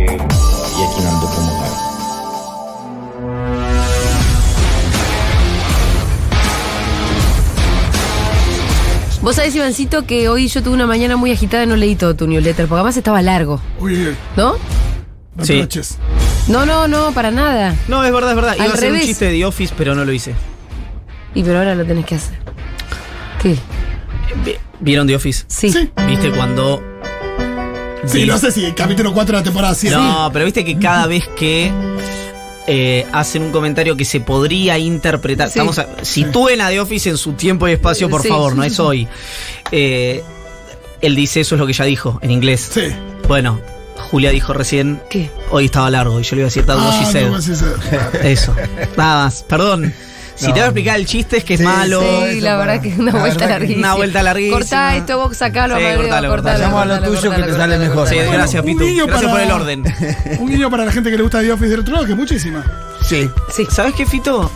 ando 0.00 1.26
como 1.34 1.52
cara. 1.60 1.78
Vos 9.22 9.36
sabés, 9.36 9.54
Ivancito, 9.54 10.04
que 10.04 10.28
hoy 10.28 10.48
yo 10.48 10.62
tuve 10.64 10.74
una 10.74 10.86
mañana 10.86 11.16
muy 11.16 11.30
agitada 11.30 11.62
y 11.62 11.66
no 11.68 11.76
leí 11.76 11.94
todo 11.94 12.16
tu 12.16 12.26
newsletter, 12.26 12.66
porque 12.66 12.80
además 12.80 12.96
estaba 12.96 13.22
largo, 13.22 13.60
Uy, 13.78 14.16
¿no? 14.36 14.56
Sí. 15.42 15.64
No, 16.48 16.66
no, 16.66 16.88
no, 16.88 17.12
para 17.12 17.30
nada. 17.30 17.76
No, 17.86 18.02
es 18.04 18.12
verdad, 18.12 18.30
es 18.30 18.36
verdad. 18.36 18.54
Iba 18.56 18.64
Al 18.64 18.70
a 18.72 18.74
hacer 18.74 18.88
un 18.88 18.94
revés. 18.94 19.06
chiste 19.06 19.26
de 19.26 19.32
The 19.32 19.44
Office, 19.46 19.74
pero 19.78 19.94
no 19.94 20.04
lo 20.04 20.12
hice. 20.12 20.34
Y 21.34 21.42
pero 21.44 21.58
ahora 21.58 21.74
lo 21.76 21.84
tenés 21.86 22.04
que 22.04 22.16
hacer. 22.16 22.36
¿Qué? 23.40 23.56
Vi- 24.44 24.56
¿Vieron 24.80 25.06
The 25.06 25.14
Office? 25.16 25.44
Sí. 25.46 25.70
Sí. 25.72 25.90
¿Viste 26.08 26.30
cuando.? 26.32 26.82
Sí, 28.06 28.26
no 28.26 28.36
sé 28.38 28.50
si 28.50 28.64
el 28.64 28.74
capítulo 28.74 29.12
4 29.14 29.32
de 29.36 29.40
la 29.40 29.44
temporada 29.44 29.74
7. 29.74 29.94
No, 29.96 30.30
pero 30.32 30.44
viste 30.44 30.64
que 30.64 30.78
cada 30.78 31.06
vez 31.06 31.28
que 31.36 31.72
eh, 32.66 33.06
hacen 33.12 33.42
un 33.42 33.52
comentario 33.52 33.96
que 33.96 34.04
se 34.04 34.20
podría 34.20 34.78
interpretar. 34.78 35.48
Sí. 35.48 35.58
Estamos 35.58 35.78
a- 35.78 35.86
sitúen 36.02 36.60
a 36.60 36.68
The 36.68 36.80
Office 36.80 37.10
en 37.10 37.16
su 37.16 37.32
tiempo 37.34 37.68
y 37.68 37.72
espacio, 37.72 38.08
por 38.10 38.22
Sí. 38.22 38.28
favor, 38.28 38.56
no 38.56 38.64
es 38.64 38.78
hoy. 38.80 39.06
Eh, 39.70 40.22
él 41.00 41.14
dice 41.16 41.40
eso 41.40 41.54
es 41.54 41.60
lo 41.60 41.66
que 41.66 41.72
ya 41.72 41.84
dijo 41.84 42.18
en 42.22 42.30
inglés. 42.32 42.70
Sí. 42.72 42.82
Bueno, 43.28 43.60
Julia 44.10 44.30
dijo 44.30 44.52
recién. 44.52 45.00
¿Qué? 45.08 45.30
Hoy 45.50 45.66
estaba 45.66 45.88
largo 45.90 46.18
y 46.20 46.22
yo 46.24 46.36
le 46.36 46.42
iba 46.42 46.46
a 46.46 46.50
decir 46.50 46.66
todo 46.66 46.78
Ah, 46.80 47.10
no. 47.14 48.18
Eso. 48.28 48.54
Nada 48.96 49.24
más. 49.24 49.44
Perdón. 49.48 49.92
Si 50.46 50.52
te 50.52 50.52
voy 50.52 50.60
a 50.60 50.64
explicar 50.66 50.96
el 50.98 51.06
chiste 51.06 51.36
es 51.38 51.44
que 51.44 51.54
es 51.54 51.60
Sí, 51.60 51.66
malo. 51.66 52.02
Sí, 52.30 52.40
la 52.40 52.56
verdad 52.56 52.80
que 52.80 52.88
es 52.90 52.98
una 52.98 53.12
vuelta 53.12 53.46
larguísima. 53.46 53.86
Una 53.88 53.94
vuelta 53.94 54.22
larguísima. 54.22 54.58
Cortá 54.58 54.96
esto, 54.96 55.18
vos 55.18 55.36
sacalo, 55.36 55.76
Sí, 55.76 55.82
cortalo, 55.96 56.28
cortalo. 56.28 56.64
Vamos 56.64 56.82
a 56.82 56.84
lo 56.86 57.02
tuyo 57.02 57.30
que 57.30 57.42
te 57.42 57.52
sale 57.54 57.78
mejor. 57.78 58.08
Sí, 58.08 58.16
gracias, 58.16 58.62
un 58.64 58.66
Pitu. 58.72 58.84
guiño 58.84 59.06
Gracias 59.06 59.30
por 59.30 59.40
para- 59.40 59.44
el 59.44 59.52
orden. 59.52 59.84
Un 60.40 60.48
guiño 60.48 60.70
para 60.70 60.84
la 60.84 60.92
gente 60.92 61.10
que 61.10 61.16
le 61.16 61.22
gusta 61.22 61.40
The 61.40 61.52
Office 61.52 61.70
del 61.70 61.80
otro 61.80 61.94
lado, 61.94 62.06
que 62.06 62.12
es 62.12 62.18
muchísima. 62.18 62.64
Sí. 63.08 63.28
Sí. 63.54 63.66
¿Sabes 63.70 63.94
qué, 63.94 64.06
Fito? 64.06 64.50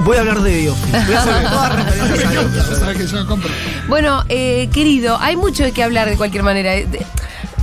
Voy 0.00 0.16
a 0.16 0.20
hablar 0.20 0.40
de 0.40 0.70
Office. 0.70 1.04
Voy 1.06 1.14
a 1.14 1.20
hacer 1.20 1.50
todas 2.80 2.96
que 2.96 3.06
yo 3.06 3.26
compro. 3.26 3.50
Bueno, 3.88 4.24
eh, 4.28 4.68
querido, 4.72 5.18
hay 5.20 5.36
mucho 5.36 5.62
de 5.64 5.72
qué 5.72 5.82
hablar 5.82 6.08
de 6.08 6.16
cualquier 6.16 6.42
manera. 6.42 6.74
Eh, 6.74 6.86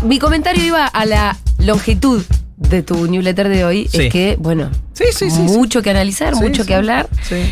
Mi 0.04 0.20
comentario 0.20 0.64
iba 0.64 0.86
a 0.86 1.06
la 1.06 1.38
longitud 1.58 2.24
de 2.70 2.84
tu 2.84 3.08
newsletter 3.08 3.50
de 3.50 3.66
hoy. 3.66 3.88
Sí. 3.92 4.04
Es 4.06 4.12
que, 4.12 4.38
bueno, 4.40 4.70
Sí, 4.94 5.06
sí, 5.12 5.30
sí. 5.30 5.40
mucho 5.42 5.82
que 5.82 5.90
analizar, 5.90 6.36
mucho 6.36 6.66
que 6.66 6.76
hablar. 6.76 7.08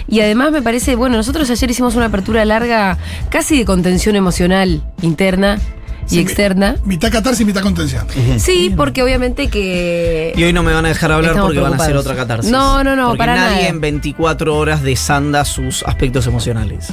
Y 0.07 0.19
además 0.19 0.51
me 0.51 0.61
parece, 0.61 0.95
bueno, 0.95 1.17
nosotros 1.17 1.49
ayer 1.49 1.71
hicimos 1.71 1.95
una 1.95 2.05
apertura 2.07 2.43
larga, 2.45 2.97
casi 3.29 3.57
de 3.59 3.65
contención 3.65 4.15
emocional 4.15 4.83
interna 5.01 5.59
y 6.07 6.15
Sí, 6.15 6.19
externa. 6.19 6.77
Mitad 6.85 7.11
catarsis, 7.11 7.45
mitad 7.45 7.61
contención. 7.61 8.07
Sí, 8.39 8.73
porque 8.75 9.03
obviamente 9.03 9.49
que. 9.49 10.33
Y 10.35 10.43
hoy 10.43 10.53
no 10.53 10.63
me 10.63 10.73
van 10.73 10.85
a 10.85 10.89
dejar 10.89 11.11
hablar 11.11 11.31
Estamos 11.31 11.49
porque 11.49 11.59
van 11.61 11.73
a 11.73 11.75
hacer 11.75 11.97
otra 11.97 12.15
catarsis. 12.15 12.51
No, 12.51 12.83
no, 12.83 12.95
no, 12.95 13.07
porque 13.09 13.17
para 13.19 13.35
nadie 13.35 13.55
nada. 13.57 13.67
en 13.67 13.81
24 13.81 14.55
horas 14.57 14.81
desanda 14.83 15.43
sus 15.45 15.83
aspectos 15.83 16.25
emocionales. 16.27 16.87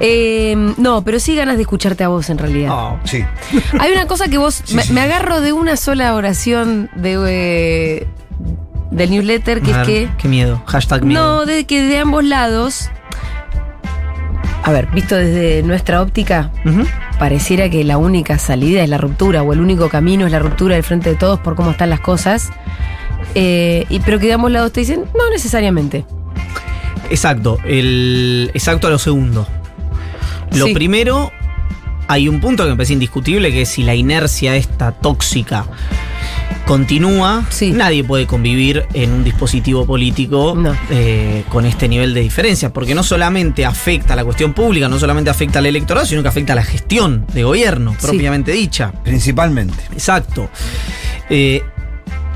eh, 0.00 0.54
no, 0.78 1.02
pero 1.04 1.20
sí 1.20 1.34
ganas 1.36 1.56
de 1.56 1.62
escucharte 1.62 2.04
a 2.04 2.08
vos 2.08 2.28
en 2.30 2.38
realidad. 2.38 2.70
Oh. 2.72 2.98
Sí. 3.04 3.24
Hay 3.80 3.92
una 3.92 4.06
cosa 4.06 4.28
que 4.28 4.38
vos. 4.38 4.62
me, 4.72 4.84
me 4.92 5.00
agarro 5.00 5.40
de 5.40 5.52
una 5.52 5.76
sola 5.76 6.14
oración 6.14 6.90
de, 6.96 7.18
eh, 7.28 8.06
del 8.90 9.10
newsletter, 9.10 9.62
que 9.62 9.70
es 9.70 9.76
que. 9.86 10.08
Qué 10.18 10.28
miedo. 10.28 10.62
Hashtag 10.66 11.04
miedo. 11.04 11.22
No, 11.22 11.46
de 11.46 11.64
que 11.66 11.82
de 11.82 11.98
ambos 11.98 12.24
lados. 12.24 12.90
A 14.66 14.72
ver, 14.72 14.88
visto 14.88 15.14
desde 15.14 15.62
nuestra 15.62 16.02
óptica, 16.02 16.50
pareciera 17.20 17.70
que 17.70 17.84
la 17.84 17.98
única 17.98 18.36
salida 18.36 18.82
es 18.82 18.88
la 18.90 18.98
ruptura, 18.98 19.44
o 19.44 19.52
el 19.52 19.60
único 19.60 19.88
camino 19.88 20.26
es 20.26 20.32
la 20.32 20.40
ruptura 20.40 20.74
del 20.74 20.82
frente 20.82 21.10
de 21.10 21.14
todos 21.14 21.38
por 21.38 21.54
cómo 21.54 21.70
están 21.70 21.88
las 21.88 22.00
cosas. 22.00 22.50
Eh, 23.36 23.86
y, 23.88 24.00
pero 24.00 24.18
que 24.18 24.26
de 24.26 24.32
ambos 24.32 24.50
lados 24.50 24.72
te 24.72 24.80
dicen, 24.80 25.04
no 25.16 25.30
necesariamente. 25.30 26.04
Exacto. 27.10 27.58
El, 27.64 28.50
exacto 28.54 28.88
a 28.88 28.90
lo 28.90 28.98
segundo. 28.98 29.46
Lo 30.50 30.66
Sí. 30.66 30.74
primero, 30.74 31.30
hay 32.08 32.28
un 32.28 32.40
punto 32.40 32.64
que 32.64 32.70
me 32.70 32.76
parece 32.76 32.94
indiscutible, 32.94 33.52
que 33.52 33.62
es 33.62 33.68
si 33.68 33.84
la 33.84 33.94
inercia 33.94 34.56
esta 34.56 34.90
tóxica 34.90 35.64
continúa, 36.66 37.44
Sí. 37.48 37.70
nadie 37.72 38.02
puede 38.04 38.26
convivir 38.26 38.84
en 38.92 39.12
un 39.12 39.24
dispositivo 39.24 39.86
político 39.86 40.54
No. 40.56 40.74
eh, 40.90 41.44
con 41.48 41.64
este 41.64 41.88
nivel 41.88 42.12
de 42.12 42.20
diferencia, 42.20 42.72
porque 42.72 42.94
no 42.94 43.02
solamente 43.02 43.64
afecta 43.64 44.12
a 44.14 44.16
la 44.16 44.24
cuestión 44.24 44.52
pública, 44.52 44.88
no 44.88 44.98
solamente 44.98 45.30
afecta 45.30 45.60
al 45.60 45.66
electorado, 45.66 46.04
sino 46.06 46.22
que 46.22 46.28
afecta 46.28 46.52
a 46.54 46.56
la 46.56 46.64
gestión 46.64 47.24
de 47.32 47.44
gobierno, 47.44 47.92
Sí. 47.92 47.98
propiamente 48.06 48.52
dicha. 48.52 48.92
Principalmente. 49.04 49.82
Exacto. 49.92 50.50
Eh, 51.30 51.62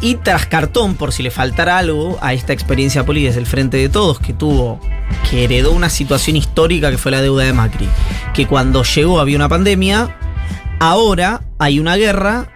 y 0.01 0.15
tras 0.15 0.47
cartón, 0.47 0.95
por 0.95 1.13
si 1.13 1.23
le 1.23 1.31
faltara 1.31 1.77
algo 1.79 2.17
a 2.23 2.33
esta 2.33 2.53
experiencia 2.53 3.05
política 3.05 3.31
desde 3.31 3.41
el 3.41 3.47
frente 3.47 3.77
de 3.77 3.89
todos 3.89 4.19
que 4.21 4.33
tuvo, 4.33 4.81
que 5.29 5.45
heredó 5.45 5.73
una 5.73 5.91
situación 5.91 6.37
histórica 6.37 6.91
que 6.91 6.97
fue 6.99 7.11
la 7.11 7.21
deuda 7.21 7.45
de 7.45 7.53
Macri, 7.53 7.89
que 8.33 8.47
cuando 8.47 8.83
llegó 8.85 9.21
había 9.21 9.37
una 9.37 9.49
pandemia, 9.49 10.17
ahora 10.79 11.43
hay 11.59 11.79
una 11.81 11.97
guerra 11.97 12.49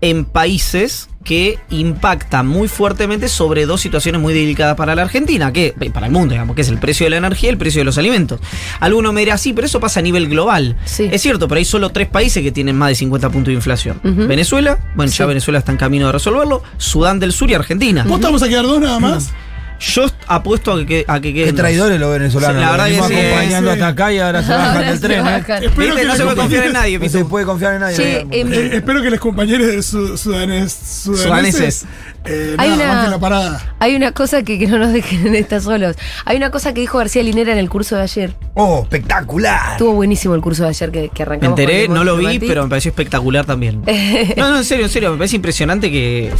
en 0.00 0.24
países 0.24 1.08
que 1.24 1.58
impactan 1.68 2.46
muy 2.46 2.68
fuertemente 2.68 3.28
sobre 3.28 3.66
dos 3.66 3.82
situaciones 3.82 4.20
muy 4.20 4.32
delicadas 4.32 4.76
para 4.76 4.94
la 4.94 5.02
Argentina, 5.02 5.52
que 5.52 5.74
eh, 5.78 5.90
para 5.90 6.06
el 6.06 6.12
mundo, 6.12 6.32
digamos, 6.32 6.56
que 6.56 6.62
es 6.62 6.68
el 6.68 6.78
precio 6.78 7.04
de 7.04 7.10
la 7.10 7.18
energía 7.18 7.50
y 7.50 7.52
el 7.52 7.58
precio 7.58 7.80
de 7.80 7.84
los 7.84 7.98
alimentos. 7.98 8.40
Alguno 8.80 9.12
me 9.12 9.20
dirá, 9.20 9.36
sí, 9.36 9.52
pero 9.52 9.66
eso 9.66 9.78
pasa 9.78 10.00
a 10.00 10.02
nivel 10.02 10.28
global. 10.28 10.76
Sí. 10.86 11.08
Es 11.12 11.20
cierto, 11.20 11.46
pero 11.46 11.58
hay 11.58 11.66
solo 11.66 11.90
tres 11.90 12.08
países 12.08 12.42
que 12.42 12.50
tienen 12.50 12.76
más 12.76 12.88
de 12.88 12.94
50 12.94 13.28
puntos 13.30 13.48
de 13.48 13.54
inflación. 13.54 14.00
Venezuela, 14.02 14.78
bueno, 14.94 15.12
ya. 15.12 15.26
Venezuela 15.26 15.58
está 15.58 15.72
en 15.72 15.78
camino 15.78 16.06
de 16.06 16.12
resolverlo, 16.12 16.62
Sudán 16.78 17.20
del 17.20 17.32
Sur 17.32 17.50
y 17.50 17.54
Argentina. 17.54 18.04
¿Vos 18.08 18.20
te 18.20 18.26
vamos 18.26 18.42
a 18.42 18.48
quedar 18.48 18.64
dos 18.64 18.80
nada 18.80 18.98
más? 18.98 19.30
Yo 19.80 20.06
apuesto 20.26 20.72
a 20.72 20.84
que, 20.84 21.04
a 21.06 21.20
que 21.20 21.32
queden 21.32 21.54
Qué 21.54 21.60
traidores 21.62 22.00
los 22.00 22.10
venezolanos. 22.12 22.56
Sí, 22.56 22.60
la 22.60 22.66
Los 22.66 22.72
verdad 22.72 22.84
que 22.86 22.90
venimos 22.90 23.08
sí, 23.08 23.14
acompañando 23.26 23.70
sí. 23.70 23.74
hasta 23.74 23.88
acá 23.88 24.12
y 24.12 24.18
ahora 24.18 24.42
se 24.42 24.52
bajan 24.52 24.86
del 24.86 25.00
tren. 25.00 25.26
¿eh? 25.26 25.44
Espero 25.62 25.94
que 25.96 26.04
No 26.04 26.16
se 26.16 26.22
puede 26.24 26.36
confiar 26.36 26.64
en 26.66 26.72
nadie, 26.72 26.98
No 26.98 27.08
se 27.08 27.24
puede 27.24 27.46
confiar 27.46 27.74
en 27.74 27.80
nadie. 27.80 27.96
Che, 27.96 28.20
em, 28.30 28.52
Eh, 28.52 28.70
espero 28.72 29.02
que 29.02 29.10
los 29.10 29.20
compañeros 29.20 29.86
su- 29.86 30.16
sudanes, 30.18 30.72
sudaneses, 30.72 31.22
Sudaneses. 31.22 31.86
eh, 32.24 32.54
Hay 32.58 32.70
nada, 32.70 33.02
una- 33.02 33.08
la 33.10 33.18
parada. 33.20 33.74
Hay 33.78 33.94
una 33.94 34.10
cosa 34.12 34.42
que, 34.42 34.58
que 34.58 34.66
no 34.66 34.78
nos 34.78 34.92
dejen 34.92 35.26
en 35.28 35.34
estas 35.36 35.62
solos. 35.62 35.96
Hay 36.24 36.36
una 36.36 36.50
cosa 36.50 36.74
que 36.74 36.80
dijo 36.80 36.98
García 36.98 37.22
Linera 37.22 37.52
en 37.52 37.58
el 37.58 37.70
curso 37.70 37.94
de 37.96 38.02
ayer. 38.02 38.34
¡Oh, 38.54 38.80
espectacular! 38.82 39.72
Estuvo 39.72 39.92
buenísimo 39.92 40.34
el 40.34 40.40
curso 40.40 40.64
de 40.64 40.70
ayer 40.70 40.90
que, 40.90 41.08
que 41.10 41.20
Me 41.20 41.22
arrancamos. 41.22 41.58
enteré, 41.58 41.86
con 41.86 41.94
no 41.94 42.02
lo 42.04 42.16
vi, 42.16 42.24
Diplomatic. 42.26 42.48
pero 42.48 42.62
me 42.64 42.68
pareció 42.70 42.88
espectacular 42.90 43.46
también. 43.46 43.82
No, 44.36 44.50
no, 44.50 44.56
en 44.58 44.64
serio, 44.64 44.86
en 44.86 44.90
serio, 44.90 45.12
me 45.12 45.18
parece 45.18 45.36
impresionante 45.36 45.90
que, 45.90 46.32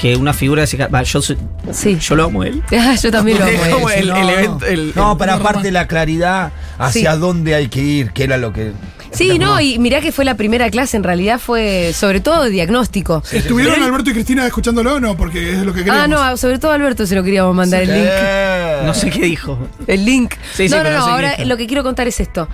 que 0.00 0.16
una 0.16 0.32
figura 0.32 0.64
de 0.64 0.86
va, 0.86 1.02
yo, 1.02 1.20
soy- 1.20 1.36
Sí. 1.72 1.98
yo 2.00 2.14
lo 2.16 2.24
amo 2.24 2.42
él. 2.44 2.62
Ah, 2.72 2.94
Yo 3.00 3.10
también 3.10 3.38
lo 3.38 3.44
amo. 3.46 3.74
Como 3.74 3.90
él. 3.90 4.08
el, 4.10 4.16
el 4.16 4.30
evento. 4.30 4.66
el- 4.66 4.92
no, 4.96 5.12
el- 5.12 5.18
para 5.18 5.32
no, 5.34 5.40
aparte 5.40 5.58
Román. 5.58 5.72
la 5.74 5.86
claridad 5.86 6.52
hacia 6.78 7.12
Sí. 7.14 7.18
dónde 7.20 7.54
hay 7.54 7.68
que 7.68 7.80
ir, 7.80 8.12
que 8.12 8.24
era 8.24 8.36
lo 8.38 8.52
que. 8.52 8.72
Sí, 9.12 9.38
no, 9.40 9.60
y 9.60 9.78
mirá 9.80 10.00
que 10.00 10.12
fue 10.12 10.24
la 10.24 10.36
primera 10.36 10.70
clase, 10.70 10.96
en 10.96 11.02
realidad 11.02 11.40
fue 11.40 11.92
sobre 11.94 12.20
todo 12.20 12.44
de 12.44 12.50
diagnóstico. 12.50 13.24
¿Estuvieron 13.32 13.74
Pero 13.74 13.86
Alberto 13.86 14.10
y 14.10 14.12
Cristina 14.14 14.46
escuchándolo 14.46 14.94
o 14.94 15.00
no? 15.00 15.16
Porque 15.16 15.50
es 15.50 15.58
lo 15.58 15.72
que 15.74 15.80
queríamos. 15.84 16.02
Ah, 16.04 16.30
no, 16.30 16.36
sobre 16.36 16.60
todo 16.60 16.70
a 16.70 16.76
Alberto 16.76 17.04
se 17.06 17.16
lo 17.16 17.24
queríamos 17.24 17.52
mandar 17.54 17.82
el 17.82 17.88
link. 17.92 18.86
No 18.86 18.94
sé 18.94 19.10
qué 19.10 19.22
dijo. 19.22 19.58
El 19.88 20.04
link. 20.04 20.34
Sí, 20.54 20.68
sí, 20.68 20.70
no, 20.70 20.76
no, 20.78 20.82
pero 20.84 20.98
no, 21.00 21.06
ahora 21.06 21.44
lo 21.44 21.56
que 21.56 21.66
quiero 21.66 21.82
contar 21.82 22.06
es 22.06 22.20
esto. 22.20 22.48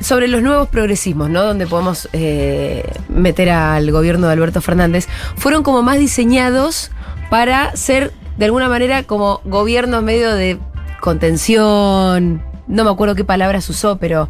Sobre 0.00 0.28
los 0.28 0.42
nuevos 0.42 0.68
progresismos, 0.68 1.28
¿no? 1.28 1.42
Donde 1.42 1.66
podemos 1.66 2.08
eh, 2.12 2.90
meter 3.08 3.50
al 3.50 3.90
gobierno 3.90 4.26
de 4.26 4.32
Alberto 4.32 4.60
Fernández, 4.60 5.08
fueron 5.36 5.62
como 5.62 5.82
más 5.82 5.98
diseñados 5.98 6.90
para 7.30 7.76
ser, 7.76 8.12
de 8.38 8.46
alguna 8.46 8.68
manera, 8.68 9.02
como 9.02 9.40
gobiernos 9.44 10.02
medio 10.02 10.34
de 10.34 10.58
contención. 11.00 12.42
No 12.66 12.84
me 12.84 12.90
acuerdo 12.90 13.14
qué 13.14 13.24
palabras 13.24 13.68
usó, 13.68 13.98
pero 13.98 14.28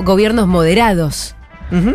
gobiernos 0.00 0.46
moderados. 0.46 1.34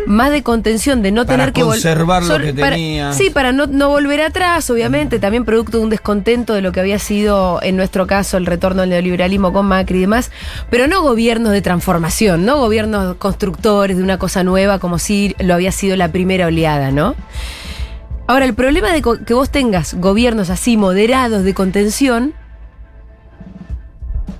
Más 0.06 0.30
de 0.30 0.42
contención, 0.42 1.00
de 1.00 1.10
no 1.10 1.24
Para 1.24 1.38
tener 1.38 1.52
que 1.54 1.62
vol- 1.62 1.68
conservar 1.70 2.22
lo 2.22 2.38
que 2.38 2.52
para- 2.52 2.76
tenía. 2.76 3.12
Sí, 3.14 3.30
para 3.30 3.52
no, 3.52 3.66
no 3.66 3.88
volver 3.88 4.20
atrás, 4.20 4.68
obviamente, 4.68 5.18
también 5.18 5.44
producto 5.46 5.78
de 5.78 5.84
un 5.84 5.90
descontento 5.90 6.52
de 6.52 6.60
lo 6.60 6.70
que 6.72 6.80
había 6.80 6.98
sido, 6.98 7.60
en 7.62 7.76
nuestro 7.76 8.06
caso, 8.06 8.36
el 8.36 8.44
retorno 8.46 8.82
del 8.82 8.90
neoliberalismo 8.90 9.52
con 9.52 9.66
Macri 9.66 9.98
y 9.98 10.00
demás, 10.02 10.30
pero 10.70 10.86
no 10.86 11.00
gobiernos 11.02 11.52
de 11.52 11.62
transformación, 11.62 12.44
no 12.44 12.58
gobiernos 12.58 13.16
constructores 13.16 13.96
de 13.96 14.02
una 14.02 14.18
cosa 14.18 14.44
nueva 14.44 14.78
como 14.80 14.98
si 14.98 15.34
lo 15.38 15.54
había 15.54 15.72
sido 15.72 15.96
la 15.96 16.08
primera 16.12 16.46
oleada, 16.46 16.90
¿no? 16.90 17.14
Ahora, 18.26 18.44
el 18.44 18.54
problema 18.54 18.92
de 18.92 19.02
que 19.26 19.34
vos 19.34 19.50
tengas 19.50 19.94
gobiernos 19.94 20.50
así 20.50 20.76
moderados 20.76 21.42
de 21.42 21.54
contención, 21.54 22.34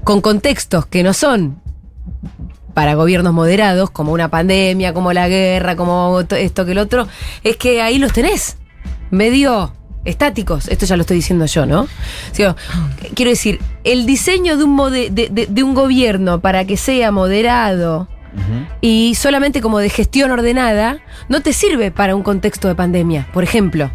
con 0.04 0.20
contextos 0.20 0.86
que 0.86 1.02
no 1.02 1.12
son 1.14 1.60
para 2.74 2.94
gobiernos 2.94 3.32
moderados, 3.32 3.90
como 3.90 4.12
una 4.12 4.28
pandemia, 4.28 4.92
como 4.94 5.12
la 5.12 5.28
guerra, 5.28 5.76
como 5.76 6.24
to- 6.26 6.36
esto 6.36 6.64
que 6.64 6.72
el 6.72 6.78
otro, 6.78 7.06
es 7.44 7.56
que 7.56 7.82
ahí 7.82 7.98
los 7.98 8.12
tenés, 8.12 8.56
medio 9.10 9.72
estáticos. 10.04 10.68
Esto 10.68 10.86
ya 10.86 10.96
lo 10.96 11.02
estoy 11.02 11.16
diciendo 11.18 11.46
yo, 11.46 11.66
¿no? 11.66 11.82
O 11.82 11.88
sea, 12.32 12.56
quiero 13.14 13.30
decir, 13.30 13.60
el 13.84 14.06
diseño 14.06 14.56
de 14.56 14.64
un, 14.64 14.76
mode- 14.76 15.10
de, 15.10 15.28
de- 15.28 15.46
de 15.46 15.62
un 15.62 15.74
gobierno 15.74 16.40
para 16.40 16.64
que 16.64 16.76
sea 16.76 17.10
moderado 17.10 18.08
y 18.80 19.16
solamente 19.16 19.60
como 19.60 19.80
de 19.80 19.90
gestión 19.90 20.30
ordenada, 20.30 21.00
no 21.28 21.42
te 21.42 21.52
sirve 21.52 21.90
para 21.90 22.14
un 22.14 22.22
contexto 22.22 22.68
de 22.68 22.76
pandemia, 22.76 23.26
por 23.32 23.42
ejemplo. 23.42 23.90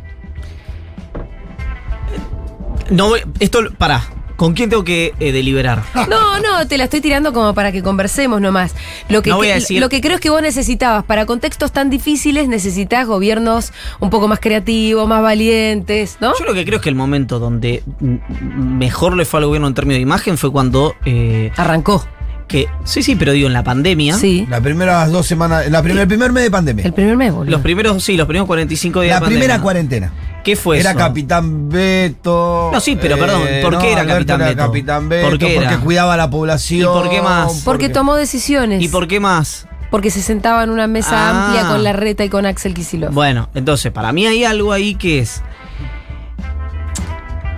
No 2.90 3.14
esto, 3.40 3.60
pará. 3.78 4.04
¿Con 4.36 4.54
quién 4.54 4.70
tengo 4.70 4.84
que 4.84 5.14
eh, 5.20 5.32
deliberar? 5.32 5.84
No, 6.10 6.40
no, 6.40 6.68
te 6.68 6.78
la 6.78 6.86
estoy 6.86 7.02
tirando 7.02 7.32
como 7.34 7.54
para 7.54 7.72
que 7.72 7.82
conversemos 7.82 8.42
nomás. 8.42 8.74
Lo 9.10 9.22
que, 9.22 9.30
No 9.30 9.38
voy 9.38 9.48
a 9.48 9.54
que- 9.56 9.60
decir- 9.62 9.80
lo 9.80 9.90
que 9.90 10.02
creo 10.02 10.16
es 10.16 10.22
que 10.22 10.30
vos 10.30 10.42
necesitabas, 10.42 11.04
para 11.04 11.26
contextos 11.26 11.72
tan 11.72 11.90
difíciles, 11.90 12.48
necesitas 12.48 13.08
gobiernos 13.08 13.72
un 14.00 14.10
poco 14.10 14.28
más 14.28 14.40
creativos, 14.40 15.08
más 15.08 15.22
valientes, 15.22 16.18
¿no? 16.20 16.34
Yo 16.38 16.46
lo 16.46 16.54
que 16.54 16.66
creo 16.66 16.78
es 16.78 16.84
que 16.84 16.90
el 16.90 16.96
momento 16.96 17.40
donde 17.40 17.84
mejor 18.00 19.16
le 19.16 19.26
fue 19.26 19.40
al 19.40 19.46
gobierno 19.46 19.68
en 19.68 19.74
términos 19.74 19.98
de 19.98 20.02
imagen 20.02 20.38
fue 20.38 20.52
cuando. 20.52 20.96
eh, 21.06 21.52
Arrancó, 21.56 22.06
que, 22.48 22.68
sí, 22.84 23.02
sí, 23.04 23.16
pero 23.16 23.32
digo, 23.32 23.48
en 23.48 23.54
la 23.54 23.64
pandemia. 23.64 24.16
sí. 24.18 24.46
Las 24.50 24.62
primeras 24.62 25.12
dos 25.12 25.26
semanas, 25.26 25.70
la 25.70 25.82
primer, 25.82 26.04
el 26.04 26.08
primer 26.08 26.32
mes 26.32 26.44
de 26.44 26.52
pandemia. 26.52 26.86
El 26.86 26.94
primer 26.94 27.16
mes, 27.18 27.34
boludo. 27.34 27.52
Los 27.52 27.62
primeros, 27.62 28.04
sí, 28.04 28.18
los 28.18 28.28
primeros 28.28 28.48
45 28.48 29.02
días 29.02 29.16
La 29.16 29.20
de 29.22 29.26
primera 29.26 29.56
pandemia. 29.56 29.64
cuarentena. 29.64 30.14
¿Qué 30.46 30.56
fue 30.56 30.80
era 30.80 30.92
eso? 30.92 31.00
Capitán 31.00 31.68
Beto. 31.70 32.70
No, 32.72 32.80
sí, 32.80 32.96
pero 33.02 33.18
perdón, 33.18 33.42
¿por 33.64 33.80
qué 33.80 33.92
era 33.92 34.02
Alberto 34.02 34.28
Capitán 34.34 34.42
era 34.42 34.50
Beto? 34.50 34.66
Capitán 34.68 35.10
Beto, 35.10 35.30
¿Por 35.30 35.40
qué 35.40 35.58
era? 35.58 35.70
Porque 35.72 35.84
cuidaba 35.84 36.14
a 36.14 36.18
la 36.18 36.30
población. 36.30 36.82
¿Y 36.82 36.86
por 36.86 37.10
qué 37.10 37.22
más? 37.22 37.62
Porque 37.66 37.90
tomó 37.90 38.16
decisiones. 38.16 38.82
¿Y 38.82 38.88
por 38.88 39.08
qué 39.08 39.20
más? 39.20 39.68
Porque 39.90 40.12
se 40.12 40.22
sentaba 40.22 40.64
en 40.64 40.70
una 40.70 40.86
mesa 40.88 41.10
Ah. 41.14 41.46
amplia 41.48 41.68
con 41.68 41.84
la 41.84 41.94
reta 41.94 42.24
y 42.24 42.30
con 42.30 42.46
Axel 42.46 42.74
Kicillof. 42.76 43.12
Bueno, 43.14 43.50
entonces, 43.56 43.92
para 43.92 44.12
mí 44.14 44.28
hay 44.28 44.44
algo 44.44 44.72
ahí 44.72 44.96
que 44.96 45.20
es. 45.20 45.42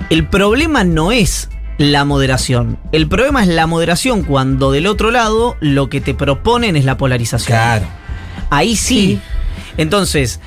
El 0.09 0.25
problema 0.27 0.83
no 0.83 1.11
es 1.11 1.49
la 1.77 2.05
moderación. 2.05 2.79
El 2.91 3.07
problema 3.07 3.41
es 3.43 3.49
la 3.49 3.67
moderación 3.67 4.23
cuando 4.23 4.71
del 4.71 4.87
otro 4.87 5.11
lado 5.11 5.57
lo 5.59 5.89
que 5.89 5.99
te 5.99 6.13
proponen 6.13 6.75
es 6.77 6.85
la 6.85 6.97
polarización. 6.97 7.57
Claro. 7.57 7.85
Ahí 8.49 8.75
sí. 8.77 9.19
Entonces, 9.77 10.39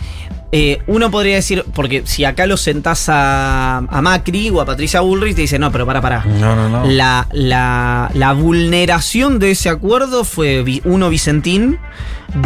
eh, 0.53 0.79
uno 0.89 1.11
podría 1.13 1.37
decir, 1.37 1.65
porque 1.75 2.03
si 2.07 2.25
acá 2.25 2.47
lo 2.47 2.57
sentás 2.57 3.09
a, 3.09 3.79
a 3.79 4.03
Macri 4.03 4.51
o 4.51 4.61
a 4.61 4.65
Patricia 4.67 5.01
Bullrich, 5.01 5.37
te 5.37 5.43
dice, 5.43 5.59
no, 5.59 5.71
pero 5.71 5.87
para, 5.87 6.01
para. 6.01 6.25
No, 6.25 6.57
no, 6.57 6.69
no. 6.69 6.87
La, 6.87 7.29
la- 7.33 8.11
la 8.15 8.33
vulneración 8.33 9.39
de 9.39 9.53
ese 9.53 9.69
acuerdo 9.69 10.25
fue, 10.25 10.65
uno, 10.85 11.09
Vicentín, 11.09 11.79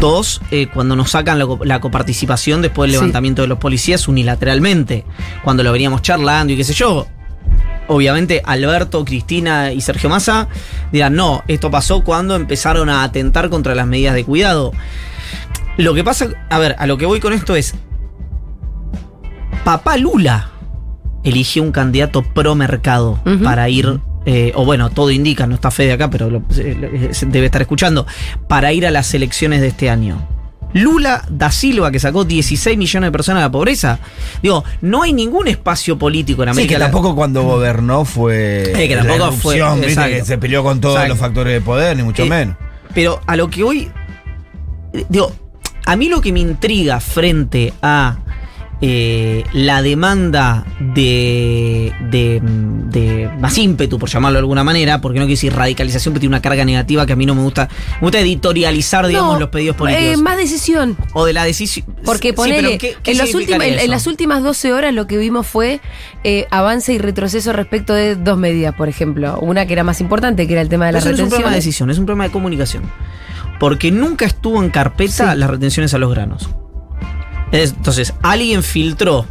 dos, 0.00 0.42
eh, 0.50 0.66
cuando 0.72 0.96
nos 0.96 1.12
sacan 1.12 1.38
la, 1.38 1.46
co- 1.46 1.64
la 1.64 1.80
coparticipación 1.80 2.60
después 2.62 2.88
del 2.88 2.96
Sí. 2.96 3.00
levantamiento 3.00 3.42
de 3.42 3.48
los 3.48 3.58
policías 3.58 4.06
unilateralmente, 4.06 5.04
cuando 5.42 5.62
lo 5.62 5.72
veníamos 5.72 6.02
charlando 6.02 6.52
y 6.52 6.56
qué 6.56 6.64
sé 6.64 6.74
yo. 6.74 7.06
Obviamente 7.86 8.40
Alberto, 8.44 9.04
Cristina 9.04 9.70
y 9.72 9.80
Sergio 9.82 10.08
Massa 10.08 10.48
dirán, 10.90 11.14
no, 11.16 11.42
esto 11.48 11.70
pasó 11.70 12.02
cuando 12.02 12.34
empezaron 12.34 12.88
a 12.88 13.02
atentar 13.02 13.50
contra 13.50 13.74
las 13.74 13.86
medidas 13.86 14.14
de 14.14 14.24
cuidado. 14.24 14.72
Lo 15.76 15.92
que 15.92 16.02
pasa, 16.04 16.28
a 16.50 16.58
ver, 16.58 16.76
a 16.78 16.86
lo 16.86 16.96
que 16.96 17.04
voy 17.04 17.20
con 17.20 17.32
esto 17.32 17.56
es, 17.56 17.74
papá 19.64 19.96
Lula 19.96 20.50
eligió 21.24 21.62
un 21.62 21.72
candidato 21.72 22.22
pro 22.22 22.54
mercado 22.54 23.18
para 23.42 23.68
ir, 23.68 24.00
eh, 24.26 24.52
o 24.54 24.64
bueno, 24.64 24.90
todo 24.90 25.10
indica, 25.10 25.46
no 25.46 25.54
está 25.54 25.70
Fede 25.70 25.92
acá, 25.92 26.10
pero 26.10 26.28
lo- 26.30 26.42
eh, 26.56 27.08
se 27.12 27.26
debe 27.26 27.46
estar 27.46 27.62
escuchando, 27.62 28.06
para 28.48 28.72
ir 28.72 28.86
a 28.86 28.90
las 28.90 29.12
elecciones 29.14 29.60
de 29.62 29.68
este 29.68 29.88
año. 29.90 30.28
Lula 30.74 31.24
da 31.30 31.52
Silva, 31.52 31.92
que 31.92 32.00
sacó 32.00 32.24
16 32.24 32.76
millones 32.76 33.06
de 33.08 33.12
personas 33.12 33.40
de 33.42 33.46
la 33.46 33.52
pobreza. 33.52 34.00
Digo, 34.42 34.64
no 34.82 35.02
hay 35.04 35.12
ningún 35.12 35.46
espacio 35.46 35.96
político 35.96 36.42
en 36.42 36.48
Sí, 36.48 36.50
América 36.50 36.74
que 36.74 36.78
Latina. 36.80 36.92
tampoco 36.92 37.14
cuando 37.14 37.42
gobernó 37.44 38.04
fue. 38.04 38.72
Eh, 38.72 38.88
que 38.88 38.96
la 38.96 39.04
tampoco 39.06 39.32
fue- 39.32 39.56
erupción, 39.58 39.76
¿viste? 39.80 39.92
exacto. 39.92 40.16
que 40.16 40.24
se 40.24 40.38
peleó 40.38 40.64
con 40.64 40.80
todos 40.80 40.96
Exacto. 40.96 41.14
los 41.14 41.18
factores 41.20 41.52
de 41.52 41.60
poder, 41.60 41.96
ni 41.96 42.02
mucho 42.02 42.24
Eh, 42.24 42.28
menos. 42.28 42.56
Pero 42.92 43.20
a 43.26 43.36
lo 43.36 43.48
que 43.48 43.62
hoy. 43.62 43.88
Digo, 45.08 45.32
a 45.86 45.96
mí 45.96 46.08
lo 46.08 46.20
que 46.20 46.32
me 46.32 46.40
intriga 46.40 46.98
frente 47.00 47.72
a 47.80 48.16
eh, 48.86 49.44
la 49.54 49.80
demanda 49.80 50.66
de, 50.78 51.90
de, 52.10 52.42
de 52.42 53.30
más 53.40 53.56
ímpetu, 53.56 53.98
por 53.98 54.10
llamarlo 54.10 54.36
de 54.36 54.40
alguna 54.40 54.62
manera, 54.62 55.00
porque 55.00 55.18
no 55.20 55.24
quiero 55.24 55.36
decir 55.36 55.54
radicalización, 55.54 56.12
pero 56.12 56.20
tiene 56.20 56.34
una 56.34 56.42
carga 56.42 56.66
negativa 56.66 57.06
que 57.06 57.14
a 57.14 57.16
mí 57.16 57.24
no 57.24 57.34
me 57.34 57.40
gusta. 57.40 57.66
Me 57.94 58.00
gusta 58.02 58.20
editorializar, 58.20 59.06
digamos, 59.06 59.34
No, 59.34 59.40
los 59.40 59.48
pedidos 59.48 59.74
eh, 59.76 59.78
políticos. 59.78 60.20
más 60.20 60.36
decisión. 60.36 60.98
o 61.14 61.24
de 61.24 61.32
la 61.32 61.44
decisión. 61.44 61.86
Porque 62.04 62.34
ponele, 62.34 62.56
pero 62.62 62.78
¿qué- 62.78 62.96
qué 63.02 63.12
en, 63.12 63.18
los 63.18 63.34
últimos- 63.34 63.64
las 63.88 64.06
últimas 64.06 64.42
12 64.42 64.74
horas 64.74 64.92
lo 64.92 65.06
que 65.06 65.16
vimos 65.16 65.46
fue 65.46 65.80
eh, 66.22 66.46
avance 66.50 66.92
y 66.92 66.98
retroceso 66.98 67.54
respecto 67.54 67.94
de 67.94 68.16
dos 68.16 68.36
medidas, 68.36 68.74
por 68.74 68.90
ejemplo. 68.90 69.38
Una 69.40 69.64
que 69.64 69.72
era 69.72 69.82
más 69.84 70.02
importante, 70.02 70.46
que 70.46 70.52
era 70.52 70.60
el 70.60 70.68
tema 70.68 70.84
de 70.86 70.92
la 70.92 70.98
no 70.98 71.00
es 71.00 71.04
un 71.06 71.10
retención. 71.12 71.30
problema 71.30 71.50
de 71.52 71.56
decisión, 71.56 71.88
es 71.88 71.98
un 71.98 72.04
problema 72.04 72.24
de 72.24 72.30
comunicación. 72.32 72.82
Porque 73.58 73.90
nunca 73.90 74.26
estuvo 74.26 74.62
en 74.62 74.68
carpeta 74.68 75.32
Sí. 75.32 75.38
las 75.38 75.48
retenciones 75.48 75.94
a 75.94 75.98
los 75.98 76.10
granos. 76.10 76.50
Es- 77.54 77.70
Entonces, 77.72 78.12
alguien 78.22 78.62
filtró 78.62 79.26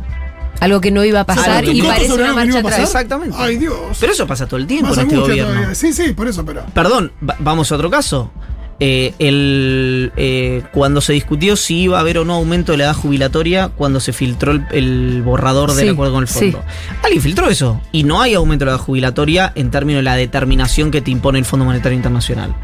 Algo 0.60 0.80
que 0.82 0.92
no 0.92 1.04
iba 1.04 1.20
a 1.22 1.26
pasar 1.26 1.66
y 1.68 1.82
no 1.82 1.88
parece 1.88 2.14
una 2.14 2.14
algo 2.14 2.24
que 2.24 2.28
no 2.30 2.34
marcha 2.36 2.50
iba 2.50 2.58
a 2.58 2.60
atrás. 2.60 2.72
pasar. 2.74 2.84
Exactamente. 2.86 3.36
Ay, 3.40 3.58
Dios. 3.58 3.98
Pero 4.00 4.14
eso 4.14 4.26
pasa 4.28 4.46
todo 4.48 4.58
el 4.60 4.68
tiempo 4.68 4.90
Más 4.90 4.98
en 5.00 5.04
este 5.08 5.18
gobierno. 5.18 5.52
todavía. 5.54 5.76
Sí, 5.76 5.92
sí, 5.94 6.14
por 6.14 6.28
eso, 6.28 6.46
pero. 6.46 6.64
Perdón, 6.74 7.12
va- 7.28 7.36
vamos 7.40 7.72
a 7.72 7.76
otro 7.76 7.90
caso. 7.90 8.32
Eh, 8.80 9.14
el, 9.20 10.12
eh, 10.18 10.64
cuando 10.74 11.00
se 11.00 11.14
discutió 11.14 11.56
si 11.56 11.82
iba 11.84 11.98
a 11.98 12.02
haber 12.02 12.18
o 12.18 12.26
no 12.26 12.34
aumento 12.34 12.72
de 12.72 12.80
la 12.80 12.86
edad 12.86 12.96
jubilatoria 12.96 13.70
cuando 13.70 14.00
se 14.00 14.14
filtró 14.14 14.52
el, 14.52 14.66
el 14.72 15.22
borrador 15.22 15.74
del 15.74 15.86
Sí, 15.88 15.92
acuerdo 15.92 16.14
con 16.14 16.24
el 16.24 16.28
sí. 16.28 16.52
fondo. 16.52 16.64
Alguien 17.04 17.22
filtró 17.22 17.50
eso. 17.50 17.80
Y 17.92 18.04
no 18.04 18.22
hay 18.22 18.34
aumento 18.34 18.66
de 18.66 18.72
la 18.72 18.78
edad 18.78 18.84
jubilatoria 18.84 19.52
en 19.56 19.70
términos 19.70 20.00
de 20.00 20.04
la 20.04 20.16
determinación 20.16 20.92
que 20.92 21.02
te 21.02 21.12
impone 21.12 21.40
el 21.40 21.46
Fondo 21.46 21.66
Monetario 21.66 21.96
Internacional. 21.96 22.56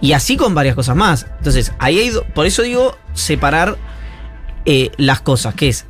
Y 0.00 0.12
así 0.12 0.36
con 0.36 0.54
varias 0.54 0.74
cosas 0.74 0.96
más. 0.96 1.26
Entonces, 1.38 1.72
ahí 1.78 1.98
hay 1.98 2.10
por 2.34 2.46
eso 2.46 2.62
digo 2.62 2.96
separar 3.14 3.76
eh, 4.64 4.90
las 4.96 5.20
cosas, 5.20 5.54
que 5.54 5.68
es, 5.68 5.86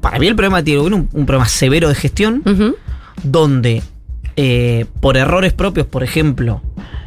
para 0.00 0.18
mí 0.18 0.26
el 0.26 0.34
problema 0.34 0.62
tiene 0.62 0.80
un, 0.80 1.08
un 1.12 1.26
problema 1.26 1.48
severo 1.48 1.88
de 1.88 1.94
gestión, 1.94 2.42
donde 3.22 3.82
eh, 4.36 4.86
por 5.00 5.16
errores 5.16 5.52
propios, 5.52 5.86
por 5.86 6.02
ejemplo, 6.02 6.62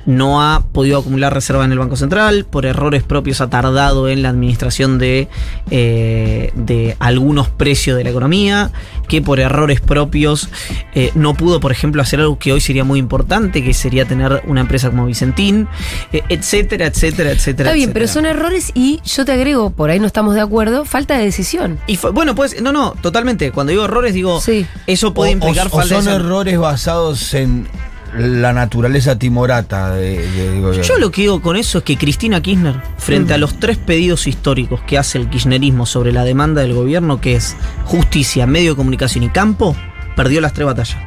no 0.06 0.42
ha 0.42 0.62
podido 0.72 1.00
acumular 1.00 1.34
reserva 1.34 1.66
en 1.66 1.72
el 1.72 1.80
Banco 1.80 1.96
Central, 1.96 2.46
por 2.46 2.66
errores 2.66 3.04
propios 3.04 3.42
ha 3.42 3.50
tardado 3.50 4.07
en 4.07 4.22
la 4.22 4.30
administración 4.30 4.98
de, 5.00 5.28
eh, 5.72 6.52
de 6.56 6.96
algunos 7.00 7.50
precios 7.50 7.98
de 7.98 8.04
la 8.04 8.10
economía, 8.12 8.72
que 9.07 9.22
por 9.22 9.40
errores 9.40 9.81
propios 9.81 10.50
eh, 10.94 11.12
no 11.16 11.34
pudo, 11.34 11.60
por 11.60 11.72
ejemplo, 11.72 12.02
hacer 12.02 12.19
algo 12.19 12.38
que 12.40 12.52
hoy 12.54 12.62
sería 12.62 12.84
muy 12.84 13.00
importante, 13.00 13.63
que 13.63 13.74
sería 13.74 14.06
tener 14.06 14.42
una 14.48 14.62
empresa 14.62 14.90
como 14.90 15.06
Vicentín, 15.06 15.68
eh, 16.13 16.22
etcétera, 16.30 16.86
etcétera, 16.88 17.31
etcétera. 17.31 17.69
Está 17.69 17.75
bien, 17.75 17.92
pero 17.94 18.08
son 18.08 18.25
errores 18.25 18.72
y 18.75 19.00
yo 19.06 19.25
te 19.25 19.31
agrego, 19.31 19.69
por 19.72 19.90
ahí 19.90 20.00
no 20.00 20.08
estamos 20.08 20.36
de 20.36 20.42
acuerdo, 20.42 20.86
falta 20.86 21.18
de 21.18 21.25
decisión. 21.25 21.80
Y 21.88 21.98
fue- 21.98 22.12
bueno, 22.12 22.36
pues, 22.36 22.62
no, 22.62 22.72
no, 22.72 22.94
totalmente. 23.01 23.51
Cuando 23.51 23.72
digo 23.72 23.86
errores, 23.86 24.13
digo, 24.13 24.40
Sí. 24.42 24.66
eso 24.88 25.13
puede 25.13 25.31
O- 25.31 25.34
implicar 25.34 25.68
o, 25.68 25.69
o 25.69 25.79
falta 25.79 25.96
de 25.98 26.03
son 26.03 26.13
errores 26.13 26.58
basados 26.60 27.34
en 27.34 27.68
la 28.17 28.53
naturaleza 28.53 29.17
timorata 29.17 29.91
de. 29.95 30.81
Yo 30.84 30.98
lo 30.98 31.12
que 31.12 31.22
digo 31.22 31.41
con 31.41 31.55
eso 31.55 31.79
es 31.79 31.84
que 31.84 31.98
Cristina 31.98 32.41
Kirchner, 32.41 32.75
frente 32.98 33.34
a 33.34 33.38
los 33.38 33.60
tres 33.60 33.77
pedidos 33.77 34.27
históricos 34.27 34.81
que 34.88 34.98
hace 34.98 35.17
el 35.17 35.29
kirchnerismo 35.29 35.86
sobre 35.86 36.12
la 36.12 36.24
demanda 36.24 36.62
del 36.62 36.74
gobierno, 36.74 37.19
que 37.22 37.36
es 37.36 37.55
justicia, 37.86 38.45
medio 38.48 38.72
de 38.72 38.75
comunicación 38.77 39.24
y 39.24 39.29
campo, 39.29 39.75
perdió 40.15 40.41
las 40.41 40.53
tres 40.53 40.65
batallas. 40.65 40.98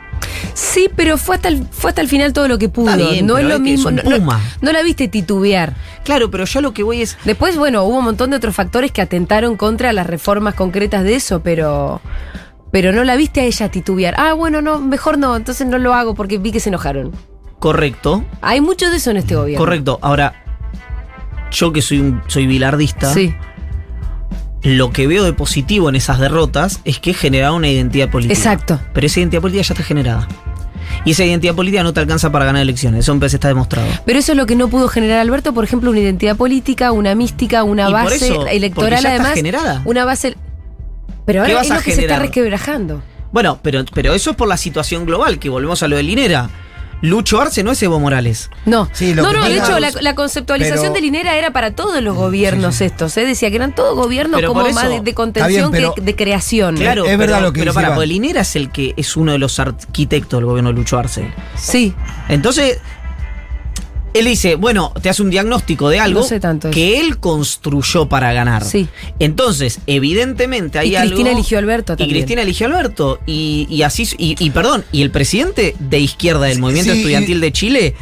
Sí, 0.54 0.88
pero 0.94 1.16
fue 1.18 1.36
hasta 1.36 1.48
el, 1.48 1.64
fue 1.70 1.90
hasta 1.90 2.00
el 2.00 2.08
final 2.08 2.32
todo 2.32 2.48
lo 2.48 2.58
que 2.58 2.68
pudo. 2.68 2.94
Bien, 2.96 3.26
no 3.26 3.38
es 3.38 3.44
lo 3.44 3.54
es 3.54 3.60
mismo. 3.60 3.88
es 3.90 4.04
No, 4.04 4.18
no- 4.18 4.40
no 4.60 4.72
la 4.72 4.82
viste 4.82 5.08
titubear. 5.08 5.74
Claro, 6.04 6.30
pero 6.30 6.44
yo 6.44 6.60
lo 6.60 6.72
que 6.72 6.82
voy 6.82 7.02
es. 7.02 7.16
Después, 7.24 7.56
bueno, 7.56 7.84
hubo 7.84 7.98
un 7.98 8.04
montón 8.04 8.30
de 8.30 8.36
otros 8.36 8.54
factores 8.54 8.92
que 8.92 9.00
atentaron 9.00 9.56
contra 9.56 9.92
las 9.92 10.06
reformas 10.06 10.54
concretas 10.54 11.04
de 11.04 11.14
eso, 11.16 11.40
pero. 11.40 12.00
Pero 12.70 12.92
no 12.92 13.04
la 13.04 13.16
viste 13.16 13.40
a 13.40 13.44
ella 13.44 13.70
titubear. 13.70 14.14
Ah, 14.18 14.34
bueno, 14.34 14.60
no, 14.60 14.78
mejor 14.78 15.16
no, 15.18 15.36
entonces 15.36 15.66
no 15.66 15.78
lo 15.78 15.94
hago 15.94 16.14
porque 16.14 16.38
vi 16.38 16.52
que 16.52 16.60
se 16.60 16.68
enojaron. 16.68 17.12
Correcto, 17.58 18.24
Hay 18.40 18.60
mucho 18.60 18.88
de 18.90 18.98
eso 18.98 19.10
en 19.10 19.16
este 19.16 19.34
gobierno. 19.34 19.58
correcto. 19.58 19.98
Ahora, 20.02 20.34
yo 21.50 21.72
que 21.72 21.82
soy 21.82 21.98
un 22.00 22.22
soy 22.28 22.46
bilardista, 22.46 23.12
Sí. 23.12 23.34
lo 24.62 24.90
que 24.90 25.06
veo 25.06 25.24
de 25.24 25.32
positivo 25.32 25.88
en 25.88 25.96
esas 25.96 26.18
derrotas 26.18 26.80
es 26.84 26.98
que 27.00 27.14
generaron 27.14 27.56
una 27.56 27.68
identidad 27.68 28.10
política. 28.10 28.38
Exacto. 28.38 28.80
Pero 28.92 29.06
esa 29.06 29.20
identidad 29.20 29.40
política 29.42 29.62
ya 29.64 29.74
está 29.74 29.82
generada. 29.84 30.28
Y 31.04 31.12
esa 31.12 31.24
identidad 31.24 31.54
política 31.54 31.82
no 31.82 31.92
te 31.92 32.00
alcanza 32.00 32.30
para 32.32 32.44
ganar 32.44 32.62
elecciones. 32.62 33.00
Eso 33.00 33.18
vez 33.18 33.32
está 33.34 33.48
demostrado. 33.48 33.88
Pero 34.04 34.18
eso 34.18 34.32
es 34.32 34.38
lo 34.38 34.46
que 34.46 34.56
no 34.56 34.68
pudo 34.68 34.88
generar 34.88 35.18
Alberto, 35.18 35.52
por 35.54 35.64
ejemplo, 35.64 35.90
una 35.90 36.00
identidad 36.00 36.36
política, 36.36 36.92
una 36.92 37.14
mística, 37.14 37.62
una 37.62 37.88
Y 37.88 37.92
por 37.92 38.04
base 38.04 38.26
eso, 38.28 38.46
electoral, 38.46 38.90
ya 38.90 38.96
está 38.98 39.10
además. 39.10 39.34
generada. 39.34 39.82
Una 39.84 40.04
base. 40.04 40.36
Pero 41.28 41.44
¿Qué 41.44 41.52
ahora 41.52 41.54
vas 41.60 41.66
es 41.66 41.70
a 41.72 41.74
lo 41.76 41.80
que 41.82 41.84
se 41.84 41.90
está 41.90 42.00
generar? 42.00 42.22
resquebrajando. 42.22 43.02
Bueno, 43.32 43.60
pero, 43.62 43.84
pero 43.92 44.14
eso 44.14 44.30
es 44.30 44.36
por 44.36 44.48
la 44.48 44.56
situación 44.56 45.04
global, 45.04 45.38
que 45.38 45.50
volvemos 45.50 45.82
a 45.82 45.88
lo 45.88 45.96
de 45.96 46.02
Linera. 46.02 46.48
Lucho 47.00 47.40
Arce 47.40 47.62
no 47.62 47.70
es 47.70 47.80
Evo 47.82 48.00
Morales. 48.00 48.50
No, 48.66 48.88
Sí, 48.92 49.14
lo 49.14 49.22
no, 49.22 49.30
que 49.30 49.36
no, 49.36 49.44
de 49.48 49.56
hecho 49.58 49.78
la, 49.78 49.92
la 50.00 50.14
conceptualización 50.16 50.80
pero- 50.86 50.94
de 50.94 51.00
Linera 51.02 51.36
era 51.36 51.52
para 51.52 51.70
todos 51.72 52.02
los 52.02 52.16
gobiernos 52.16 52.80
estos, 52.80 53.16
¿eh? 53.18 53.24
decía 53.24 53.50
que 53.50 53.56
eran 53.56 53.72
todos 53.72 53.94
gobiernos 53.94 54.40
Pero 54.40 54.52
como 54.52 54.68
más 54.70 54.88
de, 54.88 55.00
de 55.00 55.14
contención 55.14 55.70
que 55.70 55.92
de 56.00 56.16
creación. 56.16 56.76
Claro, 56.76 57.02
es 57.04 57.10
pero, 57.10 57.18
verdad 57.18 57.42
lo 57.42 57.52
que 57.52 57.60
Pero 57.60 57.72
para, 57.72 57.90
porque 57.94 58.08
Linera 58.08 58.40
es 58.40 58.56
el 58.56 58.70
que 58.72 58.94
es 58.96 59.16
uno 59.16 59.30
de 59.30 59.38
los 59.38 59.60
arquitectos 59.60 60.38
del 60.38 60.46
gobierno 60.46 60.70
de 60.70 60.76
Lucho 60.76 60.98
Arce. 60.98 61.30
Sí, 61.56 61.94
Entonces, 62.28 62.80
Él 64.18 64.26
dice, 64.26 64.54
bueno, 64.56 64.92
te 65.02 65.08
hace 65.08 65.22
un 65.22 65.30
diagnóstico 65.30 65.88
de 65.88 66.00
algo 66.00 66.20
No 66.20 66.26
sé 66.26 66.40
tanto 66.40 66.70
que 66.70 67.00
él 67.00 67.18
construyó 67.18 68.08
para 68.08 68.32
ganar. 68.32 68.64
Sí. 68.64 68.88
Entonces, 69.18 69.80
evidentemente 69.86 70.78
hay 70.78 70.90
Y 70.92 70.96
algo. 70.96 71.10
Cristina 71.14 71.32
eligió 71.32 71.58
a 71.58 71.60
Alberto 71.60 71.92
Y 71.92 71.96
también. 71.96 72.10
Cristina 72.18 72.42
eligió 72.42 72.66
a 72.66 72.70
Alberto. 72.70 73.20
Y, 73.26 73.66
y 73.70 73.82
así. 73.82 74.08
Y, 74.18 74.36
y 74.42 74.50
perdón, 74.50 74.84
y 74.92 75.02
el 75.02 75.10
presidente 75.10 75.74
de 75.78 75.98
izquierda 75.98 76.46
del 76.46 76.58
movimiento 76.58 76.92
sí, 76.92 76.98
estudiantil 76.98 77.38
y- 77.38 77.40
de 77.40 77.52
Chile 77.52 77.94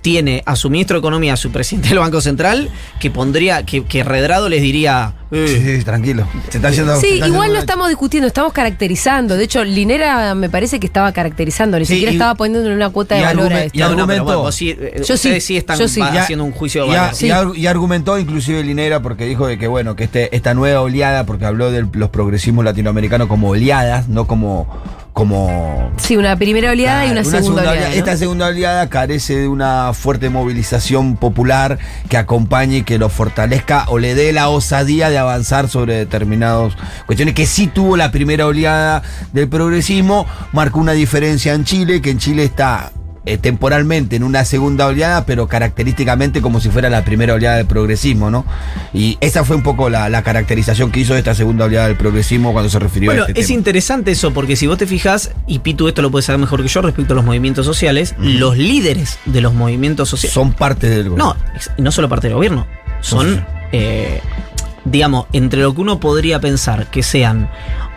tiene 0.00 0.42
a 0.46 0.56
su 0.56 0.70
ministro 0.70 0.96
de 0.96 0.98
Economía, 1.00 1.34
a 1.34 1.36
su 1.36 1.50
presidente 1.50 1.90
del 1.90 1.98
Banco 1.98 2.20
Central, 2.20 2.70
que 3.00 3.10
pondría, 3.10 3.64
que, 3.64 3.84
que 3.84 4.02
Redrado 4.04 4.48
les 4.48 4.62
diría. 4.62 5.14
eh, 5.30 5.46
Sí, 5.46 5.76
sí, 5.78 5.84
tranquilo. 5.84 6.26
Se 6.48 6.58
está 6.58 6.68
haciendo. 6.68 6.94
se 6.96 7.06
Sí, 7.06 7.14
está 7.14 7.28
igual 7.28 7.52
no 7.52 7.58
estamos 7.58 7.88
discutiendo, 7.88 8.26
estamos 8.26 8.52
caracterizando. 8.52 9.36
De 9.36 9.44
hecho, 9.44 9.62
Linera 9.64 10.34
me 10.34 10.48
parece 10.48 10.80
que 10.80 10.86
estaba 10.86 11.12
caracterizando, 11.12 11.78
ni 11.78 11.84
Sí, 11.84 11.92
siquiera 11.94 12.12
y- 12.12 12.16
estaba 12.16 12.34
poniéndole 12.34 12.74
una 12.74 12.90
cuota 12.90 13.14
de 13.16 13.22
valor 13.22 13.52
a 13.52 13.64
esto. 13.64 13.76
y 13.78 13.80
no, 13.80 13.88
no, 13.90 13.90
pero 13.90 14.02
argumentó. 14.02 14.24
bueno, 14.24 14.40
vos 14.42 14.54
sí, 14.54 14.74
Yo 15.06 15.14
ustedes 15.14 15.20
sí, 15.20 15.40
sí 15.40 15.56
están 15.56 15.78
yo 15.78 15.84
haciendo 15.84 16.44
un 16.44 16.52
juicio 16.52 16.82
de 16.84 16.88
valor. 16.96 17.14
y 17.20 17.30
ar- 17.30 17.52
y 17.56 17.66
argumentó 17.66 18.18
inclusive 18.18 18.62
Linera 18.64 19.00
porque 19.02 19.24
dijo 19.26 19.46
de 19.46 19.58
que 19.58 19.66
bueno 19.68 19.96
que 19.96 20.04
este, 20.04 20.34
esta 20.34 20.54
nueva 20.54 20.80
oleada 20.80 21.26
porque 21.26 21.44
habló 21.44 21.70
de 21.70 21.86
los 21.92 22.10
progresismos 22.10 22.64
latinoamericanos 22.64 23.28
como 23.28 23.50
oleadas 23.50 24.08
no 24.08 24.26
como 24.26 24.66
como 25.12 25.90
Sí, 25.96 26.16
una 26.16 26.36
primera 26.36 26.70
oleada 26.70 27.06
y 27.06 27.10
una, 27.10 27.24
segunda, 27.24 27.62
oleada. 27.62 27.88
¿no? 27.88 27.94
Esta 27.94 28.16
segunda 28.16 28.46
oleada 28.46 28.88
carece 28.88 29.36
de 29.36 29.48
una 29.48 29.92
fuerte 29.92 30.30
movilización 30.30 31.16
popular 31.16 31.78
que 32.08 32.16
acompañe 32.16 32.78
y 32.78 32.82
que 32.82 32.98
lo 32.98 33.08
fortalezca 33.08 33.84
o 33.88 33.98
le 33.98 34.14
dé 34.14 34.32
la 34.32 34.48
osadía 34.48 35.10
de 35.10 35.18
avanzar 35.18 35.68
sobre 35.68 35.94
determinadas 35.94 36.74
cuestiones 37.06 37.34
que 37.34 37.46
sí 37.46 37.66
tuvo 37.66 37.96
la 37.96 38.10
primera 38.10 38.46
oleada 38.46 39.02
del 39.32 39.48
progresismo, 39.48 40.26
marcó 40.52 40.80
una 40.80 40.92
diferencia 40.92 41.54
en 41.54 41.64
Chile, 41.64 42.00
que 42.00 42.10
en 42.10 42.18
Chile 42.18 42.44
está 42.44 42.92
eh, 43.26 43.36
temporalmente 43.38 44.16
en 44.16 44.22
una 44.22 44.44
segunda 44.44 44.86
oleada, 44.86 45.26
pero 45.26 45.46
característicamente 45.46 46.40
como 46.40 46.60
si 46.60 46.70
fuera 46.70 46.88
la 46.90 47.04
primera 47.04 47.34
oleada 47.34 47.56
del 47.56 47.66
progresismo, 47.66 48.30
¿no? 48.30 48.44
Y 48.94 49.18
esa 49.20 49.44
fue 49.44 49.56
un 49.56 49.62
poco 49.62 49.90
la, 49.90 50.08
la 50.08 50.22
caracterización 50.22 50.90
que 50.90 51.00
hizo 51.00 51.12
de 51.12 51.18
esta 51.20 51.34
segunda 51.34 51.66
oleada 51.66 51.86
del 51.88 51.96
progresismo 51.96 52.52
cuando 52.52 52.70
se 52.70 52.78
refirió 52.78 53.10
Bueno, 53.10 53.24
a 53.24 53.28
este 53.28 53.40
es 53.40 53.46
tema. 53.48 53.58
interesante 53.58 54.10
eso, 54.12 54.32
porque 54.32 54.56
si 54.56 54.66
vos 54.66 54.78
te 54.78 54.86
fijas, 54.86 55.32
y 55.46 55.58
Pitu 55.60 55.88
esto 55.88 56.02
lo 56.02 56.10
puede 56.10 56.22
saber 56.22 56.40
mejor 56.40 56.62
que 56.62 56.68
yo 56.68 56.80
respecto 56.82 57.12
a 57.12 57.16
los 57.16 57.24
movimientos 57.24 57.66
sociales, 57.66 58.14
los 58.18 58.56
líderes 58.56 59.18
de 59.26 59.40
los 59.40 59.52
movimientos 59.54 60.08
sociales. 60.08 60.32
Son 60.34 60.52
parte 60.52 60.88
del 60.88 61.14
No, 61.14 61.36
ex- 61.54 61.70
no 61.78 61.92
solo 61.92 62.08
parte 62.08 62.28
del 62.28 62.36
gobierno. 62.36 62.66
Son, 63.00 63.44
eh, 63.72 64.20
digamos, 64.84 65.26
entre 65.32 65.60
lo 65.60 65.74
que 65.74 65.80
uno 65.82 66.00
podría 66.00 66.40
pensar 66.40 66.86
que 66.90 67.02
sean 67.02 67.50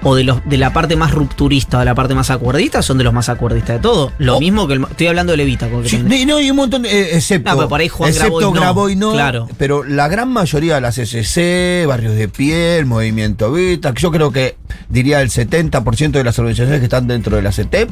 o 0.03 0.15
de 0.15 0.24
los 0.24 0.41
de 0.45 0.57
la 0.57 0.74
parte 0.74 0.95
más 0.95 1.12
rupturista 1.12 1.77
o 1.77 1.79
de 1.79 1.86
la 1.86 1.95
parte 1.95 2.13
más 2.15 2.29
acuerdista, 2.29 2.81
son 2.81 2.98
de 2.98 3.03
los 3.03 3.13
más 3.13 3.29
acuerdistas 3.29 3.77
de 3.77 3.81
todo. 3.81 4.12
Lo 4.17 4.38
Oh. 4.38 4.39
mismo 4.39 4.67
que 4.67 4.74
el, 4.74 4.83
estoy 4.83 5.07
hablando 5.07 5.31
de 5.31 5.38
Levita. 5.38 5.69
Sí, 5.86 5.98
no, 6.25 6.39
y 6.39 6.50
un 6.51 6.57
montón, 6.57 6.86
eh, 6.86 7.10
excepto, 7.13 7.51
No, 7.51 7.57
pero 7.57 7.69
por 7.69 7.79
ahí 7.81 7.88
Juan 7.89 8.10
excepto 8.10 8.51
Graboy 8.51 8.95
no. 8.95 9.07
No, 9.07 9.13
Claro. 9.13 9.48
pero 9.57 9.83
la 9.83 10.07
gran 10.07 10.29
mayoría 10.29 10.75
de 10.75 10.81
las 10.81 10.98
SC, 10.98 11.86
Barrios 11.88 12.15
de 12.15 12.27
Piel, 12.27 12.86
Movimiento 12.86 13.51
Vita, 13.51 13.93
yo 13.95 14.12
creo 14.12 14.31
que 14.31 14.55
diría 14.89 15.22
el 15.22 15.29
70% 15.29 16.12
de 16.12 16.24
las 16.24 16.38
organizaciones 16.39 16.79
que 16.79 16.86
están 16.86 17.07
dentro 17.07 17.36
de 17.36 17.41
la 17.41 17.51
CETEP, 17.51 17.89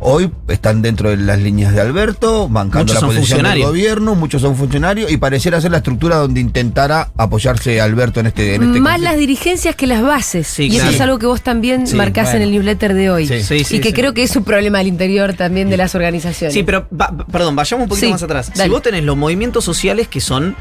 hoy 0.00 0.30
están 0.48 0.80
dentro 0.82 1.10
de 1.10 1.16
las 1.16 1.38
líneas 1.40 1.72
de 1.74 1.80
Alberto, 1.80 2.48
bancando 2.48 2.80
Muchos 2.84 2.94
la 2.94 3.00
son 3.00 3.08
posición 3.16 3.42
del 3.42 3.62
gobierno, 3.62 4.14
muchos 4.14 4.42
son 4.42 4.56
funcionarios, 4.56 5.10
y 5.10 5.16
pareciera 5.16 5.60
ser 5.60 5.70
la 5.72 5.78
estructura 5.78 6.16
donde 6.16 6.40
intentará 6.40 7.10
apoyarse 7.16 7.80
Alberto 7.80 8.20
en 8.20 8.26
este, 8.26 8.54
en 8.54 8.62
este 8.62 8.80
Más 8.80 9.00
las 9.00 9.16
dirigencias 9.16 9.74
que 9.76 9.86
las 9.86 10.02
bases. 10.02 10.46
Sí, 10.46 10.68
y 10.68 10.76
eso 10.76 10.88
es 10.88 11.00
algo 11.00 11.18
que 11.18 11.26
vos 11.26 11.42
también 11.42 11.86
Sí, 11.86 11.96
marcás 11.96 12.34
en 12.34 12.42
el 12.42 12.50
newsletter 12.52 12.94
de 12.94 13.10
hoy. 13.10 13.26
Sí. 13.26 13.42
Sí, 13.42 13.64
sí, 13.64 13.76
y 13.76 13.80
que 13.80 13.88
sí. 13.88 13.94
creo 13.94 14.14
que 14.14 14.22
es 14.22 14.34
un 14.36 14.44
problema 14.44 14.78
al 14.78 14.86
interior 14.86 15.34
también 15.34 15.68
de 15.70 15.76
las 15.76 15.94
organizaciones. 15.94 16.54
Sí, 16.54 16.62
pero, 16.62 16.86
va- 16.90 17.12
perdón, 17.30 17.56
vayamos 17.56 17.84
un 17.84 17.88
poquito 17.88 18.06
Sí, 18.06 18.12
más 18.12 18.22
atrás. 18.22 18.50
dale. 18.50 18.64
Si 18.64 18.70
vos 18.70 18.82
tenés 18.82 19.04
los 19.04 19.16
movimientos 19.16 19.64
sociales 19.64 20.08
que 20.08 20.20
son. 20.20 20.54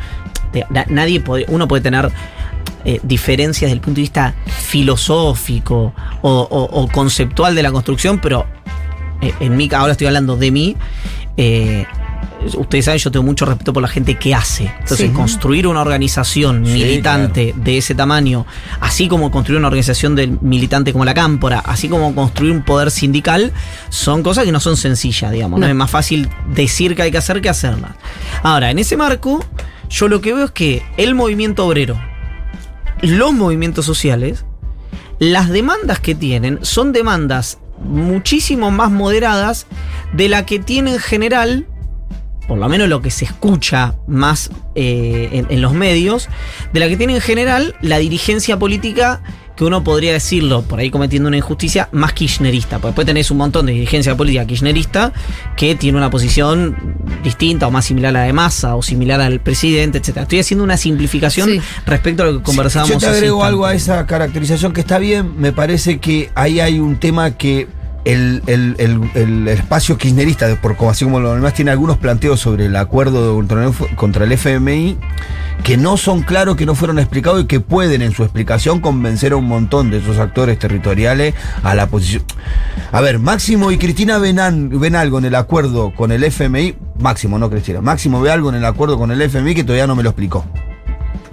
te- 0.51 0.65
na- 0.69 0.85
nadie 0.89 1.19
puede, 1.19 1.45
uno 1.49 1.67
puede 1.67 1.81
tener 1.83 2.09
eh, 2.85 2.99
diferencias 3.03 3.67
desde 3.69 3.73
el 3.73 3.81
punto 3.81 3.95
de 3.97 4.01
vista 4.03 4.33
filosófico 4.47 5.93
o, 6.21 6.29
o- 6.31 6.81
o 6.81 6.87
conceptual 6.87 7.53
de 7.55 7.63
la 7.63 7.71
construcción, 7.71 8.19
pero 8.19 8.45
en 9.21 9.57
mí, 9.57 9.69
ahora 9.75 9.91
estoy 9.93 10.07
hablando 10.07 10.35
de 10.37 10.51
mí. 10.51 10.75
eh, 11.37 11.85
Ustedes 12.55 12.85
saben, 12.85 12.99
yo 12.99 13.09
tengo 13.11 13.25
mucho 13.25 13.45
respeto 13.45 13.73
por 13.73 13.81
la 13.81 13.87
gente 13.87 14.15
que 14.15 14.33
hace. 14.35 14.65
Entonces, 14.79 15.07
Sí. 15.07 15.09
construir 15.09 15.65
una 15.65 15.81
organización 15.81 16.63
Sí, 16.67 16.73
militante 16.73 17.53
de 17.57 17.77
ese 17.79 17.95
tamaño, 17.95 18.45
así 18.79 19.07
como 19.07 19.31
construir 19.31 19.57
una 19.57 19.67
organización 19.69 20.15
del 20.15 20.37
militante 20.41 20.91
como 20.93 21.03
la 21.03 21.15
Cámpora, 21.15 21.59
así 21.59 21.89
como 21.89 22.13
construir 22.13 22.51
un 22.53 22.63
poder 22.63 22.91
sindical, 22.91 23.51
son 23.89 24.21
cosas 24.21 24.45
que 24.45 24.51
no 24.51 24.59
son 24.59 24.77
sencillas, 24.77 25.31
digamos. 25.31 25.59
No, 25.59 25.65
No. 25.65 25.71
es 25.71 25.75
más 25.75 25.89
fácil 25.89 26.29
decir 26.53 26.95
que 26.95 27.01
hay 27.01 27.11
que 27.11 27.17
hacer 27.17 27.41
que 27.41 27.49
hacerlas. 27.49 27.91
Ahora, 28.43 28.69
en 28.69 28.77
ese 28.77 28.97
marco, 28.97 29.43
yo 29.89 30.07
lo 30.07 30.21
que 30.21 30.33
veo 30.33 30.45
es 30.45 30.51
que 30.51 30.83
el 30.97 31.15
movimiento 31.15 31.65
obrero, 31.65 31.99
los 33.01 33.33
movimientos 33.33 33.83
sociales, 33.85 34.45
las 35.19 35.49
demandas 35.49 35.99
que 35.99 36.13
tienen 36.13 36.59
son 36.61 36.93
demandas 36.93 37.57
muchísimo 37.83 38.71
más 38.71 38.91
moderadas 38.91 39.67
de 40.13 40.29
la 40.29 40.45
que 40.45 40.59
tiene 40.59 40.93
en 40.93 40.99
general, 40.99 41.67
por 42.47 42.57
lo 42.57 42.69
menos 42.69 42.87
lo 42.87 43.01
que 43.01 43.11
se 43.11 43.25
escucha 43.25 43.95
más 44.07 44.49
eh, 44.75 45.29
en, 45.31 45.47
en 45.49 45.61
los 45.61 45.73
medios, 45.73 46.29
de 46.73 46.79
la 46.79 46.87
que 46.87 46.97
tiene 46.97 47.15
en 47.15 47.21
general 47.21 47.75
la 47.81 47.97
dirigencia 47.97 48.57
política 48.57 49.21
que 49.57 49.65
uno 49.65 49.83
podría 49.83 50.13
decirlo, 50.13 50.61
por 50.61 50.79
ahí 50.79 50.91
cometiendo 50.91 51.27
una 51.27 51.37
injusticia, 51.37 51.89
más 51.91 52.13
kirchnerista. 52.13 52.77
Porque 52.77 52.89
después 52.89 53.07
tenés 53.07 53.31
un 53.31 53.37
montón 53.37 53.65
de 53.65 53.73
dirigencia 53.73 54.15
política 54.15 54.45
kirchnerista 54.45 55.11
que 55.57 55.75
tiene 55.75 55.97
una 55.97 56.09
posición 56.11 56.77
distinta 57.23 57.67
o 57.67 57.71
más 57.71 57.83
similar 57.85 58.09
a 58.15 58.19
la 58.19 58.25
de 58.25 58.33
Massa 58.33 58.75
o 58.75 58.83
similar 58.83 59.19
al 59.19 59.39
presidente, 59.39 59.97
etc. 59.97 60.17
Estoy 60.17 60.39
haciendo 60.39 60.63
una 60.63 60.77
simplificación 60.77 61.49
Sí. 61.49 61.61
respecto 61.85 62.23
a 62.23 62.27
lo 62.27 62.37
que 62.37 62.43
conversábamos 62.43 62.93
Yo 62.93 62.99
te 62.99 63.07
agrego 63.07 63.43
algo 63.43 63.65
a 63.65 63.73
esa 63.73 64.05
caracterización 64.05 64.73
que 64.73 64.81
está 64.81 64.99
bien. 64.99 65.33
Me 65.39 65.51
parece 65.51 65.97
que 65.99 66.29
ahí 66.35 66.59
hay 66.59 66.79
un 66.79 66.97
tema 66.99 67.31
que 67.31 67.67
el, 68.05 68.41
el- 68.47 68.75
el- 68.77 69.09
el 69.15 69.47
espacio 69.49 69.97
kirchnerista, 69.97 70.55
por 70.61 70.77
como 70.77 70.91
así 70.91 71.03
como 71.03 71.19
lo 71.19 71.33
demás, 71.33 71.53
tiene 71.55 71.71
algunos 71.71 71.97
planteos 71.97 72.39
sobre 72.39 72.67
el 72.67 72.75
acuerdo 72.75 73.33
contra 73.35 73.63
el, 73.63 73.69
F- 73.71 73.95
contra 73.95 74.23
el 74.23 74.31
FMI 74.31 74.97
que 75.63 75.75
no 75.77 75.97
son 75.97 76.21
claros, 76.21 76.55
que 76.55 76.65
no 76.65 76.75
fueron 76.75 76.97
explicados 76.99 77.43
y 77.43 77.45
que 77.45 77.59
pueden 77.59 78.01
en 78.01 78.11
su 78.13 78.23
explicación 78.23 78.79
convencer 78.79 79.33
a 79.33 79.35
un 79.35 79.45
montón 79.45 79.89
de 79.89 79.97
esos 79.97 80.17
actores 80.17 80.57
territoriales 80.59 81.33
a 81.63 81.75
la 81.75 81.87
posición. 81.87 82.23
A 82.91 83.01
ver, 83.01 83.19
Máximo 83.19 83.71
y 83.71 83.77
Cristina 83.77 84.17
ven, 84.17 84.37
ven 84.79 84.95
algo 84.95 85.17
en 85.19 85.25
el 85.25 85.35
acuerdo 85.35 85.93
con 85.93 86.11
el 86.11 86.23
FMI, 86.23 86.75
Máximo, 86.99 87.37
no 87.37 87.49
Cristina, 87.49 87.81
Máximo 87.81 88.21
ve 88.21 88.31
algo 88.31 88.49
en 88.49 88.55
el 88.55 88.65
acuerdo 88.65 88.97
con 88.97 89.11
el 89.11 89.21
FMI 89.21 89.55
que 89.55 89.63
todavía 89.63 89.87
no 89.87 89.95
me 89.95 90.03
lo 90.03 90.09
explicó 90.11 90.45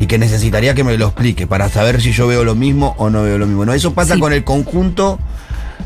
y 0.00 0.06
que 0.06 0.18
necesitaría 0.18 0.74
que 0.74 0.82
me 0.82 0.98
lo 0.98 1.06
explique 1.06 1.46
para 1.46 1.68
saber 1.68 2.00
si 2.02 2.10
yo 2.10 2.26
veo 2.26 2.42
lo 2.42 2.56
mismo 2.56 2.94
o 2.98 3.10
no 3.10 3.22
veo 3.22 3.38
lo 3.38 3.46
mismo. 3.46 3.64
No, 3.64 3.72
eso 3.72 3.94
pasa 3.94 4.14
Sí. 4.14 4.20
con 4.20 4.32
el 4.32 4.42
conjunto 4.42 5.20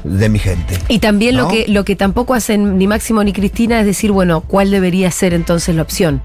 de 0.04 0.28
mi 0.30 0.38
gente. 0.38 0.78
Y 0.88 1.00
también 1.00 1.37
lo 1.37 1.49
que 1.49 1.66
lo 1.68 1.85
que 1.85 1.97
tampoco 1.97 2.33
hacen 2.33 2.78
ni 2.78 2.87
Máximo 2.87 3.23
ni 3.25 3.35
Cristina 3.35 3.80
es 3.80 3.85
decir, 3.87 4.11
bueno, 4.11 4.40
¿cuál 4.40 4.71
debería 4.71 5.11
ser 5.11 5.35
entonces 5.35 5.75
la 5.76 5.83
opción? 5.83 6.23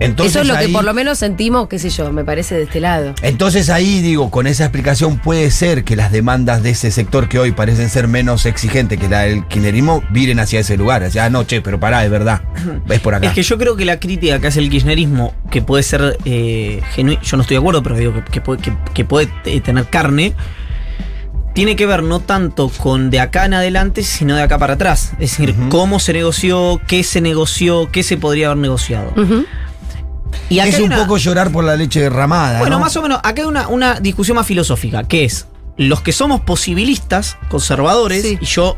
Entonces 0.00 0.32
Eso 0.34 0.42
es 0.42 0.48
lo 0.48 0.54
ahí, 0.54 0.66
que 0.66 0.72
por 0.72 0.84
lo 0.84 0.92
menos 0.92 1.18
sentimos, 1.18 1.68
qué 1.68 1.78
sé 1.78 1.88
yo, 1.88 2.12
me 2.12 2.24
parece 2.24 2.56
de 2.56 2.64
este 2.64 2.80
lado. 2.80 3.14
Entonces 3.22 3.70
ahí 3.70 4.02
digo, 4.02 4.28
con 4.30 4.46
esa 4.48 4.64
explicación 4.64 5.18
puede 5.18 5.50
ser 5.52 5.84
que 5.84 5.94
las 5.94 6.10
demandas 6.10 6.62
de 6.64 6.70
ese 6.70 6.90
sector 6.90 7.28
que 7.28 7.38
hoy 7.38 7.52
parecen 7.52 7.88
ser 7.88 8.08
menos 8.08 8.44
exigentes 8.44 8.98
que 8.98 9.08
la 9.08 9.20
del 9.20 9.46
kirchnerismo 9.46 10.02
viren 10.10 10.40
hacia 10.40 10.60
ese 10.60 10.76
lugar. 10.76 11.04
O 11.04 11.10
sea, 11.10 11.26
ah, 11.26 11.30
no, 11.30 11.44
che, 11.44 11.60
pero 11.60 11.78
pará, 11.78 12.04
es 12.04 12.10
verdad. 12.10 12.42
Es 12.88 13.00
por 13.00 13.14
acá. 13.14 13.28
Es 13.28 13.34
que 13.34 13.42
yo 13.44 13.56
creo 13.56 13.76
que 13.76 13.84
la 13.84 14.00
crítica 14.00 14.40
que 14.40 14.48
hace 14.48 14.58
el 14.60 14.68
kirchnerismo, 14.68 15.32
que 15.50 15.62
puede 15.62 15.84
ser 15.84 16.18
eh, 16.24 16.80
genuina, 16.94 17.20
yo 17.22 17.36
no 17.36 17.42
estoy 17.42 17.54
de 17.54 17.60
acuerdo, 17.60 17.82
pero 17.84 17.96
digo 17.96 18.12
que, 18.14 18.22
que 18.24 18.40
puede, 18.40 18.60
que- 18.62 18.76
que 18.94 19.04
puede, 19.04 19.28
eh, 19.44 19.60
tener 19.60 19.86
carne, 19.86 20.34
tiene 21.54 21.76
que 21.76 21.86
ver 21.86 22.02
no 22.02 22.18
tanto 22.18 22.68
con 22.68 23.10
de 23.10 23.20
acá 23.20 23.44
en 23.44 23.54
adelante, 23.54 24.02
sino 24.02 24.34
de 24.34 24.42
acá 24.42 24.58
para 24.58 24.74
atrás. 24.74 25.12
Es 25.20 25.30
decir, 25.38 25.54
cómo 25.68 26.00
se 26.00 26.12
negoció, 26.12 26.80
qué 26.88 27.04
se 27.04 27.20
negoció, 27.20 27.88
qué 27.92 28.02
se 28.02 28.16
podría 28.16 28.46
haber 28.46 28.58
negociado. 28.58 29.12
Ujú. 29.16 29.44
Y 30.48 30.58
acá 30.58 30.68
es 30.70 30.78
un 30.78 30.84
una- 30.86 30.98
poco 30.98 31.16
llorar 31.16 31.50
por 31.50 31.64
la 31.64 31.76
leche 31.76 32.00
derramada. 32.00 32.60
Bueno, 32.60 32.76
¿no? 32.76 32.82
más 32.84 32.96
o 32.96 33.02
menos, 33.02 33.18
acá 33.22 33.42
hay 33.42 33.48
una, 33.48 33.68
una 33.68 34.00
discusión 34.00 34.36
más 34.36 34.46
filosófica, 34.46 35.04
que 35.04 35.24
es 35.24 35.46
los 35.76 36.00
que 36.02 36.12
somos 36.12 36.40
posibilistas, 36.42 37.36
conservadores, 37.48 38.22
Sí. 38.22 38.38
y 38.40 38.44
yo, 38.44 38.76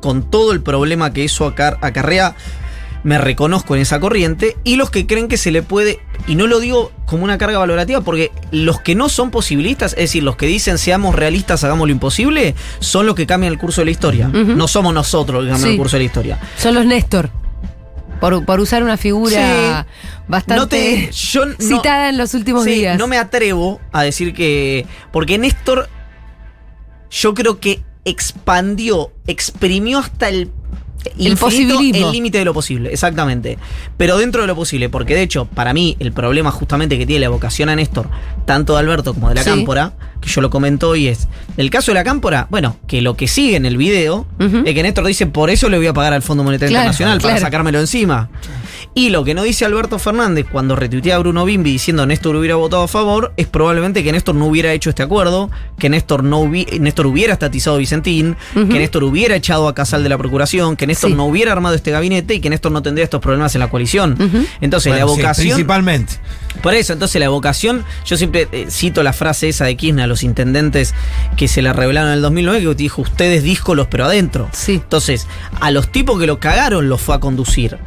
con 0.00 0.30
todo 0.30 0.52
el 0.52 0.60
problema 0.60 1.12
que 1.12 1.24
eso 1.24 1.46
acar- 1.46 1.78
acarrea, 1.80 2.34
me 3.02 3.18
reconozco 3.18 3.74
en 3.76 3.82
esa 3.82 4.00
corriente, 4.00 4.56
y 4.64 4.76
los 4.76 4.88
que 4.90 5.06
creen 5.06 5.28
que 5.28 5.36
se 5.36 5.50
le 5.50 5.62
puede, 5.62 6.00
y 6.26 6.36
no 6.36 6.46
lo 6.46 6.58
digo 6.60 6.90
como 7.04 7.24
una 7.24 7.36
carga 7.36 7.58
valorativa, 7.58 8.00
porque 8.00 8.32
los 8.50 8.80
que 8.80 8.94
no 8.94 9.10
son 9.10 9.30
posibilistas, 9.30 9.92
es 9.92 9.98
decir, 9.98 10.22
los 10.22 10.36
que 10.36 10.46
dicen 10.46 10.78
seamos 10.78 11.14
realistas, 11.14 11.64
hagamos 11.64 11.86
lo 11.86 11.92
imposible, 11.92 12.54
son 12.80 13.04
los 13.04 13.14
que 13.14 13.26
cambian 13.26 13.52
el 13.52 13.58
curso 13.58 13.82
de 13.82 13.84
la 13.86 13.90
historia. 13.90 14.28
No 14.28 14.68
somos 14.68 14.94
nosotros 14.94 15.42
los 15.42 15.44
que 15.44 15.50
cambian 15.52 15.68
Sí. 15.70 15.74
el 15.74 15.78
curso 15.80 15.96
de 15.96 16.00
la 16.00 16.06
historia. 16.06 16.38
Son 16.56 16.74
los 16.74 16.86
Néstor. 16.86 17.30
Por, 18.20 18.44
por 18.44 18.60
usar 18.60 18.82
una 18.82 18.96
figura 18.96 19.86
bastante 20.28 20.60
No 20.60 20.68
te- 20.68 21.10
yo 21.12 21.46
no- 21.46 21.54
citada 21.58 22.08
en 22.08 22.16
los 22.18 22.32
últimos 22.34 22.64
Sí, 22.64 22.70
días. 22.72 22.98
No 22.98 23.06
me 23.06 23.18
atrevo 23.18 23.80
a 23.92 24.02
decir 24.02 24.32
que. 24.34 24.86
Porque 25.12 25.36
Néstor, 25.38 25.88
yo 27.10 27.34
creo 27.34 27.60
que 27.60 27.82
expandió, 28.04 29.12
exprimió 29.26 29.98
hasta 29.98 30.28
el. 30.28 30.50
El 31.18 31.36
posibilismo. 31.36 32.06
El 32.08 32.12
límite 32.12 32.38
de 32.38 32.44
lo 32.44 32.54
posible, 32.54 32.92
exactamente. 32.92 33.58
Pero 33.96 34.16
dentro 34.18 34.40
de 34.42 34.46
lo 34.46 34.54
posible, 34.56 34.88
porque 34.88 35.14
de 35.14 35.22
hecho, 35.22 35.44
para 35.46 35.72
mí, 35.72 35.96
el 36.00 36.12
problema 36.12 36.50
justamente 36.50 36.98
que 36.98 37.06
tiene 37.06 37.20
la 37.20 37.26
evocación 37.26 37.68
a 37.68 37.76
Néstor, 37.76 38.08
tanto 38.46 38.74
de 38.74 38.80
Alberto 38.80 39.14
como 39.14 39.28
de 39.28 39.34
la 39.36 39.42
Sí. 39.42 39.50
Cámpora, 39.50 39.92
que 40.20 40.28
yo 40.30 40.40
lo 40.40 40.50
comento 40.50 40.90
hoy, 40.90 41.08
es. 41.08 41.28
El 41.56 41.70
caso 41.70 41.90
de 41.92 41.94
la 41.96 42.04
Cámpora, 42.04 42.46
bueno, 42.50 42.76
que 42.86 43.02
lo 43.02 43.16
que 43.16 43.28
sigue 43.28 43.56
en 43.56 43.66
el 43.66 43.76
video 43.76 44.26
es 44.38 44.74
que 44.74 44.82
Néstor 44.82 45.06
dice: 45.06 45.26
Por 45.26 45.50
eso 45.50 45.68
le 45.68 45.76
voy 45.76 45.86
a 45.86 45.92
pagar 45.92 46.12
al 46.14 46.22
Fondo 46.22 46.42
Monetario 46.44 46.70
Claro, 46.72 46.82
Internacional, 46.84 47.20
para 47.20 47.38
sacármelo 47.38 47.80
encima. 47.80 48.30
Y 48.96 49.08
lo 49.10 49.24
que 49.24 49.34
no 49.34 49.42
dice 49.42 49.64
Alberto 49.64 49.98
Fernández 49.98 50.46
cuando 50.50 50.76
retuitea 50.76 51.16
a 51.16 51.18
Bruno 51.18 51.44
Bimbi 51.44 51.72
diciendo 51.72 52.06
Néstor 52.06 52.36
hubiera 52.36 52.54
votado 52.54 52.84
a 52.84 52.88
favor 52.88 53.32
es 53.36 53.48
probablemente 53.48 54.04
que 54.04 54.12
Néstor 54.12 54.36
no 54.36 54.46
hubiera 54.46 54.72
hecho 54.72 54.88
este 54.88 55.02
acuerdo, 55.02 55.50
que 55.80 55.88
Néstor 55.88 56.22
no 56.22 56.40
hubi- 56.44 56.78
Néstor 56.78 57.06
hubiera 57.06 57.32
estatizado 57.32 57.74
a 57.74 57.78
Vicentín, 57.80 58.36
que 58.54 58.60
Néstor 58.78 59.02
hubiera 59.02 59.34
echado 59.34 59.66
a 59.66 59.74
Casal 59.74 60.04
de 60.04 60.10
la 60.10 60.16
Procuración, 60.18 60.76
que 60.76 60.86
Néstor 60.86 60.93
Sí. 60.94 61.14
no 61.14 61.26
hubiera 61.26 61.52
armado 61.52 61.74
este 61.74 61.90
gabinete 61.90 62.34
y 62.34 62.40
que 62.40 62.50
Néstor 62.50 62.72
no 62.72 62.82
tendría 62.82 63.04
estos 63.04 63.20
problemas 63.20 63.54
en 63.54 63.60
la 63.60 63.68
coalición. 63.70 64.16
Entonces 64.60 64.92
Bueno, 64.92 65.06
la 65.06 65.12
sí, 65.12 65.18
evocación... 65.20 65.46
principalmente. 65.48 66.14
Por 66.62 66.74
eso, 66.74 66.92
entonces 66.92 67.18
la 67.18 67.26
evocación, 67.26 67.84
yo 68.06 68.16
siempre 68.16 68.48
eh, 68.52 68.66
cito 68.70 69.02
la 69.02 69.12
frase 69.12 69.48
esa 69.48 69.64
de 69.64 69.76
Kirchner 69.76 70.04
a 70.04 70.06
los 70.06 70.22
intendentes 70.22 70.94
que 71.36 71.48
se 71.48 71.62
la 71.62 71.72
revelaron 71.72 72.10
en 72.10 72.16
el 72.16 72.22
2009, 72.22 72.60
que 72.60 72.74
dijo, 72.74 73.02
ustedes 73.02 73.42
díscolos 73.42 73.88
pero 73.90 74.04
adentro. 74.04 74.48
Sí. 74.52 74.74
Entonces, 74.74 75.26
a 75.60 75.70
los 75.70 75.90
tipos 75.90 76.18
que 76.18 76.26
lo 76.26 76.38
cagaron 76.40 76.88
los 76.88 77.00
fue 77.00 77.14
a 77.14 77.20
conducir. 77.20 77.78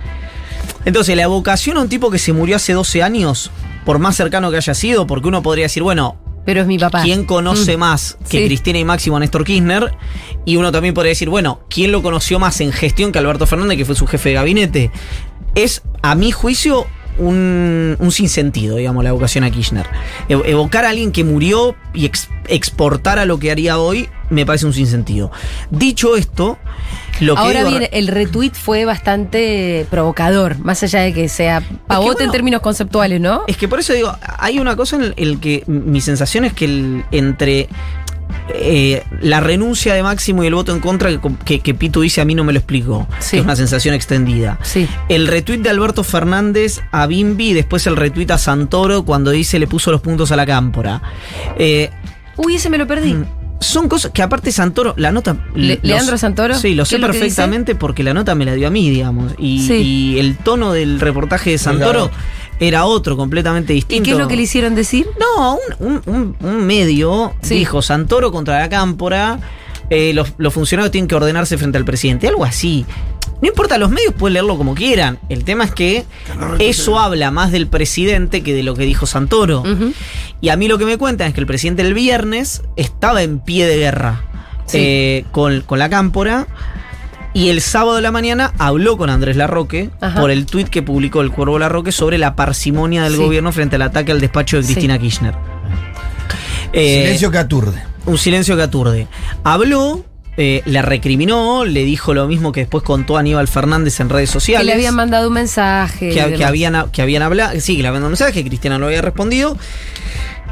Entonces, 0.86 1.16
la 1.16 1.24
evocación 1.24 1.78
a 1.78 1.82
un 1.82 1.90
tipo 1.90 2.12
que 2.12 2.20
se 2.20 2.34
murió 2.34 2.56
hace 2.58 2.74
12 2.74 3.04
años, 3.04 3.52
por 3.86 4.00
más 4.00 4.16
cercano 4.16 4.52
que 4.52 4.58
haya 4.58 4.74
sido, 4.74 5.08
porque 5.08 5.28
uno 5.28 5.42
podría 5.42 5.66
decir, 5.66 5.84
bueno, 5.84 6.18
Pero 6.48 6.62
es 6.62 6.68
mi 6.68 6.80
papá. 6.80 7.02
¿quién 7.04 7.26
conoce 7.26 7.76
Mm. 7.76 7.80
más 7.82 8.18
que 8.30 8.40
Sí. 8.40 8.46
Cristina 8.46 8.80
y 8.80 8.86
Máximo 8.86 9.18
a 9.18 9.20
Néstor 9.20 9.44
Kirchner? 9.44 9.92
Y 10.46 10.56
uno 10.56 10.72
también 10.72 10.94
podría 10.94 11.10
decir, 11.10 11.28
bueno, 11.30 11.60
¿quién 11.70 11.92
lo 11.92 12.02
conoció 12.02 12.40
más 12.40 12.62
en 12.62 12.72
gestión 12.72 13.12
que 13.12 13.20
Alberto 13.20 13.46
Fernández, 13.46 13.78
que 13.78 13.84
fue 13.84 13.96
su 13.96 14.08
jefe 14.08 14.30
de 14.30 14.36
gabinete? 14.36 14.92
Es, 15.56 15.82
a 16.02 16.16
mi 16.16 16.32
juicio, 16.32 16.88
un, 17.18 17.96
un 18.00 18.12
sinsentido, 18.12 18.78
digamos, 18.78 19.04
la 19.04 19.10
evocación 19.10 19.44
a 19.44 19.52
Kirchner. 19.52 19.86
Ev- 20.30 20.44
Evocar 20.46 20.86
a 20.86 20.90
alguien 20.90 21.12
que 21.12 21.24
murió 21.24 21.76
y 21.94 22.06
ex- 22.06 22.30
exportar 22.48 23.20
a 23.20 23.26
lo 23.26 23.40
que 23.40 23.52
haría 23.52 23.78
hoy 23.80 24.10
me 24.30 24.46
parece 24.46 24.66
un 24.66 24.74
sinsentido. 24.74 25.32
Dicho 25.72 26.16
esto, 26.18 26.58
lo 27.20 27.36
que 27.36 27.42
Ahora 27.42 27.64
digo- 27.64 27.80
bien, 27.80 27.90
el 27.94 28.08
retweet 28.08 28.52
fue 28.54 28.86
bastante 28.86 29.86
provocador, 29.90 30.60
más 30.60 30.84
allá 30.84 31.02
de 31.02 31.14
que 31.14 31.30
sea 31.30 31.62
pavote 31.88 32.12
bueno, 32.14 32.26
en 32.26 32.32
términos 32.32 32.62
conceptuales, 32.62 33.20
¿no? 33.22 33.44
Es 33.48 33.58
que 33.58 33.68
por 33.68 33.80
eso 33.80 33.94
digo, 33.94 34.12
hay 34.38 34.60
una 34.60 34.76
cosa 34.76 34.98
en 34.98 35.14
el 35.18 35.40
que 35.40 35.64
mi 35.68 36.02
sensación 36.02 36.46
es 36.46 36.54
que 36.54 36.66
el- 36.66 37.06
entre 37.12 37.70
eh, 38.54 39.04
la 39.22 39.40
renuncia 39.40 39.94
de 39.94 40.04
Máximo 40.04 40.44
y 40.44 40.48
el 40.48 40.56
voto 40.56 40.72
en 40.74 40.80
contra 40.80 41.10
que, 41.10 41.20
que, 41.46 41.60
que 41.60 41.74
Pitu 41.74 42.02
dice 42.02 42.22
a 42.22 42.26
mí 42.26 42.36
no 42.36 42.44
me 42.44 42.54
lo 42.54 42.60
explicó. 42.60 43.08
Sí. 43.20 43.32
que 43.32 43.38
es 43.38 43.44
una 43.44 43.56
sensación 43.56 43.94
extendida. 43.96 44.58
Sí. 44.64 44.88
El 45.10 45.28
retweet 45.28 45.60
de 45.60 45.70
Alberto 45.70 46.04
Fernández 46.04 46.82
a 46.92 47.08
Bimbi 47.08 47.50
y 47.50 47.54
después 47.54 47.86
el 47.88 47.96
retweet 47.96 48.32
a 48.32 48.38
Santoro 48.38 49.04
cuando 49.04 49.32
dice 49.32 49.60
le 49.60 49.68
puso 49.68 49.92
los 49.92 50.02
puntos 50.02 50.32
a 50.32 50.36
la 50.36 50.46
cámpora. 50.46 51.02
Eh, 51.58 51.90
Uy, 52.38 52.56
ese 52.56 52.70
me 52.70 52.78
lo 52.78 52.86
perdí. 52.86 53.14
Mm, 53.16 53.26
son 53.60 53.90
cosas 53.90 54.12
que 54.12 54.22
aparte 54.22 54.52
Santoro, 54.52 54.94
la 54.98 55.12
nota... 55.12 55.36
Le- 55.56 55.76
los- 55.76 55.84
¿Leandro 55.84 56.18
Santoro? 56.20 56.54
Sí, 56.54 56.76
lo 56.76 56.84
¿Qué 56.84 56.90
sé 56.92 56.98
lo 57.00 57.08
perfectamente 57.08 57.74
porque 57.74 58.04
la 58.04 58.14
nota 58.14 58.36
me 58.36 58.46
la 58.46 58.54
dio 58.54 58.68
a 58.68 58.70
mí, 58.70 58.90
digamos. 58.92 59.34
Y, 59.40 59.66
Sí. 59.66 59.74
y 59.74 60.20
el 60.20 60.38
tono 60.38 60.72
del 60.74 61.00
reportaje 61.00 61.50
de 61.52 61.58
Santoro 61.58 62.12
era 62.60 62.86
otro, 62.86 63.16
completamente 63.18 63.74
¿Y 63.74 63.78
distinto. 63.78 64.06
qué 64.06 64.12
es 64.12 64.18
lo 64.18 64.28
que 64.28 64.36
le 64.36 64.42
hicieron 64.44 64.76
decir? 64.76 65.08
No, 65.20 65.58
un, 65.80 65.88
un- 65.88 66.02
un- 66.06 66.36
un 66.48 66.66
medio 66.66 67.34
Sí. 67.42 67.56
dijo 67.56 67.82
Santoro 67.82 68.32
contra 68.32 68.60
la 68.60 68.70
cámpora, 68.70 69.40
eh, 69.90 70.12
los, 70.14 70.34
los 70.38 70.54
funcionarios 70.54 70.92
tienen 70.92 71.08
que 71.08 71.16
ordenarse 71.16 71.58
frente 71.58 71.78
al 71.78 71.86
presidente, 71.86 72.28
algo 72.28 72.44
así. 72.46 72.86
No 73.42 73.48
importa, 73.50 73.78
los 73.78 73.92
medios 73.92 74.16
pueden 74.16 74.34
leerlo 74.34 74.58
como 74.58 74.74
quieran. 74.74 75.20
El 75.30 75.44
tema 75.44 75.64
es 75.66 75.72
que 75.72 76.06
eso 76.58 76.98
habla 77.00 77.30
más 77.30 77.52
del 77.52 77.68
presidente 77.68 78.42
que 78.42 78.56
de 78.56 78.64
lo 78.64 78.74
que 78.76 78.84
dijo 78.84 79.06
Santoro. 79.06 79.64
Y 80.42 80.50
a 80.50 80.56
mí 80.58 80.68
lo 80.68 80.80
que 80.80 80.86
me 80.86 80.98
cuentan 80.98 81.28
es 81.28 81.34
que 81.36 81.42
el 81.42 81.46
presidente 81.46 81.84
el 81.84 81.94
viernes 81.94 82.64
estaba 82.78 83.22
en 83.22 83.38
pie 83.40 83.68
de 83.68 83.78
guerra 83.78 84.24
Sí. 84.66 84.78
eh, 84.82 85.26
con, 85.32 85.62
con 85.62 85.78
la 85.78 85.90
cámpora. 85.90 86.48
Y 87.34 87.50
el 87.50 87.62
sábado 87.62 87.98
de 87.98 88.02
la 88.02 88.12
mañana 88.12 88.54
habló 88.58 88.98
con 88.98 89.10
Andrés 89.10 89.36
Larroque 89.38 89.90
Ajá. 90.02 90.20
por 90.20 90.32
el 90.32 90.46
tuit 90.48 90.70
que 90.70 90.82
publicó 90.82 91.22
el 91.22 91.32
Cuervo 91.32 91.60
Larroque 91.60 91.92
sobre 91.92 92.18
la 92.18 92.36
parsimonia 92.36 93.04
del 93.04 93.14
Sí. 93.14 93.20
gobierno 93.20 93.52
frente 93.52 93.76
al 93.76 93.84
ataque 93.84 94.12
al 94.12 94.20
despacho 94.22 94.58
de 94.58 94.64
Sí. 94.64 94.74
Cristina 94.74 94.98
Kirchner. 94.98 95.36
Eh, 96.74 97.02
Silencio 97.04 97.32
que 97.32 97.38
aturde. 97.38 97.84
un 98.06 98.18
silencio 98.18 98.56
que 98.56 98.64
aturde. 98.64 99.08
Habló, 99.44 100.04
eh, 100.38 100.62
le 100.66 100.82
recriminó, 100.82 101.64
le 101.66 101.84
dijo 101.84 102.14
lo 102.14 102.28
mismo 102.28 102.52
que 102.52 102.62
después 102.62 102.84
contó 102.84 103.18
Aníbal 103.18 103.48
Fernández 103.48 104.00
en 104.00 104.10
redes 104.10 104.30
Que 104.30 104.34
sociales. 104.34 104.66
le 104.68 104.74
habían 104.74 104.96
mandado 104.96 105.28
un 105.28 105.34
mensaje. 105.34 106.10
que, 106.10 106.34
que 106.36 106.46
habían, 106.46 106.90
que 106.92 107.02
habían 107.02 107.24
hablado, 107.24 107.60
sí, 107.60 107.76
que 107.76 107.82
le 107.84 107.88
habían 107.90 108.02
mandado 108.02 108.08
un 108.10 108.12
mensaje, 108.20 108.44
que 108.44 108.50
Cristiana 108.50 108.78
no 108.80 108.88
había 108.88 109.02
respondido. 109.02 109.58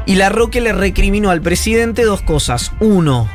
Y 0.06 0.14
la 0.14 0.28
Roque 0.28 0.60
le 0.60 0.72
recriminó 0.72 1.30
al 1.30 1.40
presidente 1.42 2.04
dos 2.04 2.22
cosas. 2.22 2.72
Uno, 2.80 3.28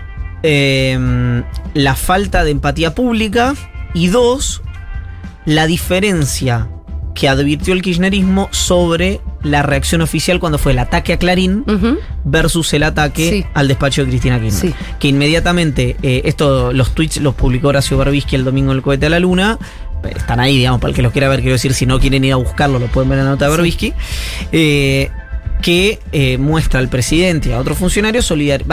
eh, 0.43 1.43
la 1.73 1.95
falta 1.95 2.43
de 2.43 2.51
empatía 2.51 2.93
pública. 2.95 3.53
Y 3.93 4.07
dos, 4.07 4.61
la 5.45 5.67
diferencia 5.67 6.67
que 7.13 7.27
advirtió 7.27 7.73
el 7.73 7.81
kirchnerismo 7.81 8.47
sobre 8.51 9.19
la 9.43 9.63
reacción 9.63 10.01
oficial 10.01 10.39
cuando 10.39 10.57
fue 10.57 10.71
el 10.71 10.79
ataque 10.79 11.11
a 11.13 11.17
Clarín 11.17 11.65
versus 12.23 12.73
el 12.73 12.83
ataque 12.83 13.29
Sí. 13.29 13.45
al 13.53 13.67
despacho 13.67 14.03
de 14.03 14.09
Cristina 14.11 14.39
Kirchner. 14.39 14.71
Sí. 14.71 14.75
Que 14.99 15.09
inmediatamente, 15.09 15.97
eh, 16.03 16.21
esto, 16.23 16.71
los 16.71 16.95
tweets 16.95 17.17
los 17.17 17.35
publicó 17.35 17.67
Horacio 17.67 17.97
Berbisky 17.97 18.37
el 18.37 18.45
domingo 18.45 18.71
en 18.71 18.77
el 18.77 18.81
cohete 18.83 19.07
a 19.07 19.09
la 19.09 19.19
luna. 19.19 19.57
Están 20.15 20.39
ahí, 20.39 20.57
digamos, 20.57 20.79
para 20.79 20.89
el 20.91 20.95
que 20.95 21.01
los 21.01 21.11
quiera 21.11 21.27
ver, 21.27 21.41
quiero 21.41 21.53
decir, 21.53 21.73
si 21.73 21.85
no 21.85 21.99
quieren 21.99 22.23
ir 22.23 22.31
a 22.33 22.37
buscarlo, 22.37 22.79
lo 22.79 22.87
pueden 22.87 23.09
ver 23.09 23.19
en 23.19 23.25
la 23.25 23.31
nota 23.31 23.45
de 23.45 23.51
Sí. 23.51 23.57
Berbisky. 23.57 23.93
Eh, 24.53 25.11
que 25.61 25.99
eh, 26.11 26.37
muestra 26.37 26.79
al 26.79 26.89
presidente 26.89 27.49
y 27.49 27.51
a 27.53 27.59
otros 27.59 27.77
funcionarios 27.77 28.25
solidar 28.25 28.63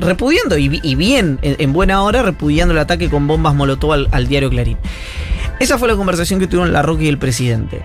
repudiando 0.00 0.56
y, 0.58 0.68
bi- 0.68 0.80
y 0.82 0.94
bien, 0.94 1.38
en, 1.42 1.56
en 1.58 1.72
buena 1.72 2.02
hora, 2.02 2.22
repudiando 2.22 2.72
el 2.72 2.78
ataque 2.80 3.08
con 3.08 3.26
bombas 3.26 3.54
molotov 3.54 3.92
al, 4.10 4.26
diario 4.28 4.50
Clarín. 4.50 4.76
Esa 5.58 5.78
fue 5.78 5.88
la 5.88 5.96
conversación 5.96 6.40
que 6.40 6.46
tuvieron 6.46 6.72
la 6.72 6.82
Roque 6.82 7.04
y 7.04 7.08
el 7.08 7.18
presidente. 7.18 7.80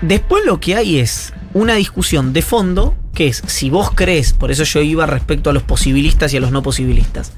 Después 0.00 0.44
lo 0.46 0.60
que 0.60 0.76
hay 0.76 0.98
es 0.98 1.32
una 1.52 1.74
discusión 1.74 2.32
de 2.32 2.42
fondo, 2.42 2.94
que 3.12 3.26
es 3.26 3.42
si 3.46 3.68
vos 3.70 3.90
crees, 3.94 4.32
por 4.32 4.50
eso 4.50 4.62
yo 4.64 4.80
iba 4.80 5.04
respecto 5.06 5.50
a 5.50 5.52
los 5.52 5.62
posibilistas 5.64 6.32
y 6.32 6.36
a 6.36 6.40
los 6.40 6.52
no 6.52 6.62
posibilistas. 6.62 7.32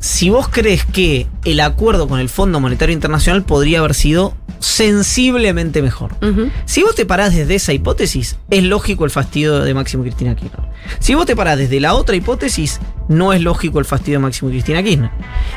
Si 0.00 0.30
vos 0.30 0.48
crees 0.48 0.84
que 0.84 1.26
el 1.44 1.60
acuerdo 1.60 2.08
con 2.08 2.20
el 2.20 2.28
Fondo 2.28 2.60
Monetario 2.60 2.92
Internacional 2.92 3.44
podría 3.44 3.80
haber 3.80 3.94
sido 3.94 4.34
sensiblemente 4.60 5.82
mejor. 5.82 6.16
Si 6.64 6.82
vos 6.82 6.94
te 6.94 7.06
parás 7.06 7.34
desde 7.34 7.54
esa 7.56 7.72
hipótesis, 7.72 8.36
es 8.50 8.64
lógico 8.64 9.04
el 9.04 9.10
fastidio 9.10 9.60
de 9.60 9.74
Máximo 9.74 10.02
Cristina 10.02 10.34
Kirchner. 10.34 10.68
Si 11.00 11.14
vos 11.14 11.26
te 11.26 11.36
parás 11.36 11.58
desde 11.58 11.80
la 11.80 11.94
otra 11.94 12.16
hipótesis, 12.16 12.80
no 13.08 13.32
es 13.32 13.40
lógico 13.40 13.78
el 13.78 13.84
fastidio 13.84 14.18
de 14.18 14.22
Máximo 14.22 14.50
Cristina 14.50 14.82
Kirchner. 14.82 15.10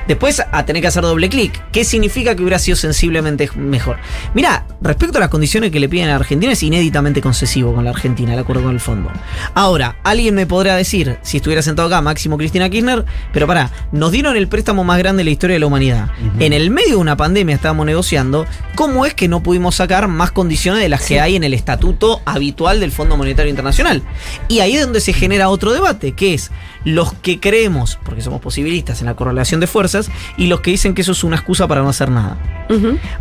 Después, 0.08 0.42
a 0.52 0.66
tener 0.66 0.82
que 0.82 0.88
hacer 0.88 1.04
doble 1.04 1.30
clic. 1.30 1.62
¿Qué 1.72 1.84
significa 1.84 2.36
que 2.36 2.42
hubiera 2.42 2.60
sido 2.60 2.76
sensiblemente 2.76 3.50
mejor? 3.56 3.98
Mira, 4.34 4.66
respecto 4.82 5.18
a 5.18 5.22
las 5.22 5.30
condiciones 5.30 5.72
que 5.72 5.80
le 5.80 5.90
piden 5.90 6.08
a 6.08 6.12
la 6.12 6.16
Argentina, 6.16 6.54
es 6.54 6.64
inéditamente 6.64 7.22
concesivo 7.22 7.74
con 7.74 7.84
la 7.84 7.92
Argentina, 7.92 8.34
el 8.34 8.40
acuerdo 8.40 8.64
con 8.64 8.72
el 8.72 8.80
fondo. 8.80 9.12
Ahora, 9.54 9.98
alguien 10.04 10.36
me 10.36 10.46
podrá 10.46 10.76
decir, 10.76 11.18
si 11.22 11.38
estuviera 11.38 11.62
sentado 11.62 11.88
acá, 11.88 12.02
Máximo 12.02 12.38
Cristina 12.38 12.70
Kirchner, 12.70 13.06
pero 13.34 13.48
pará, 13.48 13.70
nos 13.92 14.12
dieron 14.12 14.36
el 14.36 14.48
préstamo 14.48 14.84
más 14.84 14.98
grande 14.98 15.22
de 15.22 15.26
la 15.26 15.32
historia 15.32 15.56
de 15.56 15.60
la 15.60 15.68
humanidad. 15.68 16.10
En 16.40 16.54
el 16.54 16.72
medio 16.72 16.92
de 16.92 16.96
una 16.96 17.18
pandemia 17.18 17.56
estábamos 17.56 17.86
negociando, 17.86 18.46
¿cómo 18.76 19.06
es 19.06 19.14
que 19.14 19.28
no 19.28 19.44
pudimos 19.44 19.76
sacar 19.76 20.08
más 20.08 20.32
condiciones 20.32 20.82
de 20.82 20.90
las 20.90 21.06
que 21.06 21.20
hay 21.20 21.36
en 21.36 21.44
el 21.44 21.54
estatuto 21.54 22.22
habitual 22.26 22.80
del 22.80 22.92
Fondo 22.92 23.18
Monetario 23.18 23.50
Internacional? 23.50 24.02
Y 24.48 24.60
ahí 24.60 24.76
es 24.76 24.82
donde 24.82 25.02
se 25.02 25.14
genera 25.14 25.50
otro 25.50 25.74
debate, 25.74 26.14
que 26.14 26.34
es 26.34 26.52
los 26.86 27.14
que 27.14 27.40
creemos, 27.40 28.00
porque 28.04 28.22
somos 28.22 28.42
posibilistas 28.42 29.02
en 29.02 29.08
la 29.08 29.16
correlación 29.16 29.60
de 29.60 29.68
fuerzas, 29.68 30.10
y 30.38 30.48
los 30.48 30.62
que 30.62 30.72
dicen 30.72 30.94
que 30.94 31.02
eso 31.04 31.12
es 31.12 31.24
una 31.24 31.36
excusa 31.36 31.68
para 31.68 31.82
no 31.82 31.90
hacer 31.90 32.10
nada. 32.10 32.38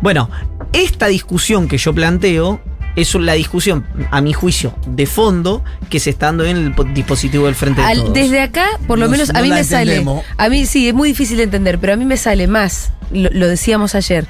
Bueno, 0.01 0.31
esta 0.73 1.07
discusión 1.09 1.69
que 1.69 1.77
yo 1.79 1.93
planteo 1.95 2.61
es 2.97 3.15
la 3.15 3.35
discusión, 3.35 3.87
a 4.11 4.21
mi 4.21 4.33
juicio, 4.33 4.75
de 4.87 5.07
fondo 5.07 5.63
que 5.91 6.01
se 6.01 6.11
está 6.11 6.27
dando 6.27 6.45
en 6.45 6.57
el 6.57 6.75
po- 6.75 6.85
dispositivo 6.85 7.47
del 7.47 7.55
frente 7.55 7.81
de 7.83 7.95
todos. 7.95 8.13
desde 8.15 8.41
acá, 8.41 8.67
por 8.87 8.99
lo 8.99 9.05
No- 9.07 9.13
menos 9.13 9.31
a 9.31 9.35
no 9.35 9.43
mí 9.43 9.49
me 9.51 9.63
sale. 9.65 10.05
A 10.39 10.49
mí 10.49 10.67
sí, 10.67 10.89
es 10.89 10.95
muy 10.95 11.09
difícil 11.09 11.37
de 11.37 11.45
entender, 11.45 11.79
pero 11.79 11.93
a 11.93 11.97
mí 11.97 12.05
me 12.05 12.17
sale 12.17 12.47
más, 12.49 12.93
lo, 13.13 13.31
lo 13.33 13.47
decíamos 13.47 13.95
ayer, 13.95 14.27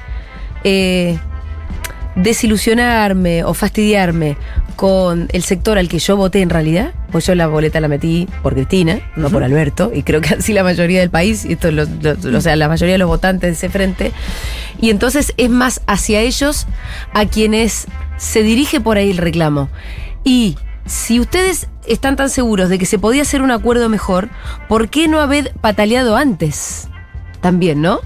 eh, 0.63 1.17
desilusionarme 2.15 3.43
o 3.43 3.53
fastidiarme 3.53 4.37
con 4.75 5.27
el 5.31 5.43
sector 5.43 5.77
al 5.77 5.87
que 5.87 5.99
yo 5.99 6.17
voté 6.17 6.41
en 6.41 6.49
realidad, 6.49 6.93
pues 7.11 7.25
yo 7.27 7.35
la 7.35 7.47
boleta 7.47 7.79
la 7.79 7.87
metí 7.87 8.27
por 8.41 8.53
Cristina, 8.53 8.99
no 9.15 9.29
por 9.29 9.43
Alberto, 9.43 9.91
y 9.93 10.03
creo 10.03 10.21
que 10.21 10.33
así 10.35 10.53
la 10.53 10.63
mayoría 10.63 10.99
del 10.99 11.09
país, 11.09 11.45
y 11.45 11.53
esto 11.53 11.71
lo- 11.71 11.85
lo- 11.85 12.37
o 12.37 12.41
sea, 12.41 12.55
la 12.55 12.67
mayoría 12.67 12.93
de 12.93 12.99
los 12.99 13.07
votantes 13.07 13.49
de 13.49 13.53
ese 13.53 13.69
frente, 13.69 14.11
y 14.81 14.89
entonces 14.89 15.33
es 15.37 15.49
más 15.49 15.81
hacia 15.87 16.19
ellos 16.21 16.67
a 17.13 17.25
quienes 17.25 17.87
se 18.17 18.43
dirige 18.43 18.81
por 18.81 18.97
ahí 18.97 19.11
el 19.11 19.17
reclamo. 19.17 19.69
Y 20.23 20.57
si 20.85 21.19
ustedes 21.19 21.67
están 21.87 22.15
tan 22.15 22.29
seguros 22.29 22.69
de 22.69 22.77
que 22.79 22.85
se 22.85 22.99
podía 22.99 23.21
hacer 23.21 23.41
un 23.41 23.51
acuerdo 23.51 23.87
mejor, 23.89 24.29
¿por 24.67 24.89
qué 24.89 25.07
no 25.07 25.19
haber 25.19 25.53
pataleado 25.61 26.15
antes? 26.15 26.87
También, 27.41 27.81
¿no? 27.81 27.99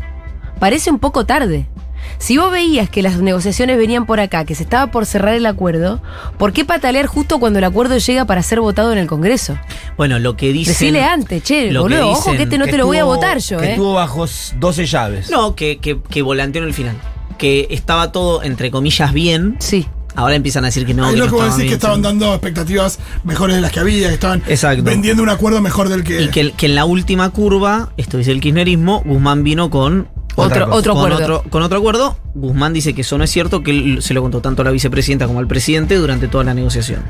Parece 0.59 0.89
un 0.91 0.99
poco 0.99 1.25
tarde. 1.25 1.67
Si 2.17 2.37
vos 2.37 2.51
veías 2.51 2.89
que 2.89 3.01
las 3.01 3.17
negociaciones 3.19 3.77
venían 3.77 4.05
por 4.05 4.19
acá, 4.19 4.45
que 4.45 4.55
se 4.55 4.63
estaba 4.63 4.91
por 4.91 5.05
cerrar 5.05 5.33
el 5.35 5.45
acuerdo, 5.45 6.01
¿por 6.37 6.53
qué 6.53 6.65
patalear 6.65 7.05
justo 7.05 7.39
cuando 7.39 7.59
el 7.59 7.65
acuerdo 7.65 7.97
llega 7.97 8.25
para 8.25 8.41
ser 8.41 8.61
votado 8.61 8.91
en 8.93 8.97
el 8.97 9.07
Congreso? 9.07 9.57
Bueno, 9.97 10.17
lo 10.19 10.35
que 10.35 10.51
dicen. 10.53 10.73
Decile 10.73 11.03
antes, 11.03 11.43
che, 11.43 11.71
lo 11.71 11.85
que 11.87 11.95
boludo, 11.95 12.09
ojo 12.11 12.17
dicen 12.31 12.37
que 12.37 12.43
este 12.43 12.57
no 12.57 12.65
Que 12.65 12.71
te 12.71 12.77
lo 12.77 12.85
voy 12.85 12.97
a 12.97 13.01
estuvo- 13.01 13.15
votar 13.15 13.37
yo, 13.39 13.57
Que 13.59 13.65
¿eh? 13.65 13.71
estuvo 13.71 13.93
bajo 13.93 14.25
12 14.59 14.85
llaves. 14.85 15.29
No, 15.29 15.55
que, 15.55 15.77
que, 15.77 15.99
que 16.01 16.21
volanteó 16.21 16.61
en 16.61 16.67
el 16.69 16.73
final. 16.73 16.95
Que 17.37 17.67
estaba 17.69 18.11
todo, 18.11 18.41
entre 18.43 18.71
comillas, 18.71 19.13
bien. 19.13 19.57
Sí. 19.59 19.85
Ahora 20.15 20.35
empiezan 20.35 20.63
a 20.63 20.67
decir 20.67 20.85
que 20.85 20.93
no. 20.93 21.03
Ahí 21.05 21.11
que 21.11 21.17
lo 21.19 21.25
no 21.25 21.31
que 21.31 21.35
vos 21.35 21.43
estaba 21.43 21.57
decís 21.57 21.63
que 21.63 21.67
bien, 21.67 21.75
estaban 21.75 21.97
sí. 21.97 22.03
dando 22.03 22.33
expectativas 22.33 22.99
mejores 23.25 23.57
de 23.57 23.61
las 23.61 23.71
que 23.73 23.81
había, 23.81 24.07
que 24.07 24.13
estaban 24.13 24.41
Exacto. 24.47 24.83
vendiendo 24.83 25.21
un 25.21 25.27
acuerdo 25.29 25.59
mejor 25.61 25.89
del 25.89 26.05
que. 26.05 26.21
Y 26.21 26.29
que, 26.29 26.53
que 26.53 26.67
en 26.67 26.75
la 26.75 26.85
última 26.85 27.29
curva, 27.31 27.89
esto 27.97 28.17
dice 28.17 28.31
el 28.31 28.39
kirchnerismo, 28.39 29.03
Guzmán 29.05 29.43
vino 29.43 29.69
con 29.69 30.07
Otro, 30.35 30.67
otro 30.73 30.93
con, 30.95 31.11
acuerdo. 31.11 31.37
otro, 31.37 31.49
con 31.49 31.63
otro 31.63 31.77
acuerdo. 31.77 32.17
Guzmán 32.33 32.73
dice 32.73 32.93
que 32.93 33.01
eso 33.01 33.17
no 33.17 33.23
es 33.23 33.31
cierto, 33.31 33.63
que 33.63 33.71
él 33.71 33.97
se 34.01 34.13
lo 34.13 34.21
contó 34.21 34.41
tanto 34.41 34.61
a 34.61 34.65
la 34.65 34.71
vicepresidenta 34.71 35.27
como 35.27 35.39
al 35.39 35.47
presidente 35.47 35.95
durante 35.95 36.27
toda 36.27 36.43
la 36.43 36.53
negociación. 36.53 37.01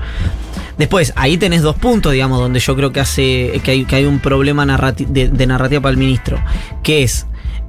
Después, 0.77 1.13
ahí 1.15 1.37
tenés 1.37 1.61
dos 1.61 1.75
puntos, 1.75 2.11
digamos, 2.11 2.39
donde 2.39 2.59
yo 2.59 2.75
creo 2.75 2.91
que 2.91 2.99
hace 2.99 3.59
que 3.63 3.71
hay, 3.71 3.85
que 3.85 3.95
hay 3.95 4.05
un 4.05 4.19
problema 4.19 4.65
narrati- 4.65 5.07
de, 5.07 5.29
de 5.29 5.47
narrativa 5.47 5.81
para 5.81 5.91
el 5.91 5.97
ministro, 5.97 6.37
que 6.83 7.01
es 7.03 7.25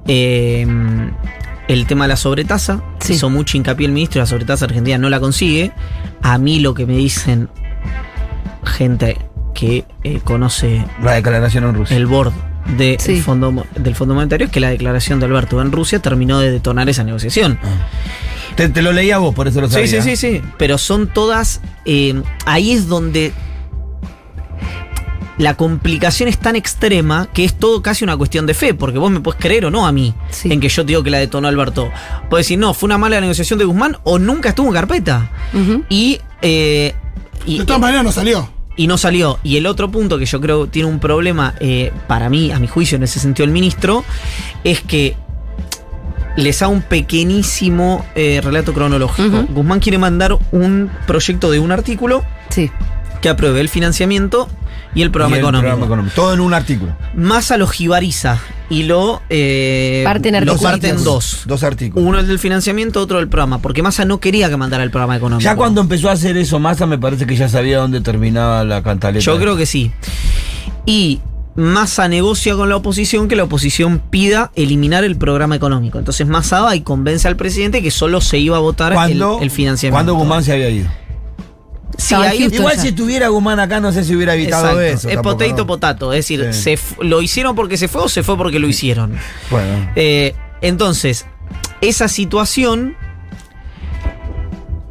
eh, 0.06 0.66
el 1.68 1.86
tema 1.86 2.04
de 2.04 2.08
la 2.08 2.16
sobretasa. 2.16 2.82
Sí. 3.00 3.14
Hizo 3.14 3.30
mucho 3.30 3.56
hincapié 3.56 3.86
el 3.86 3.92
ministro, 3.92 4.20
la 4.20 4.26
sobretasa 4.26 4.64
argentina 4.66 4.98
no 4.98 5.08
la 5.08 5.20
consigue. 5.20 5.72
A 6.22 6.36
mí 6.38 6.60
lo 6.60 6.74
que 6.74 6.84
me 6.84 6.96
dicen 6.96 7.48
gente 8.64 9.16
que 9.54 9.84
eh, 10.04 10.20
conoce 10.22 10.84
La 11.02 11.12
declaración 11.12 11.64
en 11.64 11.74
Rusia. 11.74 11.96
el 11.96 12.06
board 12.06 12.32
de 12.76 12.96
Sí. 13.00 13.12
el 13.16 13.22
fondo, 13.22 13.66
del 13.76 13.94
Fondo 13.94 14.14
Monetario 14.14 14.46
es 14.46 14.52
que 14.52 14.60
la 14.60 14.70
declaración 14.70 15.20
de 15.20 15.26
Alberto 15.26 15.60
en 15.62 15.72
Rusia 15.72 16.00
terminó 16.00 16.38
de 16.40 16.50
detonar 16.50 16.88
esa 16.88 17.04
negociación. 17.04 17.58
Te, 18.56 18.68
te 18.70 18.80
lo 18.82 18.92
leía 18.92 19.18
vos, 19.18 19.34
por 19.34 19.48
eso 19.48 19.60
lo 19.60 19.68
sabía. 19.68 19.86
Sí, 19.86 20.00
sí, 20.00 20.16
sí, 20.16 20.38
sí. 20.38 20.42
Pero 20.58 20.78
son 20.78 21.08
todas. 21.08 21.60
eh, 21.84 22.22
ahí 22.46 22.72
es 22.72 22.88
donde. 22.88 23.32
La 25.38 25.54
complicación 25.54 26.30
es 26.30 26.38
tan 26.38 26.56
extrema 26.56 27.28
que 27.34 27.44
es 27.44 27.52
todo 27.52 27.82
casi 27.82 28.04
una 28.04 28.16
cuestión 28.16 28.46
de 28.46 28.54
fe, 28.54 28.72
porque 28.72 28.96
vos 28.98 29.10
me 29.10 29.20
puedes 29.20 29.38
creer 29.38 29.66
o 29.66 29.70
no 29.70 29.86
a 29.86 29.92
mí 29.92 30.14
Sí. 30.30 30.50
en 30.50 30.60
que 30.60 30.70
yo 30.70 30.82
te 30.82 30.88
digo 30.88 31.02
que 31.02 31.10
la 31.10 31.18
detonó 31.18 31.46
Alberto. 31.46 31.90
Puedes 32.30 32.46
decir, 32.46 32.58
no, 32.58 32.72
fue 32.72 32.86
una 32.86 32.96
mala 32.96 33.20
negociación 33.20 33.58
de 33.58 33.66
Guzmán 33.66 33.98
o 34.04 34.18
nunca 34.18 34.48
estuvo 34.50 34.68
en 34.68 34.72
carpeta. 34.72 35.30
Y, 35.90 36.20
eh, 36.40 36.94
y, 37.44 37.58
de 37.58 37.64
todas 37.66 37.82
maneras 37.82 38.02
no 38.02 38.12
salió. 38.12 38.48
Y 38.76 38.86
no 38.86 38.98
salió. 38.98 39.38
Y 39.42 39.56
el 39.56 39.66
otro 39.66 39.90
punto 39.90 40.18
que 40.18 40.26
yo 40.26 40.40
creo 40.40 40.66
tiene 40.66 40.88
un 40.88 40.98
problema, 41.00 41.54
eh, 41.60 41.92
para 42.06 42.28
mí, 42.28 42.52
a 42.52 42.58
mi 42.58 42.66
juicio, 42.68 42.96
en 42.96 43.02
ese 43.02 43.18
sentido, 43.20 43.44
el 43.46 43.50
ministro, 43.52 44.04
es 44.64 44.80
que 44.80 45.16
les 46.36 46.58
da 46.60 46.68
un 46.68 46.82
pequeñísimo 46.82 48.04
eh, 48.14 48.40
relato 48.44 48.74
cronológico. 48.74 49.44
Guzmán 49.48 49.80
quiere 49.80 49.96
mandar 49.98 50.36
un 50.52 50.90
proyecto 51.06 51.50
de 51.50 51.58
un 51.58 51.72
artículo 51.72 52.22
Sí. 52.50 52.70
que 53.22 53.28
apruebe 53.30 53.60
el 53.60 53.68
financiamiento 53.70 54.48
y 54.96 55.02
el 55.02 55.10
programa, 55.12 55.36
Y 55.36 55.38
el 55.38 55.44
económico. 55.44 55.60
programa 55.68 55.86
económico. 55.86 56.14
Todo 56.16 56.34
en 56.34 56.40
un 56.40 56.52
artículo. 56.54 56.96
Massa 57.14 57.56
lo 57.56 57.68
jibariza 57.68 58.40
y 58.68 58.82
lo, 58.82 59.22
eh, 59.30 60.02
Parte 60.04 60.28
en 60.30 60.34
lo 60.34 60.38
artículos. 60.38 60.62
parte 60.62 60.88
en 60.88 61.04
dos. 61.04 61.42
Dos 61.46 61.62
artículos. 61.62 62.08
Uno 62.08 62.18
el 62.18 62.26
del 62.26 62.38
financiamiento, 62.40 63.00
otro 63.00 63.18
del 63.18 63.28
programa. 63.28 63.58
Porque 63.60 63.82
Massa 63.82 64.04
no 64.04 64.18
quería 64.18 64.48
que 64.48 64.56
mandara 64.56 64.82
el 64.82 64.90
programa 64.90 65.16
económico. 65.16 65.44
Ya 65.44 65.54
cuando 65.54 65.80
empezó 65.82 66.08
a 66.08 66.12
hacer 66.12 66.36
eso 66.36 66.58
Massa, 66.58 66.86
me 66.86 66.98
parece 66.98 67.26
que 67.26 67.36
ya 67.36 67.48
sabía 67.48 67.78
dónde 67.78 68.00
terminaba 68.00 68.64
la 68.64 68.82
cantaleta. 68.82 69.24
Yo 69.24 69.38
creo 69.38 69.56
que 69.56 69.66
sí. 69.66 69.92
Y 70.86 71.20
Massa 71.56 72.06
negocia 72.08 72.54
con 72.54 72.68
la 72.68 72.76
oposición 72.76 73.28
que 73.28 73.36
la 73.36 73.44
oposición 73.44 73.98
pida 74.10 74.50
eliminar 74.56 75.04
el 75.04 75.16
programa 75.16 75.56
económico. 75.56 75.98
Entonces 75.98 76.26
Massa 76.26 76.60
va 76.60 76.76
y 76.76 76.82
convence 76.82 77.28
al 77.28 77.36
presidente 77.36 77.80
que 77.82 77.90
solo 77.90 78.20
se 78.20 78.38
iba 78.38 78.56
a 78.58 78.60
votar 78.60 78.92
el, 78.92 78.96
¿Cuándo, 78.96 79.38
el 79.40 79.50
financiamiento. 79.50 79.94
cuando 79.94 80.14
Guzmán 80.14 80.44
se 80.44 80.52
había 80.52 80.68
ido? 80.68 80.88
Sí, 81.98 82.14
ahí 82.14 82.38
Houston 82.40 82.58
Igual 82.60 82.76
ya. 82.76 82.82
si 82.82 82.88
estuviera 82.88 83.28
Guzmán 83.28 83.58
acá, 83.60 83.80
no 83.80 83.92
sé 83.92 84.04
si 84.04 84.14
hubiera 84.14 84.34
evitado 84.34 84.80
Exacto. 84.80 84.82
eso. 84.82 85.08
Es 85.08 85.14
tampoco, 85.14 85.38
potato 85.38 85.56
¿no? 85.62 85.66
potato. 85.66 86.12
Es 86.12 86.18
decir, 86.18 86.48
Sí. 86.52 86.76
se 86.76 87.04
¿lo 87.04 87.22
hicieron 87.22 87.54
porque 87.56 87.76
se 87.76 87.88
fue 87.88 88.02
o 88.02 88.08
se 88.08 88.22
fue 88.22 88.36
porque 88.36 88.58
lo 88.58 88.68
hicieron? 88.68 89.14
Bueno. 89.50 89.90
Eh, 89.96 90.34
entonces, 90.60 91.26
esa 91.80 92.08
situación 92.08 92.96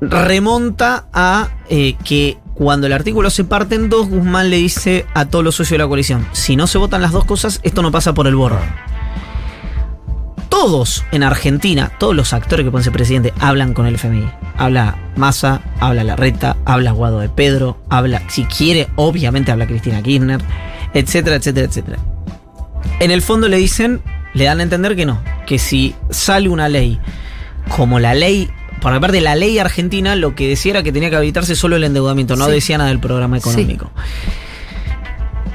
remonta 0.02 1.06
a 1.14 1.50
eh, 1.70 1.96
que 2.04 2.38
cuando 2.54 2.88
el 2.88 2.94
artículo 2.94 3.30
se 3.30 3.44
parte 3.44 3.76
en 3.76 3.90
dos, 3.90 4.08
Guzmán 4.08 4.50
le 4.50 4.58
dice 4.58 5.06
a 5.14 5.26
todos 5.26 5.44
los 5.44 5.56
socios 5.56 5.72
de 5.72 5.78
la 5.80 5.88
coalición, 5.88 6.26
si 6.32 6.56
no 6.56 6.68
se 6.68 6.78
votan 6.78 7.02
las 7.02 7.12
dos 7.12 7.26
cosas, 7.26 7.60
esto 7.64 7.82
no 7.82 7.92
pasa 7.92 8.14
por 8.14 8.28
el 8.28 8.36
borro. 8.36 8.60
Todos 10.66 11.04
en 11.12 11.22
Argentina, 11.22 11.92
todos 12.00 12.16
los 12.16 12.34
actores 12.34 12.64
que 12.66 12.72
pueden 12.72 12.84
ser 12.84 12.92
presidente, 12.92 13.32
hablan 13.40 13.76
con 13.76 13.86
el 13.86 13.94
FMI. 14.00 14.28
Habla 14.58 14.98
Massa, 15.16 15.62
habla 15.80 16.04
Larreta, 16.04 16.58
habla 16.66 16.90
Guado 16.90 17.20
de 17.20 17.30
Pedro, 17.30 17.78
habla, 17.88 18.24
si 18.30 18.46
quiere, 18.46 18.88
obviamente 18.96 19.52
habla 19.52 19.68
Cristina 19.68 20.02
Kirchner, 20.02 20.42
etcétera, 20.96 21.36
etcétera, 21.36 21.68
etcétera. 21.68 22.00
En 23.00 23.12
el 23.12 23.22
fondo 23.22 23.48
le 23.48 23.58
dicen, 23.58 24.02
le 24.34 24.46
dan 24.46 24.60
a 24.60 24.64
entender 24.64 24.96
que 24.96 25.06
no, 25.06 25.22
que 25.46 25.60
si 25.60 25.94
sale 26.10 26.50
una 26.50 26.68
ley 26.68 27.00
como 27.70 28.00
la 28.00 28.16
ley, 28.16 28.50
por 28.82 29.00
parte 29.00 29.18
de 29.18 29.22
la 29.22 29.36
ley 29.36 29.60
argentina, 29.60 30.16
lo 30.16 30.34
que 30.34 30.48
decía 30.48 30.72
era 30.72 30.82
que 30.82 30.92
tenía 30.92 31.12
que 31.12 31.18
habilitarse 31.18 31.56
solo 31.56 31.76
el 31.76 31.84
endeudamiento, 31.84 32.36
no 32.38 32.48
Sí. 32.48 32.54
decía 32.54 32.80
nada 32.80 32.90
del 32.90 33.00
programa 33.00 33.40
Sí. 33.40 33.50
económico. 33.52 33.92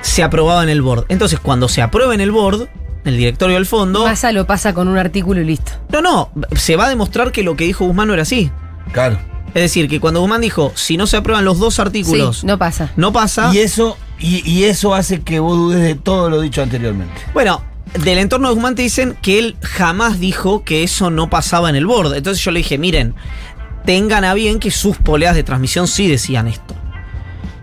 Se 0.03 0.23
aprobaba 0.23 0.63
en 0.63 0.69
el 0.69 0.83
board. 0.83 1.07
Entonces, 1.09 1.41
cuando 1.41 1.69
se 1.69 1.83
aprueba 1.83 2.15
en 2.15 2.21
el 2.21 2.31
board, 2.31 2.69
el 3.05 3.17
directorio 3.17 3.57
del 3.57 3.67
fondo, 3.67 4.05
Massa 4.05 4.33
lo 4.33 4.47
pasa 4.47 4.73
con 4.75 4.89
un 4.89 4.99
artículo 4.99 5.41
y 5.41 5.45
listo. 5.45 5.73
no, 5.93 6.01
no, 6.03 6.31
se 6.57 6.77
va 6.77 6.87
a 6.87 6.89
demostrar 6.89 7.33
que 7.33 7.43
lo 7.43 7.57
que 7.57 7.65
dijo 7.65 7.85
Guzmán 7.87 8.09
no 8.09 8.15
era 8.15 8.23
así. 8.23 8.51
Claro. 8.93 9.19
Es 9.49 9.63
decir, 9.63 9.89
que 9.89 9.99
cuando 10.01 10.21
Guzmán 10.21 10.41
dijo, 10.41 10.73
si 10.77 10.97
no 10.97 11.07
se 11.07 11.17
aprueban 11.17 11.45
los 11.45 11.59
dos 11.59 11.79
artículos, 11.81 12.39
Sí, 12.41 12.47
no 12.47 12.59
pasa. 12.59 12.93
no 12.97 13.13
pasa. 13.13 13.51
Y 13.53 13.59
eso, 13.59 13.97
y, 14.19 14.49
y 14.49 14.65
eso 14.65 14.95
hace 14.95 15.23
que 15.23 15.41
vos 15.41 15.57
dudes 15.57 15.81
de 15.83 15.95
todo 15.97 16.31
lo 16.31 16.41
dicho 16.41 16.63
anteriormente. 16.63 17.21
Bueno, 17.35 17.63
del 18.05 18.19
entorno 18.19 18.49
de 18.49 18.55
Guzmán 18.55 18.77
te 18.77 18.83
dicen 18.83 19.17
que 19.21 19.39
él 19.41 19.57
jamás 19.63 20.21
dijo 20.21 20.63
que 20.63 20.85
eso 20.85 21.11
no 21.11 21.29
pasaba 21.31 21.69
en 21.71 21.75
el 21.77 21.87
board. 21.87 22.15
Entonces 22.15 22.45
yo 22.45 22.53
le 22.53 22.59
dije, 22.59 22.79
miren, 22.79 23.15
tengan 23.85 24.25
a 24.25 24.35
bien 24.35 24.61
que 24.61 24.71
sus 24.71 24.97
poleas 24.99 25.35
de 25.35 25.43
transmisión 25.43 25.89
sí 25.89 26.07
decían 26.07 26.47
esto. 26.47 26.77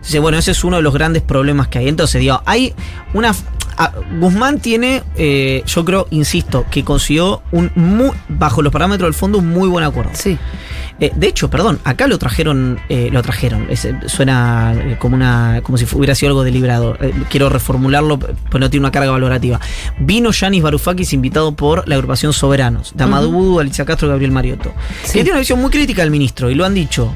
Dice, 0.01 0.19
bueno, 0.19 0.37
ese 0.37 0.51
es 0.51 0.63
uno 0.63 0.77
de 0.77 0.81
los 0.81 0.93
grandes 0.93 1.21
problemas 1.23 1.67
que 1.69 1.79
hay. 1.79 1.87
Entonces, 1.89 2.19
digo, 2.21 2.41
hay 2.45 2.73
una. 3.13 3.33
A- 3.77 3.91
Guzmán 4.19 4.59
tiene, 4.59 5.03
eh, 5.15 5.63
yo 5.65 5.85
creo, 5.85 6.07
insisto, 6.11 6.65
que 6.71 6.83
consiguió 6.83 7.41
un 7.51 7.71
muy, 7.75 8.11
bajo 8.27 8.61
los 8.61 8.73
parámetros 8.73 9.07
del 9.07 9.13
fondo 9.13 9.37
un 9.39 9.47
muy 9.49 9.69
buen 9.69 9.83
acuerdo. 9.85 10.11
Sí. 10.13 10.37
Eh, 10.99 11.11
de 11.15 11.27
hecho, 11.27 11.47
perdón, 11.47 11.79
acá 11.83 12.07
lo 12.07 12.17
trajeron, 12.17 12.79
eh, 12.89 13.09
lo 13.11 13.21
trajeron. 13.21 13.67
es, 13.69 13.87
suena 14.07 14.73
como 14.97 15.15
una, 15.15 15.59
como 15.61 15.77
si 15.77 15.85
hubiera 15.95 16.15
sido 16.15 16.31
algo 16.31 16.43
deliberado. 16.43 16.97
Eh, 16.99 17.13
quiero 17.29 17.49
reformularlo, 17.49 18.17
pues 18.17 18.59
no 18.59 18.69
tiene 18.71 18.83
una 18.85 18.91
carga 18.91 19.11
valorativa. 19.11 19.59
Vino 19.99 20.31
Yanis 20.31 20.63
Varoufakis 20.63 21.13
invitado 21.13 21.51
por 21.53 21.87
la 21.87 21.95
agrupación 21.95 22.33
Soberanos, 22.33 22.93
de 22.95 23.03
Amadou 23.03 23.31
Budu, 23.31 23.59
Alicia 23.59 23.85
Castro 23.85 24.07
y 24.07 24.09
Gabriel 24.11 24.31
Mariotto. 24.31 24.73
Sí. 25.03 25.19
Que 25.19 25.23
tiene 25.23 25.31
una 25.31 25.39
visión 25.41 25.61
muy 25.61 25.69
crítica 25.69 26.01
del 26.01 26.09
ministro, 26.09 26.49
y 26.49 26.55
lo 26.55 26.65
han 26.65 26.73
dicho, 26.73 27.13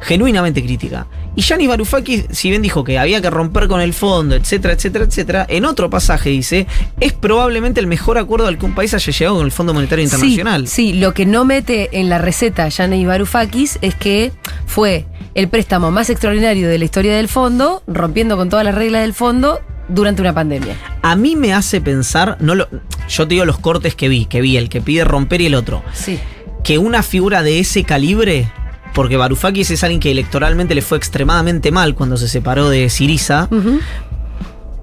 genuinamente 0.00 0.62
crítica. 0.62 1.06
Y 1.36 1.42
Yanis 1.42 1.68
Varoufakis, 1.68 2.24
si 2.30 2.50
bien 2.50 2.60
dijo 2.60 2.82
que 2.84 2.98
había 2.98 3.20
que 3.22 3.30
romper 3.30 3.68
con 3.68 3.80
el 3.80 3.92
fondo, 3.94 4.34
etcétera, 4.34 4.74
etcétera, 4.74 5.04
etcétera, 5.04 5.46
en 5.48 5.64
otro 5.64 5.88
pasaje 5.88 6.30
dice, 6.30 6.66
es 6.98 7.12
probablemente 7.12 7.78
el 7.80 7.86
mejor 7.86 8.18
acuerdo 8.18 8.46
al 8.48 8.58
que 8.58 8.66
un 8.66 8.74
país 8.74 8.92
haya 8.94 9.12
llegado 9.12 9.36
con 9.36 9.46
el 9.46 9.52
Fondo 9.52 9.72
Monetario 9.72 10.04
Internacional. 10.04 10.66
Sí, 10.66 10.92
sí, 10.92 10.98
lo 10.98 11.14
que 11.14 11.26
no 11.26 11.44
mete 11.44 11.88
en 12.00 12.08
la 12.08 12.18
receta 12.18 12.68
Yannis 12.68 13.06
Varoufakis 13.06 13.78
es 13.80 13.94
que 13.94 14.32
fue 14.66 15.06
el 15.34 15.48
préstamo 15.48 15.90
más 15.92 16.10
extraordinario 16.10 16.68
de 16.68 16.78
la 16.78 16.84
historia 16.84 17.16
del 17.16 17.28
fondo, 17.28 17.82
rompiendo 17.86 18.36
con 18.36 18.48
todas 18.48 18.64
las 18.64 18.74
reglas 18.74 19.02
del 19.02 19.14
fondo 19.14 19.60
durante 19.88 20.22
una 20.22 20.34
pandemia. 20.34 20.74
A 21.02 21.14
mí 21.16 21.36
me 21.36 21.52
hace 21.52 21.80
pensar, 21.80 22.36
no 22.40 22.54
lo, 22.56 22.68
yo 23.08 23.26
te 23.28 23.34
digo 23.34 23.44
los 23.44 23.58
cortes 23.58 23.94
que 23.94 24.08
vi, 24.08 24.26
que 24.26 24.40
vi 24.40 24.56
el 24.56 24.68
que 24.68 24.80
pide 24.80 25.04
romper 25.04 25.40
y 25.40 25.46
el 25.46 25.54
otro, 25.54 25.82
Sí. 25.92 26.18
que 26.64 26.78
una 26.78 27.02
figura 27.04 27.42
de 27.42 27.60
ese 27.60 27.84
calibre, 27.84 28.50
porque 28.94 29.16
Varoufakis 29.16 29.70
es 29.70 29.82
alguien 29.84 30.00
que 30.00 30.10
electoralmente 30.10 30.74
le 30.74 30.82
fue 30.82 30.98
extremadamente 30.98 31.70
mal 31.72 31.94
cuando 31.94 32.16
se 32.16 32.28
separó 32.28 32.68
de 32.68 32.88
Siriza, 32.90 33.48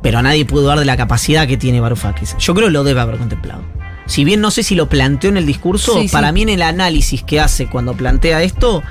pero 0.02 0.20
a 0.20 0.22
nadie 0.22 0.46
pudo 0.46 0.62
dudar 0.64 0.80
de 0.80 0.86
la 0.86 0.96
capacidad 0.98 1.48
que 1.48 1.58
tiene 1.58 1.80
Varoufakis. 1.82 2.36
Yo 2.38 2.54
creo 2.54 2.68
que 2.68 2.74
lo 2.74 2.84
debe 2.84 3.02
haber 3.02 3.18
contemplado. 3.18 3.62
Si 4.06 4.24
bien 4.24 4.40
no 4.40 4.52
sé 4.52 4.64
si 4.64 4.76
lo 4.76 4.88
planteó 4.88 5.30
en 5.30 5.38
el 5.38 5.46
discurso, 5.46 5.96
Sí, 5.96 6.08
sí. 6.08 6.14
para 6.14 6.32
mí 6.32 6.42
en 6.44 6.50
el 6.50 6.62
análisis 6.62 7.24
que 7.24 7.42
hace 7.42 7.68
cuando 7.68 7.94
plantea 7.94 8.42
esto, 8.42 8.82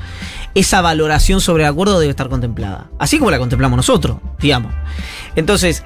esa 0.55 0.83
valoración 0.83 1.41
sobre 1.41 1.63
el 1.65 1.71
acuerdo 1.71 1.99
debe 1.99 2.11
estar 2.11 2.29
contemplada. 2.29 2.89
Así 2.99 3.19
como 3.19 3.31
la 3.31 3.39
contemplamos 3.39 3.77
nosotros, 3.79 4.19
digamos. 4.39 4.73
Entonces, 5.35 5.85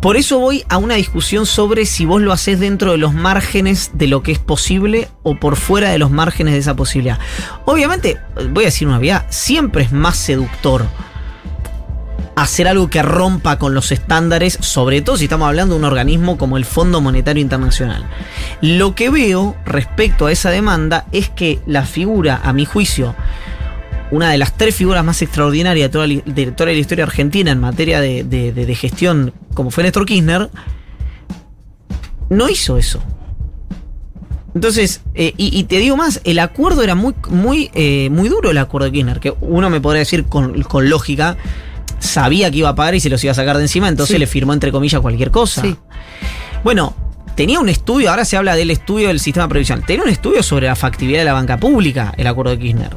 por 0.00 0.16
eso 0.16 0.38
voy 0.38 0.64
a 0.68 0.78
una 0.78 0.94
discusión 0.94 1.46
sobre 1.46 1.86
si 1.86 2.04
vos 2.04 2.20
lo 2.20 2.32
haces 2.32 2.58
dentro 2.58 2.92
de 2.92 2.98
los 2.98 3.14
márgenes 3.14 3.92
de 3.94 4.08
lo 4.08 4.22
que 4.22 4.32
es 4.32 4.38
posible 4.38 5.08
o 5.22 5.36
por 5.36 5.56
fuera 5.56 5.90
de 5.90 5.98
los 5.98 6.10
márgenes 6.10 6.54
de 6.54 6.60
esa 6.60 6.74
posibilidad. 6.74 7.18
Obviamente, 7.64 8.18
voy 8.50 8.64
a 8.64 8.68
decir 8.68 8.88
una 8.88 8.98
vía, 8.98 9.26
siempre 9.30 9.84
es 9.84 9.92
más 9.92 10.16
seductor 10.16 10.86
hacer 12.36 12.68
algo 12.68 12.90
que 12.90 13.02
rompa 13.02 13.58
con 13.58 13.74
los 13.74 13.92
estándares, 13.92 14.58
sobre 14.60 15.00
todo 15.00 15.16
si 15.16 15.24
estamos 15.24 15.48
hablando 15.48 15.74
de 15.74 15.78
un 15.78 15.86
organismo 15.86 16.36
como 16.36 16.58
el 16.58 16.66
Fondo 16.66 17.00
Monetario 17.00 17.40
Internacional. 17.40 18.06
Lo 18.60 18.94
que 18.94 19.08
veo 19.08 19.56
respecto 19.64 20.26
a 20.26 20.32
esa 20.32 20.50
demanda 20.50 21.06
es 21.12 21.30
que 21.30 21.60
la 21.66 21.86
figura, 21.86 22.40
a 22.44 22.52
mi 22.52 22.66
juicio, 22.66 23.14
una 24.10 24.30
de 24.30 24.38
las 24.38 24.56
tres 24.56 24.74
figuras 24.74 25.04
más 25.04 25.20
extraordinarias 25.22 25.86
de 25.86 25.92
toda, 25.92 26.06
la- 26.06 26.22
de 26.24 26.52
toda 26.52 26.70
la 26.70 26.76
historia 26.76 27.04
argentina 27.04 27.50
en 27.50 27.58
materia 27.60 28.00
de, 28.00 28.22
de- 28.24 28.74
gestión, 28.74 29.32
como 29.54 29.70
fue 29.70 29.82
Néstor 29.84 30.06
Kirchner, 30.06 30.48
no 32.28 32.48
hizo 32.48 32.76
eso. 32.78 33.00
Entonces, 34.54 35.02
eh, 35.14 35.34
y, 35.36 35.58
y 35.58 35.64
te 35.64 35.78
digo 35.78 35.96
más, 35.96 36.20
el 36.24 36.38
acuerdo 36.38 36.82
era 36.82 36.94
muy, 36.94 37.14
muy, 37.28 37.70
eh, 37.74 38.08
muy 38.10 38.28
duro 38.28 38.50
el 38.50 38.58
acuerdo 38.58 38.86
de 38.86 38.92
Kirchner, 38.92 39.20
que 39.20 39.34
uno 39.40 39.68
me 39.70 39.80
podría 39.80 40.00
decir 40.00 40.24
con, 40.24 40.62
con 40.62 40.88
lógica, 40.88 41.36
sabía 41.98 42.50
que 42.50 42.58
iba 42.58 42.70
a 42.70 42.74
pagar 42.74 42.94
y 42.94 43.00
se 43.00 43.10
los 43.10 43.22
iba 43.22 43.32
a 43.32 43.34
sacar 43.34 43.56
de 43.58 43.64
encima, 43.64 43.88
entonces 43.88 44.14
Sí. 44.14 44.18
le 44.18 44.26
firmó 44.26 44.52
entre 44.54 44.72
comillas 44.72 45.00
cualquier 45.00 45.30
cosa. 45.30 45.60
Sí. 45.62 45.76
Bueno, 46.64 46.94
tenía 47.36 47.60
un 47.60 47.68
estudio, 47.68 48.10
ahora 48.10 48.24
se 48.24 48.36
habla 48.36 48.56
del 48.56 48.70
estudio 48.70 49.08
del 49.08 49.20
sistema 49.20 49.46
previsional, 49.46 49.84
tenía 49.86 50.02
un 50.02 50.08
estudio 50.08 50.42
sobre 50.42 50.66
la 50.66 50.74
factibilidad 50.74 51.20
de 51.20 51.26
la 51.26 51.34
banca 51.34 51.58
pública, 51.58 52.12
el 52.16 52.26
acuerdo 52.26 52.50
de 52.52 52.58
Kirchner. 52.58 52.96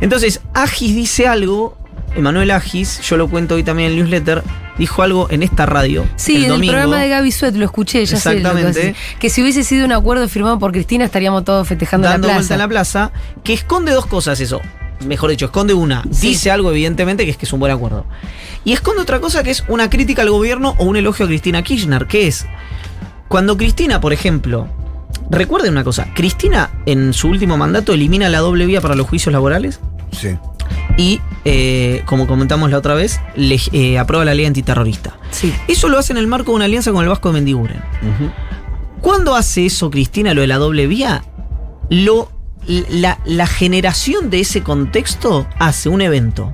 Entonces, 0.00 0.40
Agis 0.54 0.96
dice 0.96 1.28
algo, 1.28 1.76
Emanuel 2.16 2.50
Agis, 2.50 3.00
yo 3.02 3.16
lo 3.16 3.28
cuento 3.28 3.54
hoy 3.54 3.62
también 3.62 3.92
en 3.92 3.98
el 3.98 3.98
newsletter, 4.00 4.42
dijo 4.78 5.02
algo 5.02 5.28
en 5.30 5.42
esta 5.42 5.66
radio. 5.66 6.06
Sí, 6.16 6.36
el 6.36 6.44
en 6.44 6.48
domingo. 6.50 6.72
el 6.72 6.78
programa 6.80 7.02
de 7.02 7.08
Gaby 7.10 7.30
Suet 7.30 7.54
lo 7.54 7.66
escuché, 7.66 8.04
ya 8.06 8.16
sé. 8.16 8.28
lo 8.28 8.32
que 8.32 8.38
Exactamente. 8.38 8.80
decís. 8.80 8.96
Que 9.18 9.30
si 9.30 9.42
hubiese 9.42 9.62
sido 9.62 9.84
un 9.84 9.92
acuerdo 9.92 10.26
firmado 10.28 10.58
por 10.58 10.72
Cristina 10.72 11.04
estaríamos 11.04 11.44
todos 11.44 11.68
festejando 11.68 12.08
dando 12.08 12.26
la 12.28 12.34
vuelta 12.34 12.48
plaza. 12.48 12.54
en 12.54 12.58
la 12.58 12.68
plaza, 12.68 13.12
que 13.44 13.52
esconde 13.52 13.92
dos 13.92 14.06
cosas 14.06 14.40
eso. 14.40 14.60
Mejor 15.06 15.30
dicho, 15.30 15.46
esconde 15.46 15.74
una. 15.74 16.02
Sí. 16.10 16.28
Dice 16.28 16.50
algo, 16.50 16.70
evidentemente, 16.70 17.24
que 17.24 17.30
es 17.30 17.36
que 17.36 17.44
es 17.44 17.52
un 17.52 17.60
buen 17.60 17.70
acuerdo. 17.70 18.04
Y 18.64 18.72
esconde 18.72 19.02
otra 19.02 19.20
cosa 19.20 19.42
que 19.44 19.50
es 19.50 19.62
una 19.68 19.88
crítica 19.90 20.22
al 20.22 20.30
gobierno 20.30 20.74
o 20.78 20.84
un 20.84 20.96
elogio 20.96 21.26
a 21.26 21.28
Cristina 21.28 21.62
Kirchner, 21.62 22.06
que 22.06 22.26
es 22.26 22.46
cuando 23.28 23.56
Cristina, 23.56 24.00
por 24.00 24.12
ejemplo, 24.12 24.66
recuerden 25.30 25.72
una 25.72 25.84
cosa, 25.84 26.08
Cristina 26.14 26.70
en 26.86 27.12
su 27.12 27.28
último 27.28 27.56
mandato 27.56 27.92
elimina 27.92 28.28
la 28.28 28.38
doble 28.38 28.66
vía 28.66 28.80
para 28.80 28.94
los 28.94 29.06
juicios 29.06 29.32
laborales 29.32 29.80
Sí. 30.12 30.36
y, 30.96 31.20
eh, 31.44 32.02
como 32.06 32.26
comentamos 32.26 32.70
la 32.70 32.78
otra 32.78 32.94
vez, 32.94 33.20
le- 33.36 33.60
eh, 33.72 33.98
aprueba 33.98 34.24
la 34.24 34.34
ley 34.34 34.46
antiterrorista. 34.46 35.16
Sí. 35.30 35.52
Eso 35.68 35.88
lo 35.88 35.98
hace 35.98 36.12
en 36.12 36.18
el 36.18 36.26
marco 36.26 36.52
de 36.52 36.56
una 36.56 36.64
alianza 36.64 36.92
con 36.92 37.02
el 37.02 37.08
Vasco 37.08 37.28
de 37.28 37.34
Mendiguren. 37.34 37.78
Ujú. 38.02 38.30
¿Cuándo 39.00 39.34
hace 39.34 39.66
eso 39.66 39.90
Cristina, 39.90 40.34
lo 40.34 40.40
de 40.40 40.46
la 40.46 40.56
doble 40.56 40.86
vía? 40.86 41.22
Lo, 41.90 42.30
la, 42.66 43.18
la 43.24 43.46
generación 43.46 44.30
de 44.30 44.40
ese 44.40 44.62
contexto 44.62 45.46
hace 45.58 45.88
un 45.88 46.00
evento. 46.00 46.52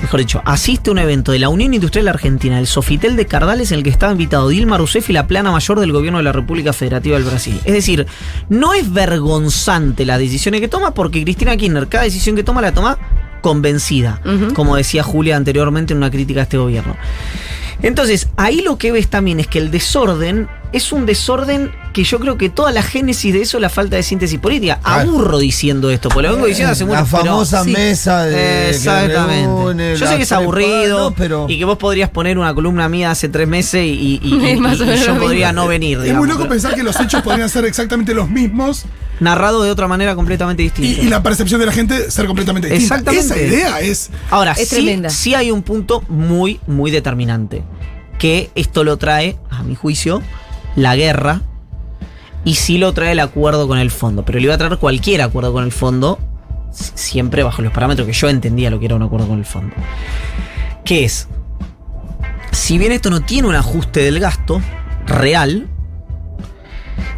Mejor 0.00 0.20
dicho, 0.20 0.42
asiste 0.44 0.90
a 0.90 0.92
un 0.92 0.98
evento 0.98 1.32
de 1.32 1.38
la 1.38 1.48
Unión 1.48 1.72
Industrial 1.72 2.06
Argentina, 2.08 2.58
el 2.58 2.66
Sofitel 2.66 3.16
de 3.16 3.26
Cardales, 3.26 3.72
en 3.72 3.78
el 3.78 3.84
que 3.84 3.90
estaba 3.90 4.12
invitado 4.12 4.48
Dilma 4.48 4.76
Rousseff 4.76 5.08
y 5.08 5.12
la 5.12 5.26
plana 5.26 5.50
mayor 5.50 5.80
del 5.80 5.92
gobierno 5.92 6.18
de 6.18 6.24
la 6.24 6.32
República 6.32 6.72
Federativa 6.72 7.16
del 7.16 7.24
Brasil. 7.24 7.58
Es 7.64 7.72
decir, 7.72 8.06
no 8.48 8.74
es 8.74 8.92
vergonzante 8.92 10.04
las 10.04 10.18
decisiones 10.18 10.60
que 10.60 10.68
toma, 10.68 10.92
porque 10.92 11.22
Cristina 11.22 11.56
Kirchner, 11.56 11.88
cada 11.88 12.04
decisión 12.04 12.36
que 12.36 12.44
toma, 12.44 12.60
la 12.60 12.72
toma 12.72 12.98
convencida, 13.40 14.20
como 14.54 14.76
decía 14.76 15.02
Julia 15.02 15.36
anteriormente 15.36 15.92
en 15.92 15.98
una 15.98 16.10
crítica 16.10 16.40
a 16.40 16.42
este 16.42 16.58
gobierno. 16.58 16.96
Entonces, 17.82 18.28
ahí 18.36 18.62
lo 18.62 18.78
que 18.78 18.92
ves 18.92 19.08
también 19.08 19.40
es 19.40 19.46
que 19.46 19.58
el 19.58 19.70
desorden 19.70 20.48
es 20.72 20.92
un 20.92 21.06
desorden 21.06 21.70
que 21.92 22.04
yo 22.04 22.18
creo 22.20 22.36
que 22.36 22.50
toda 22.50 22.72
la 22.72 22.82
génesis 22.82 23.32
de 23.32 23.40
eso 23.42 23.56
es 23.56 23.62
la 23.62 23.70
falta 23.70 23.96
de 23.96 24.02
síntesis 24.02 24.38
política. 24.38 24.78
Claro. 24.82 25.08
Aburro 25.10 25.38
diciendo 25.38 25.90
esto, 25.90 26.08
porque 26.10 26.28
lo 26.28 26.34
vengo 26.34 26.46
diciendo 26.46 26.72
hace 26.72 26.84
mucho 26.84 26.96
La 27.00 27.04
pero- 27.06 27.24
famosa 27.24 27.64
sí. 27.64 27.70
mesa 27.70 28.24
de. 28.24 28.70
Exactamente. 28.70 29.46
reúne 29.46 29.96
Yo 29.96 30.06
sé 30.06 30.16
que 30.16 30.22
es 30.24 30.32
aburrido 30.32 31.14
pero. 31.16 31.46
y 31.48 31.58
que 31.58 31.64
vos 31.64 31.78
podrías 31.78 32.10
poner 32.10 32.38
una 32.38 32.52
columna 32.54 32.88
mía 32.88 33.10
hace 33.10 33.28
tres 33.28 33.48
meses 33.48 33.84
y, 33.86 33.88
y- 33.88 34.20
y- 34.22 34.48
y- 34.50 34.56
Más 34.56 34.78
o 34.80 34.84
y 34.84 34.86
menos 34.88 35.06
yo 35.06 35.18
podría 35.18 35.52
no 35.52 35.66
venir. 35.66 35.98
Es 35.98 36.04
digamos, 36.04 36.20
muy 36.26 36.28
loco 36.28 36.40
pero 36.42 36.50
pensar 36.50 36.74
que 36.74 36.82
los 36.82 36.98
hechos 37.00 37.22
podrían 37.22 37.48
ser 37.48 37.64
exactamente 37.64 38.12
los 38.14 38.28
mismos 38.28 38.84
Narrado 39.18 39.62
de 39.62 39.70
otra 39.70 39.88
manera 39.88 40.14
completamente 40.14 40.62
y, 40.62 40.66
distinta. 40.66 41.02
y 41.02 41.08
la 41.08 41.22
percepción 41.22 41.58
de 41.58 41.64
la 41.66 41.72
gente 41.72 42.10
ser 42.10 42.26
completamente 42.26 42.68
distinta. 42.68 42.96
Exactamente. 42.96 43.46
Esa 43.46 43.54
idea 43.54 43.80
es. 43.80 44.10
Ahora, 44.30 44.52
Es 44.52 44.68
sí, 44.68 44.74
tremenda. 44.76 45.08
sí 45.08 45.34
hay 45.34 45.50
un 45.50 45.62
punto 45.62 46.02
muy, 46.08 46.60
muy 46.66 46.90
determinante. 46.90 47.62
Que 48.18 48.50
esto 48.54 48.84
lo 48.84 48.98
trae, 48.98 49.36
a 49.50 49.62
mi 49.62 49.74
juicio, 49.74 50.20
la 50.76 50.94
guerra. 50.94 51.42
Y 52.44 52.54
sí 52.54 52.78
lo 52.78 52.92
trae 52.92 53.12
el 53.12 53.20
acuerdo 53.20 53.66
con 53.66 53.78
el 53.78 53.90
fondo. 53.90 54.24
Pero 54.24 54.38
le 54.38 54.44
iba 54.44 54.54
a 54.54 54.58
traer 54.58 54.78
cualquier 54.78 55.22
acuerdo 55.22 55.52
con 55.52 55.64
el 55.64 55.72
fondo. 55.72 56.20
Siempre 56.70 57.42
bajo 57.42 57.62
los 57.62 57.72
parámetros 57.72 58.06
que 58.06 58.12
yo 58.12 58.28
entendía 58.28 58.70
lo 58.70 58.78
que 58.78 58.86
era 58.86 58.94
un 58.94 59.02
acuerdo 59.02 59.26
con 59.26 59.38
el 59.38 59.44
fondo. 59.44 59.74
Que 60.84 61.04
es. 61.04 61.26
Si 62.52 62.78
bien 62.78 62.92
esto 62.92 63.10
no 63.10 63.20
tiene 63.20 63.48
un 63.48 63.54
ajuste 63.56 64.00
del 64.00 64.20
gasto 64.20 64.62
real. 65.06 65.68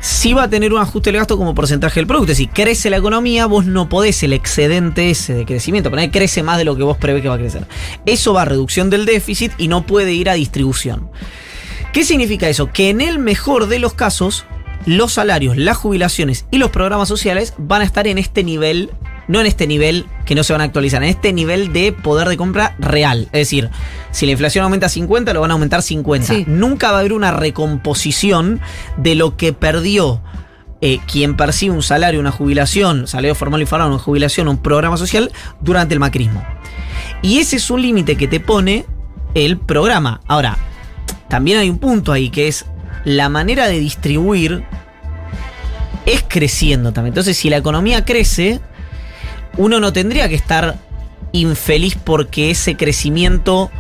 Sí 0.01 0.33
va 0.33 0.45
a 0.45 0.51
tener 0.51 0.73
un 0.73 0.81
ajuste 0.81 1.11
del 1.11 1.19
gasto 1.19 1.37
como 1.37 1.55
porcentaje 1.55 2.01
del 2.01 2.07
producto. 2.07 2.35
Si 2.35 2.47
crece 2.47 2.89
la 2.89 2.97
economía, 2.97 3.47
vos 3.47 3.67
no 3.67 3.89
podés 3.89 4.23
el 4.23 4.33
excedente 4.33 5.11
ese 5.11 5.35
de 5.35 5.45
crecimiento, 5.45 5.91
poner 5.91 6.11
crece 6.11 6.43
más 6.43 6.57
de 6.57 6.65
lo 6.65 6.77
que 6.77 6.85
vos 6.85 6.97
prevés 6.97 7.23
que 7.23 7.29
va 7.29 7.35
a 7.35 7.39
crecer. 7.39 7.67
Eso 8.07 8.33
va 8.33 8.43
a 8.43 8.45
reducción 8.45 8.91
del 8.91 9.07
déficit 9.07 9.53
y 9.59 9.69
no 9.69 9.87
puede 9.87 10.13
ir 10.13 10.31
a 10.31 10.35
distribución. 10.35 11.11
¿Qué 11.93 12.05
significa 12.05 12.49
eso? 12.49 12.71
Que 12.73 12.91
en 12.91 13.01
el 13.01 13.19
mejor 13.19 13.69
de 13.69 13.79
los 13.79 13.95
casos, 13.95 14.45
los 14.87 15.13
salarios, 15.13 15.57
las 15.57 15.77
jubilaciones 15.77 16.47
y 16.51 16.59
los 16.59 16.71
programas 16.71 17.09
sociales 17.09 17.55
van 17.59 17.83
a 17.83 17.85
estar 17.85 18.07
en 18.07 18.19
este 18.19 18.45
nivel, 18.45 18.91
no 19.27 19.41
en 19.41 19.47
este 19.47 19.67
nivel 19.67 20.07
que 20.25 20.35
no 20.35 20.45
se 20.45 20.53
van 20.53 20.63
a 20.63 20.65
actualizar, 20.65 21.03
en 21.03 21.09
este 21.09 21.33
nivel 21.33 21.73
de 21.73 21.93
poder 21.93 22.29
de 22.29 22.37
compra 22.37 22.75
real. 22.79 23.25
Es 23.33 23.41
decir, 23.41 23.71
si 24.11 24.27
la 24.27 24.33
inflación 24.33 24.65
aumenta 24.65 24.87
a 24.87 24.91
50, 24.91 25.33
lo 25.33 25.41
van 25.41 25.51
a 25.51 25.55
aumentar 25.55 25.83
50. 25.83 26.27
Sí. 26.27 26.45
Nunca 26.47 26.91
va 26.91 26.99
a 26.99 27.01
haber 27.01 27.13
una 27.13 27.33
recomposición 27.33 28.61
de 28.97 29.15
lo 29.15 29.37
que 29.37 29.53
perdió 29.53 30.23
eh, 30.81 31.01
quien 31.11 31.37
percibe 31.37 31.75
un 31.75 31.83
salario, 31.83 32.21
una 32.21 32.31
jubilación, 32.31 33.09
salario 33.09 33.35
formal 33.35 33.63
y 33.63 33.67
formal, 33.67 33.89
una 33.89 33.99
jubilación, 33.99 34.47
un 34.47 34.59
programa 34.59 34.97
social 34.97 35.33
durante 35.61 35.95
el 35.95 36.01
macrismo. 36.01 36.45
Y 37.21 37.39
ese 37.39 37.57
es 37.57 37.71
un 37.71 37.83
límite 37.83 38.17
que 38.17 38.29
te 38.29 38.39
pone 38.39 38.87
el 39.35 39.59
programa. 39.59 40.21
Ahora, 40.29 40.57
también 41.29 41.59
hay 41.59 41.71
un 41.71 41.79
punto 41.79 42.13
ahí 42.13 42.31
que 42.31 42.49
es 42.49 42.65
la 43.05 43.29
manera 43.29 43.69
de 43.69 43.79
distribuir 43.79 44.65
es 46.07 46.25
creciendo 46.27 46.93
también. 46.93 47.13
Entonces, 47.13 47.37
si 47.37 47.51
la 47.51 47.59
economía 47.59 48.05
crece, 48.05 48.61
uno 49.57 49.79
no 49.81 49.93
tendría 49.93 50.29
que 50.29 50.35
estar 50.35 50.77
infeliz 51.33 51.97
porque 52.03 52.51
ese 52.51 52.77
crecimiento 52.77 53.71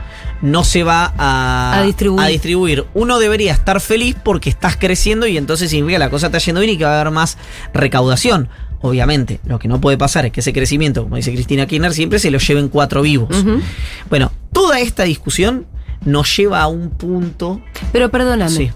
no 0.43 0.63
se 0.63 0.83
va 0.83 1.13
a, 1.17 1.79
A 1.79 1.83
distribuir. 1.83 2.25
a 2.25 2.29
distribuir. 2.29 2.87
Uno 2.95 3.19
debería 3.19 3.53
estar 3.53 3.81
feliz 3.81 4.15
porque 4.23 4.51
estás 4.51 4.77
creciendo 4.77 5.27
y 5.27 5.37
entonces 5.37 5.71
significa 5.71 5.97
que 5.97 6.05
la 6.05 6.11
cosa 6.11 6.27
está 6.27 6.39
yendo 6.39 6.61
bien 6.61 6.75
y 6.75 6.79
que 6.79 6.85
va 6.85 6.97
a 6.99 7.01
haber 7.01 7.13
más 7.13 7.39
recaudación. 7.73 8.49
Obviamente, 8.81 9.41
lo 9.45 9.59
que 9.59 9.67
no 9.67 9.81
puede 9.81 9.99
pasar 9.99 10.27
es 10.27 10.33
que 10.33 10.41
ese 10.41 10.53
crecimiento, 10.53 11.03
como 11.03 11.17
dice 11.17 11.33
Cristina 11.33 11.67
Kirchner, 11.67 11.93
siempre 11.93 12.19
se 12.21 12.31
lo 12.31 12.39
lleven 12.39 12.69
cuatro 12.69 13.03
vivos. 13.03 13.31
Bueno, 14.09 14.31
toda 14.53 14.79
esta 14.79 15.03
discusión 15.05 15.67
nos 16.05 16.37
lleva 16.37 16.63
a 16.63 16.69
un 16.69 16.91
punto. 16.91 17.61
Pero 17.93 18.11
perdóname. 18.11 18.51
Sí. 18.51 18.71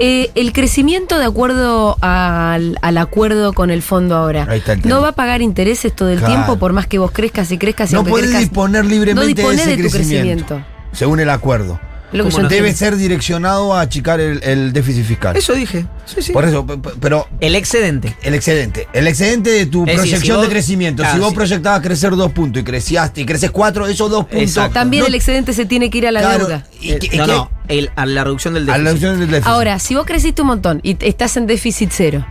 Eh, 0.00 0.30
el 0.36 0.52
crecimiento 0.52 1.18
de 1.18 1.24
acuerdo 1.24 1.96
al, 2.00 2.78
al 2.82 2.98
acuerdo 2.98 3.52
con 3.52 3.70
el 3.70 3.82
fondo 3.82 4.14
ahora, 4.16 4.46
Ahí 4.48 4.58
está 4.60 4.74
el 4.74 4.86
¿no 4.86 5.00
va 5.02 5.08
a 5.08 5.12
pagar 5.12 5.42
intereses 5.42 5.94
todo 5.94 6.08
el 6.10 6.18
Claro. 6.18 6.34
tiempo 6.34 6.56
por 6.58 6.72
más 6.72 6.86
que 6.86 6.98
vos 7.00 7.10
crezcas 7.10 7.50
y 7.50 7.58
crezcas 7.58 7.90
y 7.90 7.94
No 7.96 8.04
puedes 8.04 8.30
crezcas- 8.30 8.38
disponer 8.40 8.84
no 8.84 8.90
libremente 8.90 9.42
de 9.42 9.54
ese 9.54 9.70
de 9.70 9.76
tu 9.82 9.90
crecimiento, 9.90 10.44
crecimiento. 10.46 10.62
según 10.92 11.18
el 11.18 11.30
acuerdo. 11.30 11.80
Lo. 12.10 12.24
Debe 12.48 12.72
ser 12.74 12.96
direccionado 12.96 13.74
a 13.74 13.82
achicar 13.82 14.18
el, 14.18 14.42
el 14.42 14.72
déficit 14.72 15.04
fiscal. 15.04 15.36
Eso 15.36 15.52
dije. 15.52 15.84
Sí, 16.06 16.22
sí. 16.22 16.32
Por 16.32 16.46
eso, 16.46 16.64
pero 17.00 17.28
El 17.40 17.54
excedente. 17.54 18.16
el 18.22 18.32
excedente. 18.34 18.88
El 18.94 19.06
excedente 19.06 19.50
de 19.50 19.66
tu 19.66 19.84
Es 19.86 19.94
proyección 19.96 20.22
si 20.22 20.30
vos- 20.32 20.42
de 20.42 20.48
crecimiento. 20.48 21.02
claro, 21.02 21.16
si 21.16 21.20
vos 21.20 21.28
sí. 21.30 21.34
proyectabas 21.36 21.80
crecer 21.82 22.16
dos 22.16 22.32
puntos 22.32 22.62
y 22.62 22.64
crecíaste 22.64 23.20
y 23.20 23.26
creces 23.26 23.50
cuatro, 23.50 23.86
esos 23.86 24.10
dos 24.10 24.24
puntos. 24.24 24.40
Exacto. 24.42 24.72
También 24.72 25.02
no- 25.02 25.08
el 25.08 25.14
excedente 25.16 25.52
se 25.52 25.66
tiene 25.66 25.90
que 25.90 25.98
ir 25.98 26.06
a 26.06 26.12
la 26.12 26.20
claro, 26.20 26.46
deuda. 26.46 26.66
y 26.80 26.94
que- 26.98 27.14
y 27.14 27.18
no, 27.18 27.26
que- 27.26 27.32
no, 27.32 27.50
el- 27.68 27.90
a 27.94 28.06
la 28.06 28.24
reducción 28.24 28.54
del 28.54 28.62
a 28.64 28.66
la 28.66 28.72
déficit. 28.78 28.86
reducción 29.02 29.20
del 29.20 29.30
déficit. 29.30 29.46
Ahora, 29.52 29.78
si 29.78 29.94
vos 29.94 30.06
creciste 30.06 30.40
un 30.40 30.48
montón 30.48 30.80
y 30.82 30.96
estás 31.04 31.36
en 31.36 31.46
déficit 31.46 31.90
cero 31.92 32.24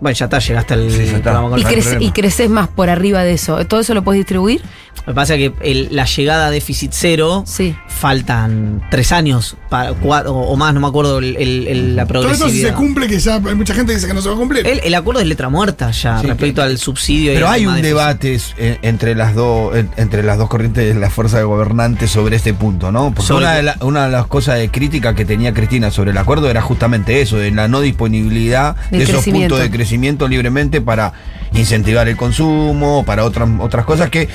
Bueno, 0.00 0.16
ya 0.16 0.24
está, 0.26 0.38
llegaste 0.38 0.72
al 0.74 0.90
Sí, 0.90 0.96
ya 0.98 1.02
está. 1.04 1.20
programa 1.20 1.50
con 1.50 1.58
y, 1.58 1.62
crece- 1.64 1.98
y 2.00 2.10
creces 2.12 2.48
más 2.48 2.68
por 2.68 2.88
arriba 2.88 3.22
de 3.22 3.32
eso, 3.34 3.66
¿todo 3.66 3.80
eso 3.80 3.92
lo 3.92 4.02
puedes 4.02 4.20
distribuir? 4.20 4.62
Lo 5.06 5.12
que 5.12 5.14
pasa 5.14 5.34
es 5.34 5.50
que 5.50 5.70
el- 5.70 5.88
la 5.92 6.04
llegada 6.04 6.48
a 6.48 6.50
déficit 6.50 6.90
cero 6.94 7.42
Sí. 7.46 7.74
faltan 7.88 8.82
tres 8.90 9.12
años 9.12 9.56
para, 9.68 9.92
cuatro, 9.92 10.34
o 10.34 10.56
más, 10.56 10.74
no 10.74 10.80
me 10.80 10.86
acuerdo 10.88 11.18
el- 11.18 11.36
el- 11.36 11.68
el- 11.68 11.96
la 11.96 12.06
Todo 12.06 12.20
eso 12.22 12.28
si 12.34 12.38
progresividad. 12.40 12.68
se 12.70 12.74
cumple, 12.74 13.06
que 13.06 13.18
ya 13.18 13.34
hay 13.36 13.54
mucha 13.54 13.74
gente 13.74 13.92
que 13.92 13.96
dice 13.96 14.06
que 14.08 14.14
no 14.14 14.20
se 14.22 14.28
va 14.28 14.34
a 14.34 14.38
cumplir. 14.38 14.66
el, 14.66 14.80
el 14.82 14.94
acuerdo 14.94 15.20
es 15.20 15.26
letra 15.26 15.48
muerta 15.48 15.90
ya 15.90 16.20
Sí, 16.20 16.26
respecto 16.26 16.62
al 16.62 16.76
subsidio. 16.78 17.32
y 17.32 17.34
Pero 17.34 17.48
hay 17.48 17.66
un 17.66 17.76
de 17.76 17.82
debate 17.82 18.38
eh, 18.58 18.78
entre 18.82 19.14
las 19.14 19.34
dos 19.34 19.74
en- 19.76 19.90
entre 19.96 20.22
las 20.22 20.38
dos 20.38 20.48
corrientes 20.48 20.94
de 20.94 20.98
la 21.00 21.08
fuerza 21.10 21.38
de 21.38 21.44
gobernantes 21.44 22.10
sobre 22.10 22.36
este 22.36 22.52
punto, 22.54 22.90
¿no? 22.92 23.12
Porque 23.14 23.32
una 23.32 23.52
de, 23.54 23.62
la- 23.62 23.76
una 23.82 24.06
de 24.06 24.12
las 24.12 24.26
cosas 24.26 24.58
de 24.58 24.70
crítica 24.70 25.14
que 25.14 25.24
tenía 25.24 25.54
Cristina 25.54 25.90
sobre 25.90 26.10
el 26.10 26.18
acuerdo 26.18 26.50
era 26.50 26.60
justamente 26.62 27.20
eso, 27.20 27.36
de 27.36 27.50
la 27.50 27.68
no 27.68 27.80
disponibilidad 27.80 28.76
de 28.90 29.02
esos 29.02 29.24
puntos 29.24 29.58
de 29.60 29.70
crecimiento 29.70 30.28
libremente 30.28 30.80
para 30.80 31.12
incentivar 31.52 32.06
el 32.08 32.16
consumo, 32.16 33.02
para 33.04 33.24
otras 33.24 33.48
otras 33.58 33.84
cosas 33.84 34.08
que 34.08 34.28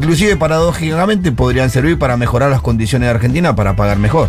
inclusive 0.00 0.36
paradójicamente 0.36 1.30
podrían 1.32 1.68
servir 1.70 1.98
para 1.98 2.16
mejorar 2.16 2.50
las 2.50 2.62
condiciones 2.62 3.06
de 3.06 3.10
Argentina 3.14 3.54
para 3.54 3.76
pagar 3.76 3.98
mejor. 3.98 4.28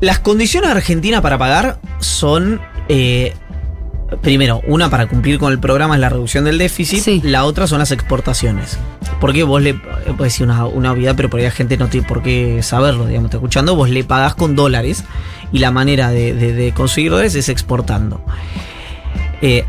Las 0.00 0.18
condiciones 0.18 0.68
de 0.70 0.76
Argentina 0.76 1.20
para 1.22 1.38
pagar 1.38 1.78
son. 1.98 2.60
eh, 2.88 3.34
primero, 4.22 4.60
una 4.68 4.90
para 4.90 5.06
cumplir 5.08 5.38
con 5.38 5.50
el 5.52 5.58
programa 5.58 5.94
es 5.94 6.00
la 6.00 6.08
reducción 6.08 6.44
del 6.44 6.58
déficit, 6.58 7.00
Sí. 7.02 7.20
la 7.24 7.44
otra 7.44 7.66
son 7.66 7.78
las 7.78 7.90
exportaciones. 7.90 8.78
Porque 9.20 9.42
vos 9.44 9.62
le. 9.62 9.74
Puedes 9.74 10.18
decir 10.34 10.44
una, 10.46 10.66
una 10.66 10.92
obviedad, 10.92 11.14
pero 11.16 11.30
por 11.30 11.40
ahí 11.40 11.46
la 11.46 11.50
gente 11.52 11.76
no 11.76 11.88
tiene 11.88 12.06
por 12.06 12.22
qué 12.22 12.62
saberlo, 12.62 13.06
digamos, 13.06 13.28
está 13.28 13.38
escuchando. 13.38 13.74
Vos 13.74 13.88
le 13.90 14.04
pagás 14.04 14.34
con 14.34 14.54
dólares 14.54 15.04
y 15.52 15.58
la 15.60 15.70
manera 15.70 16.10
de, 16.10 16.34
de- 16.34 16.52
de 16.52 16.72
conseguir 16.72 17.10
dólares 17.10 17.34
es 17.34 17.48
exportando. 17.48 18.20
Eh, 19.42 19.64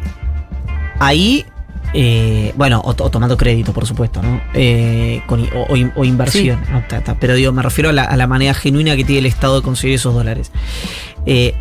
ahí. 0.99 1.45
Eh, 1.97 2.53
bueno, 2.57 2.81
o, 2.83 2.89
o 2.89 3.09
tomando 3.09 3.37
crédito, 3.37 3.71
por 3.71 3.85
supuesto, 3.87 4.21
¿no? 4.21 4.41
Eh, 4.53 5.21
con 5.27 5.41
o, 5.43 5.65
o 5.69 5.75
in- 5.77 5.93
o 5.95 6.03
inversión. 6.03 6.59
¿no? 6.71 6.83
Ta, 6.89 7.01
ta. 7.01 7.15
Pero 7.19 7.33
digo, 7.35 7.51
me 7.53 7.61
refiero 7.63 7.89
a 7.89 7.93
la, 7.93 8.03
a 8.03 8.17
la 8.17 8.27
manera 8.27 8.53
genuina 8.53 8.95
que 8.97 9.05
tiene 9.05 9.19
el 9.19 9.25
Estado 9.27 9.55
de 9.57 9.61
conseguir 9.63 9.95
esos 9.95 10.13
dólares. 10.13 10.51
Eh, 11.25 11.53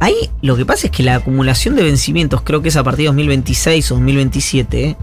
ahí 0.00 0.14
lo 0.42 0.56
que 0.56 0.66
pasa 0.66 0.88
es 0.88 0.90
que 0.90 1.02
la 1.02 1.14
acumulación 1.16 1.74
de 1.74 1.82
vencimientos, 1.84 2.42
creo 2.42 2.60
que 2.60 2.68
es 2.68 2.76
a 2.76 2.84
partir 2.84 3.04
de 3.04 3.06
2026 3.06 3.90
o 3.92 3.94
2027, 3.94 4.84
¿eh? 4.90 4.96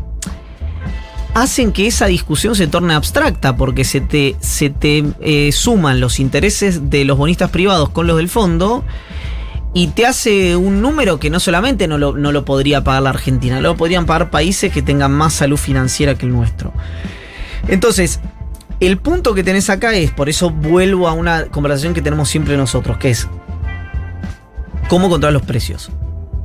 hacen 1.33 1.71
que 1.71 1.87
esa 1.87 2.07
discusión 2.07 2.55
se 2.55 2.67
torne 2.67 2.93
abstracta 2.93 3.55
porque 3.55 3.85
se 3.85 4.01
te, 4.01 4.35
se 4.41 4.69
te 4.69 5.03
eh, 5.21 5.51
suman 5.53 5.99
los 6.01 6.19
intereses 6.19 6.89
de 6.89 7.05
los 7.05 7.17
bonistas 7.17 7.49
privados 7.49 7.89
con 7.89 8.05
los 8.05 8.17
del 8.17 8.27
fondo 8.29 8.83
y 9.73 9.87
te 9.87 10.05
hace 10.05 10.55
un 10.55 10.81
número 10.81 11.19
que 11.19 11.29
no 11.29 11.39
solamente 11.39 11.87
no 11.87 11.97
lo, 11.97 12.13
no 12.17 12.31
lo 12.31 12.43
podría 12.45 12.83
pagar 12.83 13.03
la 13.03 13.09
Argentina, 13.11 13.61
lo 13.61 13.77
podrían 13.77 14.05
pagar 14.05 14.29
países 14.29 14.71
que 14.71 14.81
tengan 14.81 15.11
más 15.13 15.33
salud 15.33 15.57
financiera 15.57 16.15
que 16.15 16.25
el 16.25 16.31
nuestro. 16.33 16.73
Entonces, 17.67 18.19
el 18.79 18.97
punto 18.97 19.33
que 19.33 19.43
tenés 19.43 19.69
acá 19.69 19.93
es, 19.93 20.11
por 20.11 20.27
eso 20.27 20.49
vuelvo 20.49 21.07
a 21.07 21.13
una 21.13 21.45
conversación 21.45 21.93
que 21.93 22.01
tenemos 22.01 22.27
siempre 22.29 22.57
nosotros, 22.57 22.97
que 22.97 23.11
es 23.11 23.27
cómo 24.89 25.09
controlar 25.09 25.33
los 25.33 25.43
precios. 25.43 25.89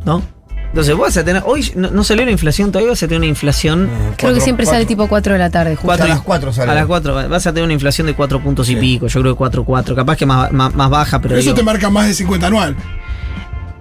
¿No? 0.05 0.23
Entonces, 0.69 0.95
vos 0.95 1.07
vas 1.07 1.17
a 1.17 1.25
tener. 1.25 1.43
Hoy 1.47 1.73
no, 1.75 1.91
no 1.91 2.05
salió 2.05 2.25
la 2.25 2.31
inflación 2.31 2.71
todavía, 2.71 2.91
vas 2.91 3.03
a 3.03 3.07
tener 3.07 3.19
una 3.21 3.27
inflación. 3.29 3.89
Creo 4.19 4.35
que 4.35 4.41
siempre 4.41 4.67
sale 4.67 4.85
tipo 4.85 5.09
4 5.09 5.33
de 5.33 5.39
la 5.39 5.49
tarde, 5.49 5.71
justo. 5.75 5.87
Cuatro- 5.87 6.05
a 6.05 6.09
las 6.09 6.21
cuatro 6.21 6.53
sale. 6.53 6.71
A 6.71 6.75
las 6.75 6.87
4 6.87 7.29
vas 7.31 7.47
a 7.47 7.51
tener 7.53 7.65
una 7.65 7.73
inflación 7.73 8.07
de 8.07 8.15
4 8.15 8.41
puntos 8.43 8.69
y 8.69 8.77
pico. 8.77 9.07
Yo 9.07 9.21
creo 9.23 9.35
que 9.35 9.39
4,4. 9.43 9.95
Capaz 9.95 10.17
que 10.17 10.27
más, 10.27 10.53
más, 10.53 10.75
más 10.75 10.91
baja, 10.91 11.19
pero. 11.19 11.31
Pero 11.31 11.41
eso 11.41 11.51
digo- 11.51 11.57
te 11.57 11.63
marca 11.63 11.89
más 11.89 12.07
de 12.09 12.15
50 12.15 12.47
anual. 12.49 12.77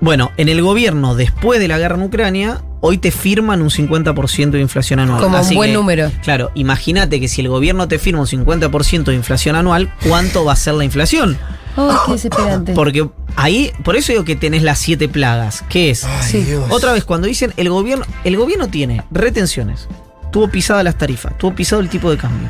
Bueno, 0.06 0.32
en 0.38 0.50
el 0.50 0.62
gobierno, 0.62 1.16
después 1.16 1.60
de 1.60 1.68
la 1.68 1.80
guerra 1.80 1.96
en 1.96 2.04
Ucrania, 2.04 2.62
hoy 2.80 3.00
te 3.00 3.10
firman 3.10 3.64
un 3.64 3.72
50% 3.72 4.52
de 4.52 4.62
inflación 4.62 5.00
anual. 5.00 5.20
Como 5.20 5.42
un 5.42 5.56
buen 5.56 5.72
que, 5.72 5.74
número. 5.76 6.12
Claro, 6.22 6.52
imagínate 6.54 7.20
que 7.20 7.28
si 7.28 7.42
el 7.42 7.50
gobierno 7.50 7.88
te 7.88 7.98
firma 7.98 8.20
un 8.22 8.28
50% 8.28 9.06
de 9.06 9.16
inflación 9.16 9.56
anual, 9.56 9.92
¿cuánto 10.08 10.46
va 10.46 10.54
a 10.54 10.56
ser 10.58 10.76
la 10.76 10.86
inflación? 10.86 11.40
Oh, 11.76 12.04
qué 12.06 12.12
desesperante. 12.12 12.74
Porque 12.74 13.10
ahí, 13.36 13.72
por 13.84 13.96
eso 13.96 14.12
digo 14.12 14.24
que 14.26 14.36
tenés 14.36 14.62
las 14.62 14.78
siete 14.78 15.10
plagas. 15.10 15.64
¿Qué 15.70 15.90
es? 15.90 16.04
Ay, 16.04 16.22
Sí. 16.22 16.44
Dios. 16.44 16.66
Otra 16.70 16.94
vez, 16.94 17.04
cuando 17.04 17.26
dicen 17.26 17.52
el 17.58 17.70
gobierno, 17.70 18.06
el 18.24 18.38
gobierno 18.38 18.68
tiene 18.68 19.02
retenciones, 19.10 19.88
tuvo 20.32 20.50
pisadas 20.50 20.84
las 20.84 21.00
tarifas, 21.00 21.36
tuvo 21.40 21.56
pisado 21.56 21.82
el 21.82 21.90
tipo 21.90 22.12
de 22.12 22.18
cambio, 22.18 22.50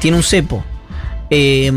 tiene 0.00 0.16
un 0.16 0.24
cepo, 0.24 0.64
eh, 1.30 1.70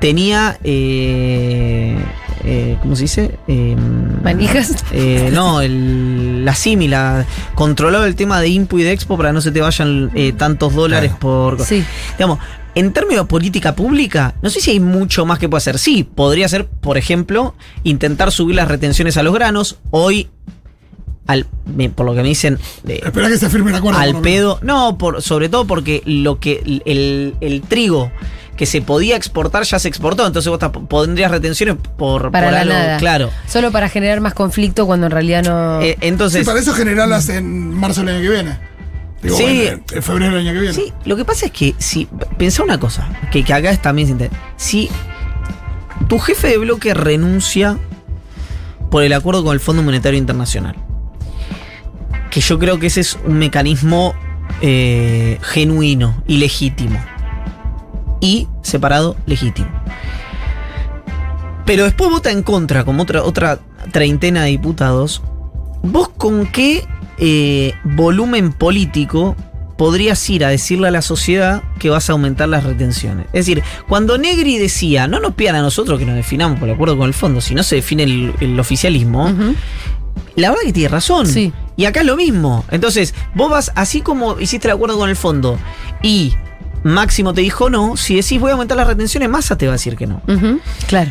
tenía, 0.00 0.56
eh, 0.62 1.98
eh, 2.44 2.76
¿cómo 2.82 2.96
se 2.96 3.02
dice? 3.02 3.38
Eh, 3.48 3.76
¿Manijas? 4.22 4.84
eh, 4.92 5.30
no, 5.32 5.60
el, 5.60 6.44
la 6.44 6.54
CIMI, 6.54 6.88
la, 6.88 7.26
controlaba 7.54 8.06
el 8.06 8.14
tema 8.14 8.40
de 8.40 8.48
Impu 8.48 8.78
y 8.78 8.82
de 8.82 8.92
Expo 8.92 9.16
para 9.16 9.32
no 9.32 9.40
se 9.40 9.50
te 9.52 9.60
vayan 9.60 10.10
eh, 10.14 10.32
tantos 10.32 10.74
dólares 10.74 11.12
por... 11.18 11.62
Sí. 11.64 11.84
Digamos, 12.18 12.38
en 12.74 12.92
términos 12.92 13.24
de 13.24 13.28
política 13.28 13.74
pública, 13.74 14.34
no 14.42 14.50
sé 14.50 14.60
si 14.60 14.70
hay 14.70 14.80
mucho 14.80 15.26
más 15.26 15.38
que 15.38 15.48
puede 15.48 15.58
hacer. 15.58 15.78
Sí, 15.78 16.04
podría 16.04 16.48
ser, 16.48 16.66
por 16.66 16.98
ejemplo, 16.98 17.54
intentar 17.82 18.32
subir 18.32 18.56
las 18.56 18.68
retenciones 18.68 19.16
a 19.16 19.22
los 19.22 19.34
granos. 19.34 19.78
Hoy, 19.90 20.28
al, 21.26 21.46
por 21.94 22.06
lo 22.06 22.14
que 22.14 22.22
me 22.22 22.28
dicen, 22.28 22.58
eh, 22.86 23.00
Espera 23.04 23.28
que 23.28 23.38
se 23.38 23.50
firme 23.50 23.70
el 23.70 23.76
acuerdo. 23.76 23.98
al 23.98 24.20
pedo. 24.20 24.60
No, 24.62 24.98
por, 24.98 25.20
sobre 25.20 25.48
todo 25.48 25.66
porque 25.66 26.02
lo 26.06 26.38
que 26.38 26.62
el, 26.84 27.34
el 27.40 27.62
trigo 27.62 28.12
que 28.60 28.66
se 28.66 28.82
podía 28.82 29.16
exportar 29.16 29.62
ya 29.62 29.78
se 29.78 29.88
exportó. 29.88 30.26
Entonces 30.26 30.50
vos 30.50 30.58
pondrías 30.86 31.30
retenciones 31.30 31.76
por, 31.96 32.30
Para 32.30 32.48
por 32.48 32.52
la 32.52 32.60
algo. 32.60 32.74
nada. 32.74 32.98
Claro. 32.98 33.30
Solo 33.48 33.72
para 33.72 33.88
generar 33.88 34.20
más 34.20 34.34
conflicto 34.34 34.84
cuando 34.84 35.06
en 35.06 35.12
realidad 35.12 35.42
no. 35.44 35.80
Eh, 35.80 35.96
entonces. 36.02 36.40
Sí, 36.40 36.44
para 36.46 36.60
eso 36.60 36.74
generarlas 36.74 37.30
en 37.30 37.72
marzo 37.72 38.02
del 38.04 38.16
año 38.16 38.22
que 38.22 38.28
viene. 38.28 38.58
Digo, 39.22 39.34
Sí. 39.34 39.62
en, 39.66 39.82
en 39.90 40.02
febrero 40.02 40.36
del 40.36 40.46
año 40.46 40.52
que 40.52 40.60
viene. 40.60 40.74
Sí, 40.74 40.92
lo 41.06 41.16
que 41.16 41.24
pasa 41.24 41.46
es 41.46 41.52
que 41.52 41.74
si. 41.78 42.06
Pensá 42.36 42.62
una 42.62 42.78
cosa, 42.78 43.08
que, 43.32 43.42
que 43.44 43.54
acá 43.54 43.70
es 43.70 43.80
también 43.80 44.08
se. 44.08 44.28
Si 44.58 44.90
tu 46.06 46.18
jefe 46.18 46.48
de 46.48 46.58
bloque 46.58 46.92
renuncia 46.92 47.78
por 48.90 49.02
el 49.04 49.14
acuerdo 49.14 49.42
con 49.42 49.54
el 49.54 49.60
Fondo 49.60 49.82
Monetario 49.82 50.18
Internacional, 50.18 50.76
que 52.30 52.42
yo 52.42 52.58
creo 52.58 52.78
que 52.78 52.88
ese 52.88 53.00
es 53.00 53.16
un 53.24 53.38
mecanismo 53.38 54.14
eh, 54.60 55.38
genuino 55.40 56.22
y 56.26 56.36
legítimo. 56.36 57.02
Y 58.20 58.48
separado, 58.62 59.16
legítimo. 59.26 59.68
Pero 61.64 61.84
después 61.84 62.10
vota 62.10 62.30
en 62.30 62.42
contra, 62.42 62.84
como 62.84 63.02
otra, 63.02 63.22
otra 63.22 63.60
treintena 63.92 64.42
de 64.42 64.50
diputados. 64.50 65.22
¿Vos 65.82 66.08
con 66.08 66.46
qué 66.46 66.84
eh, 67.18 67.74
volumen 67.84 68.52
político 68.52 69.36
podrías 69.78 70.28
ir 70.28 70.44
a 70.44 70.48
decirle 70.48 70.88
a 70.88 70.90
la 70.90 71.00
sociedad 71.00 71.62
que 71.78 71.88
vas 71.88 72.10
a 72.10 72.12
aumentar 72.12 72.48
las 72.48 72.64
retenciones? 72.64 73.26
Es 73.26 73.46
decir, 73.46 73.62
cuando 73.88 74.18
Negri 74.18 74.58
decía, 74.58 75.06
no 75.06 75.20
nos 75.20 75.34
pidan 75.34 75.54
a 75.54 75.62
nosotros 75.62 75.98
que 75.98 76.04
nos 76.04 76.16
definamos 76.16 76.58
por 76.58 76.68
el 76.68 76.74
acuerdo 76.74 76.98
con 76.98 77.06
el 77.06 77.14
fondo, 77.14 77.40
si 77.40 77.54
no 77.54 77.62
se 77.62 77.76
define 77.76 78.02
el, 78.02 78.34
el 78.40 78.60
oficialismo, 78.60 79.32
la 80.36 80.50
verdad 80.50 80.64
que 80.64 80.72
tiene 80.72 80.88
razón. 80.88 81.26
Sí. 81.26 81.52
Y 81.76 81.84
acá 81.86 82.00
es 82.00 82.06
lo 82.06 82.16
mismo. 82.16 82.64
Entonces, 82.70 83.14
vos 83.34 83.50
vas, 83.50 83.72
así 83.74 84.00
como 84.00 84.38
hiciste 84.38 84.68
el 84.68 84.74
acuerdo 84.74 84.98
con 84.98 85.08
el 85.08 85.16
fondo 85.16 85.58
y 86.02 86.34
Máximo 86.82 87.34
te 87.34 87.40
dijo 87.42 87.68
no, 87.70 87.96
si 87.96 88.16
decís 88.16 88.40
voy 88.40 88.50
a 88.50 88.52
aumentar 88.52 88.76
las 88.76 88.86
retenciones, 88.86 89.28
Massa 89.28 89.56
te 89.56 89.66
va 89.66 89.72
a 89.72 89.76
decir 89.76 89.96
que 89.96 90.06
no. 90.06 90.22
Claro. 90.86 91.10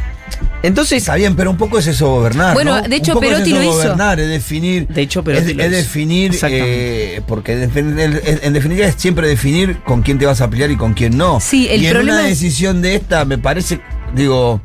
Entonces, 0.62 0.99
Está 0.99 1.15
bien, 1.15 1.36
pero 1.36 1.49
un 1.51 1.58
poco 1.58 1.79
es 1.79 1.88
eso 1.88 2.08
gobernar. 2.10 2.53
Bueno, 2.53 2.82
¿no? 2.82 2.88
de 2.88 2.95
hecho, 2.95 3.13
es 3.13 3.19
Perotti 3.19 3.51
eso 3.51 3.55
lo 3.60 3.63
hizo. 3.63 3.73
gobernar, 3.73 4.19
es 4.19 4.29
definir. 4.29 4.88
De 4.88 5.01
hecho, 5.01 5.19
es, 5.21 5.25
Perotti 5.25 5.53
lo 5.53 5.63
es 5.63 5.69
hizo. 5.69 5.77
definir. 5.77 6.38
Eh, 6.43 7.21
porque 7.27 7.53
en, 7.63 8.53
definitiva 8.53 8.88
es 8.88 8.95
siempre 8.95 9.27
definir 9.27 9.79
con 9.84 10.01
quién 10.01 10.17
te 10.19 10.25
vas 10.25 10.41
a 10.41 10.49
pelear 10.49 10.69
y 10.71 10.77
con 10.77 10.93
quién 10.93 11.17
no. 11.17 11.39
Sí, 11.39 11.67
el 11.69 11.82
y 11.82 11.88
en 11.88 11.93
problema 11.93 12.19
una 12.19 12.29
es- 12.29 12.39
decisión 12.39 12.82
de 12.82 12.95
esta, 12.95 13.25
me 13.25 13.38
parece, 13.38 13.82
digo, 14.15 14.62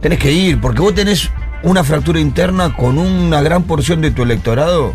tenés 0.00 0.18
que 0.18 0.32
ir, 0.32 0.60
porque 0.60 0.80
vos 0.80 0.94
tenés 0.94 1.28
una 1.62 1.82
fractura 1.84 2.20
interna 2.20 2.74
con 2.74 2.98
una 2.98 3.42
gran 3.42 3.64
porción 3.64 4.00
de 4.00 4.10
tu 4.12 4.22
electorado 4.22 4.94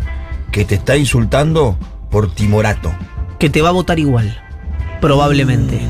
que 0.50 0.64
te 0.64 0.74
está 0.76 0.96
insultando 0.96 1.78
por 2.10 2.34
timorato. 2.34 2.92
que 3.38 3.50
te 3.50 3.60
va 3.62 3.68
a 3.68 3.72
votar 3.72 3.98
igual. 3.98 4.40
Probablemente. 5.08 5.82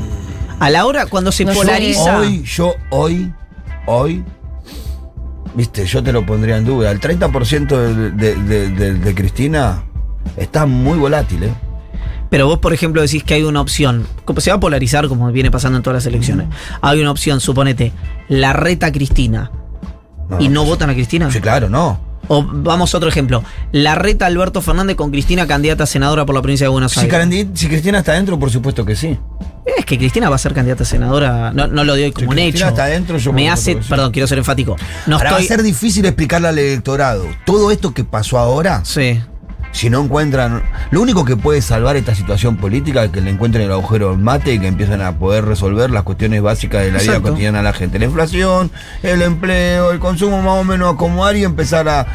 A 0.59 0.69
la 0.69 0.85
hora, 0.85 1.05
cuando 1.05 1.31
se 1.31 1.45
No 1.45 1.53
polariza. 1.53 2.19
Hoy, 2.19 2.43
yo, 2.43 2.73
hoy, 2.89 3.31
hoy, 3.85 4.25
viste, 5.53 5.85
yo 5.85 6.03
te 6.03 6.11
lo 6.11 6.25
pondría 6.25 6.57
en 6.57 6.65
duda. 6.65 6.91
El 6.91 6.99
30% 6.99 7.67
de, 7.77 8.11
de- 8.11 8.35
de- 8.35 8.69
de- 8.71 8.93
de 8.95 9.15
Cristina 9.15 9.83
está 10.35 10.65
muy 10.65 10.97
volátil, 10.97 11.43
¿eh? 11.43 11.53
Pero 12.29 12.47
vos, 12.47 12.59
por 12.59 12.73
ejemplo, 12.73 13.01
decís 13.01 13.23
que 13.23 13.35
hay 13.35 13.43
una 13.43 13.61
opción. 13.61 14.05
como 14.25 14.41
Se 14.41 14.49
va 14.49 14.57
a 14.57 14.59
polarizar 14.59 15.07
como 15.07 15.31
viene 15.31 15.49
pasando 15.49 15.77
en 15.77 15.83
todas 15.83 16.03
las 16.03 16.05
elecciones. 16.07 16.47
Hay 16.81 16.99
una 16.99 17.11
opción, 17.11 17.39
suponete, 17.39 17.93
la 18.27 18.51
reta 18.51 18.91
Cristina. 18.91 19.49
¿Y 20.39 20.49
no 20.49 20.65
votan 20.65 20.89
a 20.89 20.93
Cristina? 20.93 21.31
Sí, 21.31 21.39
claro, 21.39 21.69
no. 21.69 21.99
O 22.27 22.43
vamos 22.43 22.93
a 22.93 22.97
otro 22.97 23.09
ejemplo. 23.09 23.43
La 23.71 23.95
reta 23.95 24.25
Alberto 24.25 24.61
Fernández 24.61 24.95
con 24.95 25.11
Cristina 25.11 25.45
candidata 25.47 25.83
a 25.83 25.87
senadora 25.87 26.25
por 26.25 26.35
la 26.35 26.41
provincia 26.41 26.65
de 26.65 26.69
Buenos 26.69 26.91
Si, 26.93 26.99
Aires. 27.01 27.47
Si 27.53 27.67
Cristina 27.67 27.99
está 27.99 28.13
adentro, 28.13 28.39
por 28.39 28.49
supuesto 28.51 28.85
que 28.85 28.95
sí. 28.95 29.17
Es 29.77 29.83
que 29.85 29.97
Cristina 29.97 30.29
va 30.29 30.35
a 30.35 30.39
ser 30.39 30.53
candidata 30.53 30.83
a 30.83 30.85
senadora. 30.85 31.51
No, 31.53 31.67
no 31.67 31.83
lo 31.83 31.93
doy 31.95 32.11
como 32.11 32.29
un 32.29 32.35
Cristina 32.35 32.65
hecho. 32.65 32.67
está 32.69 32.83
adentro, 32.85 33.17
yo 33.17 33.33
Me 33.33 33.49
hace. 33.49 33.75
Perdón, 33.77 34.11
quiero 34.11 34.27
ser 34.27 34.37
enfático. 34.37 34.75
No 35.07 35.17
Ahora 35.17 35.29
estoy. 35.31 35.43
va 35.43 35.45
a 35.45 35.57
ser 35.57 35.63
difícil 35.63 36.05
explicarle 36.05 36.47
al 36.47 36.57
electorado. 36.59 37.25
Todo 37.45 37.71
esto 37.71 37.93
que 37.93 38.03
pasó 38.03 38.37
ahora, 38.37 38.81
Sí. 38.85 39.19
Si 39.75 39.89
no 39.89 40.01
encuentran. 40.01 40.63
Lo 40.89 41.01
único 41.01 41.25
que 41.25 41.35
puede 41.35 41.61
salvar 41.61 41.97
esta 41.97 42.15
situación 42.15 42.55
política 42.55 43.03
es 43.03 43.11
que 43.11 43.19
le 43.19 43.29
encuentren 43.29 43.65
el 43.65 43.71
agujero 43.73 44.11
al 44.11 44.17
mate 44.17 44.53
y 44.53 44.59
que 44.59 44.67
empiecen 44.67 45.01
a 45.01 45.11
poder 45.19 45.43
resolver 45.43 45.91
las 45.91 46.03
cuestiones 46.03 46.41
básicas 46.41 46.83
de 46.83 46.93
la 46.93 46.99
vida 46.99 47.19
cotidiana 47.19 47.57
de 47.57 47.65
la 47.65 47.73
gente. 47.73 47.99
La 47.99 48.05
inflación, 48.05 48.71
el 49.03 49.21
empleo, 49.21 49.91
el 49.91 49.99
consumo 49.99 50.41
más 50.41 50.61
o 50.61 50.63
menos 50.63 50.93
acomodar 50.93 51.35
y 51.35 51.43
empezar 51.43 51.89
a, 51.89 52.07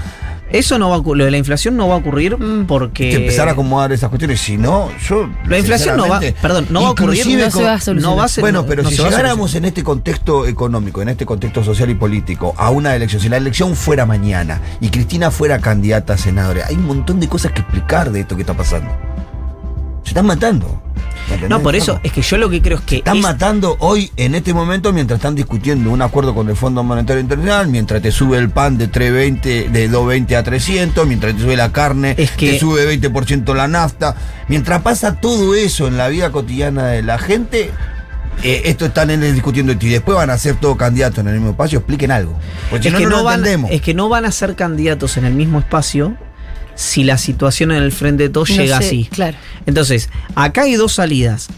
Eso 0.52 0.78
no 0.78 0.88
va 0.90 0.96
a 0.96 0.98
ocurrir. 0.98 1.18
Lo 1.18 1.24
de 1.26 1.30
la 1.30 1.38
inflación 1.38 1.76
no 1.76 1.88
va 1.88 1.94
a 1.94 1.98
ocurrir 1.98 2.36
porque. 2.66 3.10
que 3.10 3.16
empezar 3.16 3.48
a 3.48 3.52
acomodar 3.52 3.92
esas 3.92 4.08
cuestiones. 4.08 4.40
Si 4.40 4.56
no, 4.56 4.90
yo. 5.08 5.28
La 5.46 5.58
inflación 5.58 5.96
no 5.96 6.08
va- 6.08 6.20
perdón, 6.42 6.66
no 6.70 6.82
va 6.82 6.88
a 6.88 6.90
ocurrir, 6.90 7.26
no 7.38 7.50
se 7.50 7.62
va 7.62 7.74
a 7.74 7.80
solucionar. 7.80 8.10
No 8.14 8.16
va 8.16 8.24
a 8.24 8.28
ser. 8.28 8.42
Bueno, 8.42 8.66
pero 8.66 8.82
no 8.82 8.90
si 8.90 8.96
llegáramos 8.96 9.54
en 9.54 9.64
este 9.64 9.82
contexto 9.84 10.46
económico, 10.46 11.02
en 11.02 11.08
este 11.10 11.24
contexto 11.26 11.62
social 11.62 11.88
y 11.90 11.94
político, 11.94 12.54
a 12.56 12.70
una 12.70 12.94
elección, 12.96 13.22
si 13.22 13.28
la 13.28 13.36
elección 13.36 13.76
fuera 13.76 14.06
mañana 14.06 14.60
y 14.80 14.88
Cristina 14.88 15.30
fuera 15.30 15.58
candidata 15.60 16.14
a 16.14 16.18
senadora, 16.18 16.64
hay 16.68 16.74
un 16.76 16.86
montón 16.86 17.20
de 17.20 17.28
cosas 17.28 17.52
que 17.52 17.60
explicar 17.60 18.10
de 18.10 18.20
esto 18.20 18.34
que 18.34 18.42
está 18.42 18.54
pasando. 18.54 18.90
Se 20.10 20.14
están 20.14 20.26
matando. 20.26 20.82
No, 21.48 21.60
por 21.60 21.76
eso 21.76 22.00
es 22.02 22.10
que 22.10 22.20
yo 22.22 22.36
lo 22.36 22.50
que 22.50 22.60
creo 22.60 22.78
es 22.78 22.82
que. 22.84 22.96
Están 22.96 23.18
es- 23.18 23.22
matando 23.22 23.76
hoy, 23.78 24.10
en 24.16 24.34
este 24.34 24.52
momento, 24.52 24.92
mientras 24.92 25.18
están 25.18 25.36
discutiendo 25.36 25.88
un 25.92 26.02
acuerdo 26.02 26.34
con 26.34 26.48
el 26.48 26.56
Fondo 26.56 26.82
Monetario 26.82 27.20
Internacional, 27.20 27.68
mientras 27.68 28.02
te 28.02 28.10
sube 28.10 28.36
el 28.38 28.50
pan 28.50 28.76
de 28.76 28.88
320, 28.88 29.68
de 29.68 29.86
220 29.86 30.34
a 30.36 30.42
300, 30.42 31.06
mientras 31.06 31.36
te 31.36 31.42
sube 31.42 31.56
la 31.56 31.70
carne, 31.70 32.16
Es 32.18 32.32
que- 32.32 32.54
te 32.54 32.58
sube 32.58 32.84
20% 32.86 33.54
la 33.54 33.68
nafta. 33.68 34.16
Mientras 34.48 34.82
pasa 34.82 35.20
todo 35.20 35.54
eso 35.54 35.86
en 35.86 35.96
la 35.96 36.08
vida 36.08 36.32
cotidiana 36.32 36.88
de 36.88 37.04
la 37.04 37.18
gente, 37.18 37.70
eh, 38.42 38.62
esto 38.64 38.86
están 38.86 39.10
en 39.10 39.22
el 39.22 39.32
discutiendo 39.34 39.70
esto. 39.70 39.86
y 39.86 39.90
después 39.90 40.16
van 40.16 40.30
a 40.30 40.38
ser 40.38 40.56
todos 40.56 40.76
candidatos 40.76 41.20
en 41.20 41.28
el 41.28 41.34
mismo 41.34 41.50
espacio, 41.50 41.78
expliquen 41.78 42.10
algo. 42.10 42.36
Porque 42.70 42.82
si 42.82 42.88
es, 42.88 42.94
no, 42.94 42.98
que 42.98 43.06
no, 43.06 43.22
van, 43.22 43.38
entendemos. 43.38 43.70
es 43.70 43.80
que 43.80 43.94
no 43.94 44.08
van 44.08 44.24
a 44.24 44.32
ser 44.32 44.56
candidatos 44.56 45.16
en 45.16 45.26
el 45.26 45.34
mismo 45.34 45.60
espacio 45.60 46.16
si 46.80 47.04
la 47.04 47.18
situación 47.18 47.72
en 47.72 47.82
el 47.82 47.92
frente 47.92 48.22
de 48.24 48.28
todos 48.30 48.48
No 48.50 48.56
llega 48.56 48.78
sé, 48.78 48.86
así. 48.86 49.04
Claro. 49.12 49.36
Entonces, 49.66 50.08
acá 50.34 50.62
hay 50.62 50.74
dos 50.76 50.94
salidas. 50.94 51.48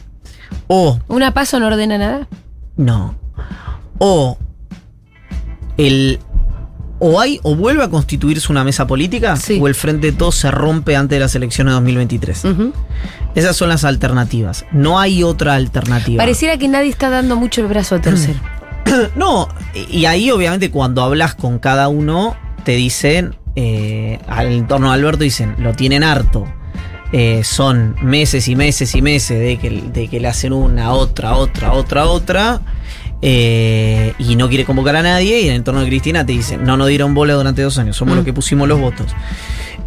O 0.67 0.99
¿Una 1.09 1.33
paso 1.33 1.61
no 1.61 1.69
ordena 1.69 1.97
nada? 1.99 2.29
no. 2.77 3.15
O 3.99 4.37
el 5.77 6.19
o 6.99 7.21
hay 7.21 7.41
o 7.43 7.55
vuelve 7.57 7.83
a 7.85 7.89
constituirse 7.89 8.51
una 8.53 8.63
mesa 8.65 8.87
política 8.87 9.37
Sí. 9.37 9.59
o 9.61 9.67
el 9.69 9.75
frente 9.75 10.11
de 10.11 10.17
todos 10.17 10.35
se 10.37 10.51
rompe 10.51 10.97
antes 10.97 11.17
de 11.17 11.21
las 11.21 11.35
elecciones 11.35 11.73
de 11.73 11.75
2023. 11.77 12.45
Ujú. 12.45 12.73
Esas 13.35 13.57
son 13.57 13.69
las 13.69 13.85
alternativas. 13.85 14.65
No 14.73 14.99
hay 15.01 15.23
otra 15.23 15.55
alternativa. 15.55 16.19
Pareciera 16.23 16.57
que 16.59 16.69
nadie 16.69 16.91
está 16.91 17.11
dando 17.11 17.37
mucho 17.37 17.61
el 17.61 17.67
brazo 17.69 17.95
a 17.97 18.01
tercero. 18.01 18.41
No, 19.17 19.49
y 19.89 20.05
ahí 20.07 20.31
obviamente 20.33 20.71
cuando 20.71 21.03
hablas 21.03 21.35
con 21.37 21.59
cada 21.61 21.89
uno, 21.89 22.37
te 22.65 22.73
dicen, 22.73 23.37
eh, 23.57 24.19
al 24.27 24.67
torno 24.67 24.91
a 24.91 24.95
Alberto 24.95 25.25
dicen, 25.25 25.55
lo 25.59 25.73
tienen 25.75 26.03
harto. 26.05 26.47
Eh, 27.13 27.43
son 27.45 27.95
meses 28.03 28.49
y 28.49 28.57
meses 28.57 28.95
y 28.95 29.03
meses 29.03 29.39
de 29.39 29.59
que, 29.59 29.69
de 29.93 30.09
que 30.09 30.19
le 30.19 30.29
hacen 30.29 30.53
una, 30.55 30.93
otra, 30.93 31.35
otra, 31.37 31.73
otra, 31.73 32.07
otra. 32.07 32.61
eh, 33.25 34.15
y 34.19 34.35
no 34.37 34.49
quiere 34.49 34.65
convocar 34.65 34.97
a 34.97 35.03
nadie. 35.03 35.41
Y 35.41 35.45
en 35.45 35.51
el 35.51 35.57
entorno 35.57 35.81
de 35.81 35.87
Cristina 35.87 36.25
te 36.27 36.33
dicen, 36.33 36.65
no 36.65 36.77
nos 36.77 36.89
dieron 36.89 37.15
bola 37.15 37.35
durante 37.35 37.63
dos 37.63 37.79
años, 37.79 37.97
somos 37.97 38.15
Mm. 38.15 38.17
los 38.17 38.25
que 38.25 38.33
pusimos 38.33 38.67
los 38.67 38.81
votos. 38.81 39.07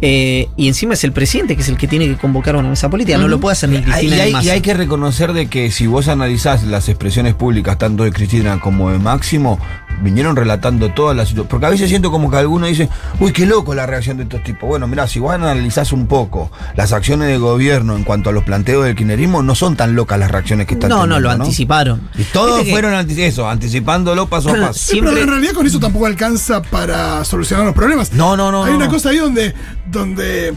Eh, 0.02 0.48
y 0.56 0.68
encima 0.68 0.92
es 0.94 1.04
el 1.04 1.12
presidente 1.12 1.56
que 1.56 1.62
es 1.62 1.68
el 1.70 1.76
que 1.78 1.88
tiene 1.88 2.06
que 2.06 2.16
convocar 2.16 2.54
a 2.54 2.58
una 2.58 2.68
mesa 2.68 2.88
política. 2.90 3.16
No 3.18 3.28
lo 3.28 3.40
puede 3.40 3.52
hacer 3.52 3.70
ni 3.70 3.80
Cristina 3.82 4.16
y, 4.26 4.30
ni 4.32 4.36
hay, 4.36 4.46
y 4.46 4.50
hay 4.50 4.60
que 4.60 4.74
reconocer 4.74 5.32
de 5.32 5.46
que 5.48 5.70
si 5.70 5.86
vos 5.86 6.08
analizás 6.08 6.64
las 6.64 6.88
expresiones 6.90 7.34
públicas, 7.34 7.78
tanto 7.78 8.04
de 8.04 8.12
Cristina 8.12 8.60
como 8.60 8.90
de 8.90 8.98
Máximo, 8.98 9.58
vinieron 10.02 10.36
relatando 10.36 10.90
todas 10.90 11.16
las 11.16 11.28
situaciones. 11.28 11.50
Porque 11.50 11.66
a 11.66 11.70
veces 11.70 11.88
siento 11.88 12.10
como 12.10 12.30
que 12.30 12.36
algunos 12.36 12.68
dicen, 12.68 12.88
uy, 13.20 13.32
qué 13.32 13.46
loco 13.46 13.74
la 13.74 13.86
reacción 13.86 14.16
de 14.16 14.24
estos 14.24 14.42
tipos. 14.42 14.68
Bueno, 14.68 14.86
mirá, 14.86 15.06
si 15.06 15.18
vos 15.18 15.32
analizás 15.34 15.92
un 15.92 16.06
poco 16.06 16.50
las 16.76 16.92
acciones 16.92 17.28
de 17.28 17.38
gobierno 17.38 17.96
en 17.96 18.04
cuanto 18.04 18.30
a 18.30 18.32
los 18.32 18.44
planteos 18.44 18.84
del 18.84 18.94
kirchnerismo, 18.94 19.42
no 19.42 19.54
son 19.54 19.76
tan 19.76 19.94
locas 19.96 20.18
las 20.18 20.30
reacciones 20.30 20.66
que 20.66 20.74
están 20.74 20.90
no, 20.90 20.96
no, 20.98 21.02
teniendo, 21.16 21.20
lo 21.20 21.30
anticiparon. 21.30 22.08
Y 22.16 22.24
todos 22.24 22.56
Viste 22.58 22.72
fueron 22.72 22.94
anti- 22.94 23.22
eso, 23.22 23.48
anticipándolo 23.48 24.26
paso 24.26 24.50
a 24.50 24.54
paso. 24.54 24.74
Sí, 24.74 24.92
Siempre- 24.92 25.12
pero 25.12 25.24
en 25.24 25.30
realidad 25.30 25.52
con 25.52 25.66
eso 25.66 25.78
tampoco 25.80 26.06
alcanza 26.06 26.62
para 26.62 27.24
solucionar 27.24 27.66
los 27.66 27.74
problemas. 27.74 28.12
No, 28.12 28.36
no, 28.36 28.50
no, 28.52 28.64
Hay 28.64 28.70
no, 28.72 28.76
una 28.76 28.86
no. 28.86 28.92
cosa 28.92 29.10
ahí 29.10 29.18
donde, 29.18 29.54
donde 29.90 30.54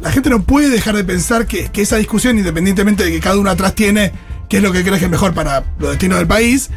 la 0.00 0.12
gente 0.12 0.30
no 0.30 0.42
puede 0.42 0.68
dejar 0.70 0.94
de 0.94 1.04
pensar 1.04 1.46
que, 1.46 1.68
que 1.70 1.82
esa 1.82 1.96
discusión, 1.96 2.38
independientemente 2.38 3.04
de 3.04 3.10
que 3.10 3.20
cada 3.20 3.36
uno 3.36 3.50
atrás 3.50 3.74
tiene 3.74 4.12
qué 4.48 4.58
es 4.58 4.62
lo 4.62 4.72
que 4.72 4.82
cree 4.84 4.98
que 4.98 5.04
es 5.06 5.10
mejor 5.10 5.34
para 5.34 5.64
los 5.78 5.90
destinos 5.90 6.18
del 6.18 6.26
país, 6.26 6.70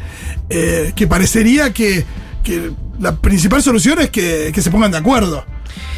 eh, 0.50 0.92
que 0.94 1.06
parecería 1.06 1.72
que, 1.72 2.04
que 2.44 2.70
la 3.00 3.16
principal 3.16 3.62
solución 3.62 3.98
es 4.00 4.10
que, 4.10 4.50
que 4.54 4.62
se 4.62 4.70
pongan 4.70 4.90
de 4.90 4.98
acuerdo. 4.98 5.44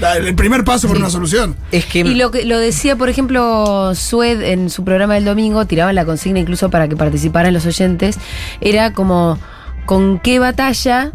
La- 0.00 0.16
el 0.16 0.34
primer 0.36 0.62
paso 0.64 0.86
por 0.88 0.96
una 0.96 1.10
solución. 1.10 1.56
Es 1.72 1.84
que 1.86 2.00
Y 2.00 2.14
lo 2.14 2.30
que 2.30 2.44
lo 2.44 2.58
decía, 2.58 2.94
por 2.96 3.08
ejemplo, 3.08 3.92
Sued 3.94 4.40
en 4.42 4.70
su 4.70 4.84
programa 4.84 5.14
del 5.14 5.24
domingo, 5.24 5.66
tiraban 5.66 5.94
la 5.96 6.04
consigna 6.04 6.38
incluso 6.38 6.70
para 6.70 6.86
que 6.88 6.96
participaran 6.96 7.52
los 7.52 7.66
oyentes, 7.66 8.18
era 8.60 8.92
como 8.92 9.38
con 9.86 10.18
qué 10.20 10.38
batalla 10.38 11.12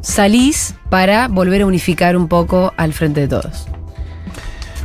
salís 0.00 0.74
para 0.88 1.28
volver 1.28 1.62
a 1.62 1.66
unificar 1.66 2.16
un 2.16 2.28
poco 2.28 2.72
al 2.76 2.92
frente 2.92 3.20
de 3.20 3.28
todos. 3.28 3.66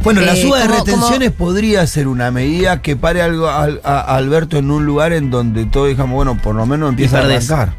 Bueno, 0.05 0.21
la 0.21 0.33
Eh, 0.33 0.41
suba 0.41 0.59
de 0.59 0.67
como- 0.67 0.77
retenciones 0.79 1.31
podría 1.31 1.85
ser 1.87 2.07
una 2.07 2.31
medida 2.31 2.81
que 2.81 2.95
pare 2.95 3.21
algo 3.21 3.49
al- 3.49 3.81
a, 3.83 3.99
a 3.99 4.15
Alberto 4.15 4.57
en 4.57 4.71
un 4.71 4.85
lugar 4.85 5.11
en 5.13 5.31
donde 5.31 5.65
todos 5.65 5.87
digamos, 5.89 6.15
bueno, 6.15 6.37
por 6.41 6.55
lo 6.55 6.65
menos 6.65 6.89
empieza 6.89 7.17
a 7.17 7.25
arrancar. 7.25 7.73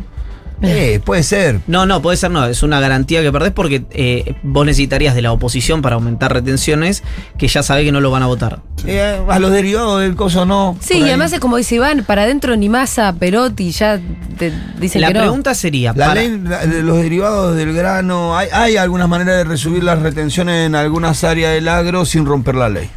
Eh, 0.63 1.01
puede 1.05 1.23
ser. 1.23 1.61
No, 1.67 1.85
no, 1.85 2.01
puede 2.01 2.17
ser 2.17 2.31
no, 2.31 2.47
es 2.47 2.63
una 2.63 2.81
garantía 2.81 3.21
que 3.23 3.31
perdés 3.31 3.53
porque 3.53 3.85
eh, 3.91 4.37
vos 4.43 4.65
necesitarías 4.65 5.15
de 5.15 5.21
la 5.21 5.31
oposición 5.33 5.83
para 5.83 5.97
aumentar 5.97 6.33
retenciones 6.33 7.03
que 7.37 7.47
ya 7.47 7.63
sabe 7.63 7.85
que 7.85 7.93
no 7.93 8.01
lo 8.01 8.11
van 8.11 8.23
a 8.23 8.27
votar. 8.27 8.61
Eh, 8.87 9.21
a 9.29 9.39
los 9.39 9.51
derivados 9.51 10.01
del 10.01 10.17
coso 10.17 10.47
no. 10.47 10.77
Sí, 10.81 10.99
y 10.99 11.03
además 11.03 11.33
es 11.35 11.41
como 11.41 11.59
dice 11.59 11.75
Iván, 11.75 12.05
para 12.07 12.23
adentro 12.23 12.57
ni 12.57 12.69
masa, 12.71 13.13
Perotti, 13.13 13.71
ya 13.71 14.01
te 14.39 14.51
dicen 14.81 15.03
la 15.03 15.09
que 15.09 15.15
no. 15.15 15.21
pregunta 15.21 15.55
sería, 15.55 15.93
La 15.95 16.07
para- 16.09 16.23
ley, 16.23 16.41
la- 16.43 16.65
de 16.67 16.83
los 16.83 16.97
derivados 16.99 17.55
del 17.57 17.75
grano, 17.75 18.37
hay, 18.37 18.49
hay 18.53 18.77
algunas 18.79 19.09
maneras 19.11 19.37
de 19.37 19.45
resubir 19.45 19.85
las 19.85 20.01
retenciones 20.01 20.67
en 20.67 20.75
algunas 20.75 21.23
áreas 21.25 21.53
del 21.53 21.69
agro 21.69 22.07
sin 22.07 22.25
romper 22.25 22.55
la 22.55 22.69
ley. 22.71 22.89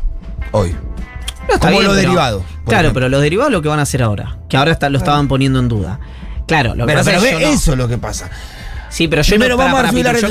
Hoy. 0.51 0.73
No, 1.51 1.59
como 1.59 1.71
bien, 1.71 1.83
los 1.83 1.93
pero- 1.95 2.07
derivados. 2.07 2.43
Claro, 2.65 2.81
ejemplo. 2.89 2.93
pero 2.93 3.09
los 3.09 3.21
derivados 3.21 3.51
lo 3.51 3.61
que 3.61 3.67
van 3.67 3.79
a 3.79 3.81
hacer 3.81 4.01
ahora, 4.03 4.37
que 4.47 4.55
ahora 4.55 4.71
está- 4.71 4.89
lo 4.89 4.97
estaban 4.99 5.27
poniendo 5.27 5.59
en 5.59 5.67
duda. 5.67 5.99
Claro, 6.49 6.75
lo 6.75 6.85
que 6.85 6.87
Pero, 6.87 6.99
pasa 6.99 7.11
pero 7.11 7.17
es 7.23 7.29
que 7.29 7.35
ve, 7.35 7.41
yo 7.41 7.47
no. 7.47 7.53
eso 7.53 7.71
es 7.71 7.77
lo 7.77 7.87
que 7.87 7.97
pasa. 7.97 8.29
Sí, 8.89 9.07
pero 9.07 9.21
yo 9.21 9.29
Primero 9.29 9.53
no, 9.53 9.57
para, 9.57 9.67
vamos 9.67 9.79
a 9.79 9.81
para, 9.81 9.91
resubir 9.91 10.05
la 10.05 10.11
Pito, 10.11 10.25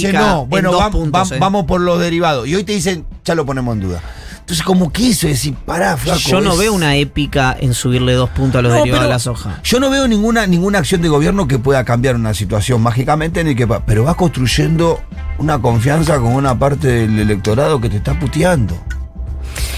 yo 0.00 0.12
no 0.12 0.46
bueno, 0.46 0.90
puntos, 0.90 1.32
eh. 1.32 1.36
vamos 1.38 1.66
por 1.66 1.80
los 1.80 2.00
derivados. 2.00 2.48
Y 2.48 2.54
hoy 2.54 2.64
te 2.64 2.72
dicen, 2.72 3.04
ya 3.24 3.34
lo 3.34 3.44
ponemos 3.46 3.74
en 3.76 3.82
duda. 3.82 4.00
Entonces, 4.40 4.64
como 4.64 4.92
que 4.92 5.08
eso 5.08 5.26
es 5.26 5.34
decir, 5.34 5.54
pará, 5.54 5.96
flaco. 5.96 6.18
Yo 6.20 6.40
no 6.42 6.52
es- 6.52 6.58
veo 6.58 6.72
una 6.74 6.96
épica 6.96 7.56
en 7.58 7.72
subirle 7.72 8.12
dos 8.12 8.28
puntos 8.30 8.58
a 8.58 8.62
los 8.62 8.72
No, 8.72 8.78
derivados 8.78 9.04
de 9.06 9.10
la 9.10 9.18
soja. 9.18 9.60
Yo 9.64 9.80
no 9.80 9.88
veo 9.88 10.06
ninguna, 10.06 10.46
ninguna 10.46 10.78
acción 10.80 11.00
de 11.00 11.08
gobierno 11.08 11.48
que 11.48 11.58
pueda 11.58 11.82
cambiar 11.84 12.14
una 12.16 12.34
situación 12.34 12.82
mágicamente, 12.82 13.42
ni 13.42 13.54
que, 13.54 13.66
pero 13.66 14.04
vas 14.04 14.16
construyendo 14.16 15.00
una 15.38 15.58
confianza 15.60 16.16
con 16.18 16.32
una 16.34 16.58
parte 16.58 16.88
del 16.88 17.18
electorado 17.18 17.80
que 17.80 17.88
te 17.88 17.96
está 17.96 18.18
puteando. 18.18 18.78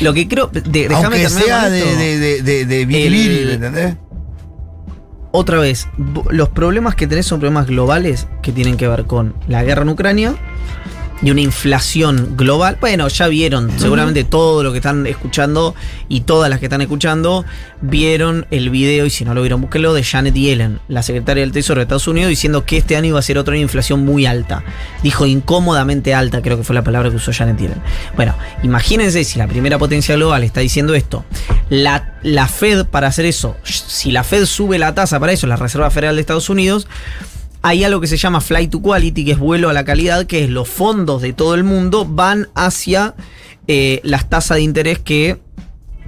Lo 0.00 0.12
que 0.12 0.26
creo, 0.26 0.48
de- 0.48 0.60
déjame 0.62 0.96
Aunque 1.06 1.28
sea 1.28 1.68
de, 1.70 1.96
de, 1.96 2.18
de, 2.18 2.42
de, 2.42 2.64
de 2.66 2.86
biribiri, 2.86 3.36
El- 3.38 3.46
¿me 3.46 3.52
entendés? 3.54 3.94
Otra 5.37 5.59
vez, 5.59 5.87
los 6.30 6.49
problemas 6.49 6.95
que 6.95 7.07
tenés 7.07 7.26
son 7.26 7.41
problemas 7.41 7.66
globales 7.66 8.26
que 8.43 8.53
tienen 8.53 8.78
que 8.78 8.89
ver 8.89 9.05
con 9.05 9.34
la 9.49 9.62
guerra 9.64 9.82
en 9.82 9.91
Ucrania 9.91 10.34
y 11.22 11.30
una 11.30 11.40
inflación 11.40 12.36
global. 12.36 12.78
Bueno, 12.80 13.08
ya 13.08 13.28
vieron, 13.28 13.70
seguramente 13.78 14.24
todo 14.24 14.62
lo 14.62 14.72
que 14.72 14.78
están 14.78 15.06
escuchando 15.06 15.74
y 16.08 16.20
todas 16.20 16.50
las 16.50 16.60
que 16.60 16.66
están 16.66 16.80
escuchando 16.82 17.44
vieron 17.80 18.46
el 18.50 18.70
video, 18.70 19.06
y 19.06 19.10
si 19.10 19.24
no 19.24 19.34
lo 19.34 19.42
vieron, 19.42 19.60
búsquenlo, 19.60 19.94
de 19.94 20.02
Janet 20.02 20.34
Yellen, 20.34 20.80
la 20.88 21.02
secretaria 21.02 21.42
del 21.42 21.52
Tesoro 21.52 21.78
de 21.78 21.82
Estados 21.82 22.08
Unidos, 22.08 22.28
diciendo 22.28 22.64
que 22.64 22.76
este 22.76 22.96
año 22.96 23.08
iba 23.08 23.18
a 23.18 23.22
ser 23.22 23.38
otro 23.38 23.52
año 23.52 23.60
de 23.60 23.64
inflación 23.64 24.04
muy 24.04 24.26
alta. 24.26 24.64
Dijo 25.02 25.26
incómodamente 25.26 26.14
alta, 26.14 26.42
creo 26.42 26.56
que 26.56 26.64
fue 26.64 26.74
la 26.74 26.84
palabra 26.84 27.10
que 27.10 27.16
usó 27.16 27.32
Janet 27.32 27.58
Yellen. 27.58 27.82
Bueno, 28.14 28.34
imagínense 28.62 29.24
si 29.24 29.38
la 29.38 29.46
primera 29.46 29.78
potencia 29.78 30.14
global 30.16 30.44
está 30.44 30.60
diciendo 30.60 30.94
esto. 30.94 31.24
La, 31.70 32.14
la 32.22 32.46
Fed, 32.46 32.86
para 32.86 33.08
hacer 33.08 33.26
eso, 33.26 33.56
si 33.64 34.10
la 34.10 34.24
Fed 34.24 34.44
sube 34.46 34.78
la 34.78 34.94
tasa 34.94 35.18
para 35.18 35.32
eso, 35.32 35.46
la 35.46 35.56
Reserva 35.56 35.90
Federal 35.90 36.14
de 36.16 36.20
Estados 36.20 36.48
Unidos, 36.48 36.86
hay 37.66 37.82
algo 37.82 38.00
que 38.00 38.06
se 38.06 38.16
llama 38.16 38.40
flight 38.40 38.70
to 38.70 38.80
quality, 38.80 39.24
que 39.24 39.32
es 39.32 39.40
vuelo 39.40 39.68
a 39.68 39.72
la 39.72 39.84
calidad, 39.84 40.26
que 40.26 40.44
es 40.44 40.50
los 40.50 40.68
fondos 40.68 41.20
de 41.20 41.32
todo 41.32 41.56
el 41.56 41.64
mundo 41.64 42.06
van 42.08 42.48
hacia 42.54 43.16
eh, 43.66 44.00
las 44.04 44.30
tasas 44.30 44.58
de 44.58 44.62
interés 44.62 45.00
que 45.00 45.40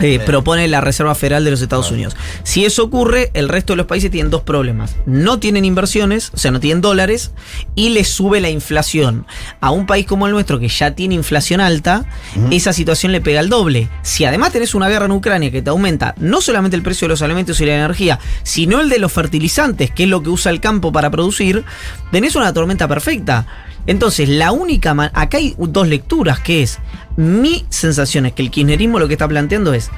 eh, 0.01 0.21
propone 0.21 0.69
la 0.69 0.81
Reserva 0.81 1.15
Federal 1.15 1.45
de 1.45 1.51
los 1.51 1.63
Estados 1.63 1.91
Unidos. 1.91 2.17
Si 2.43 2.65
eso 2.65 2.85
ocurre, 2.85 3.31
el 3.35 3.49
resto 3.49 3.73
de 3.73 3.79
los 3.79 3.87
países 3.87 4.11
tienen 4.11 4.31
dos 4.31 4.43
problemas. 4.43 4.97
No 5.07 5.39
tienen 5.39 5.65
inversiones, 5.65 6.31
o 6.35 6.39
sea, 6.39 6.51
no 6.51 6.61
tienen 6.61 6.81
dólares, 6.81 7.33
y 7.75 7.91
les 7.91 8.09
sube 8.09 8.41
la 8.41 8.51
inflación. 8.51 9.27
A 9.61 9.71
un 9.71 9.87
país 9.87 10.07
como 10.07 10.27
el 10.27 10.33
nuestro, 10.33 10.59
que 10.59 10.69
ya 10.69 10.93
tiene 10.93 11.15
inflación 11.15 11.61
alta, 11.61 12.05
esa 12.51 12.73
situación 12.73 13.13
le 13.13 13.21
pega 13.21 13.41
el 13.41 13.49
doble. 13.49 13.89
Si 14.03 14.25
además 14.25 14.53
tenés 14.53 14.75
una 14.75 14.89
guerra 14.89 15.07
en 15.07 15.13
Ucrania 15.13 15.51
que 15.51 15.63
te 15.63 15.71
aumenta 15.71 16.15
no 16.19 16.41
solamente 16.41 16.77
el 16.77 16.83
precio 16.83 17.07
de 17.07 17.11
los 17.11 17.23
alimentos 17.23 17.61
y 17.61 17.67
la 17.67 17.75
energía, 17.75 18.19
sino 18.43 18.81
el 18.81 18.89
de 18.89 18.99
los 18.99 19.13
fertilizantes, 19.13 19.91
que 19.91 20.05
es 20.05 20.09
lo 20.09 20.23
que 20.23 20.31
usa 20.31 20.51
el 20.51 20.61
campo 20.61 20.93
para 20.93 21.11
producir, 21.11 21.65
tenés 22.11 22.37
una 22.37 22.53
tormenta 22.53 22.89
perfecta. 22.89 23.47
Entonces, 23.89 24.29
la 24.29 24.53
única. 24.53 24.95
ma- 24.95 25.11
Acá 25.15 25.39
hay 25.39 25.57
dos 25.59 25.89
lecturas, 25.89 26.39
que 26.39 26.63
es. 26.63 26.79
Mi 27.17 27.65
sensación 27.71 28.27
es 28.27 28.33
que 28.35 28.43
el 28.43 28.51
kirchnerismo 28.53 29.01
lo 29.01 29.09
que 29.09 29.15
está 29.15 29.27
planteando 29.27 29.75
es. 29.75 29.91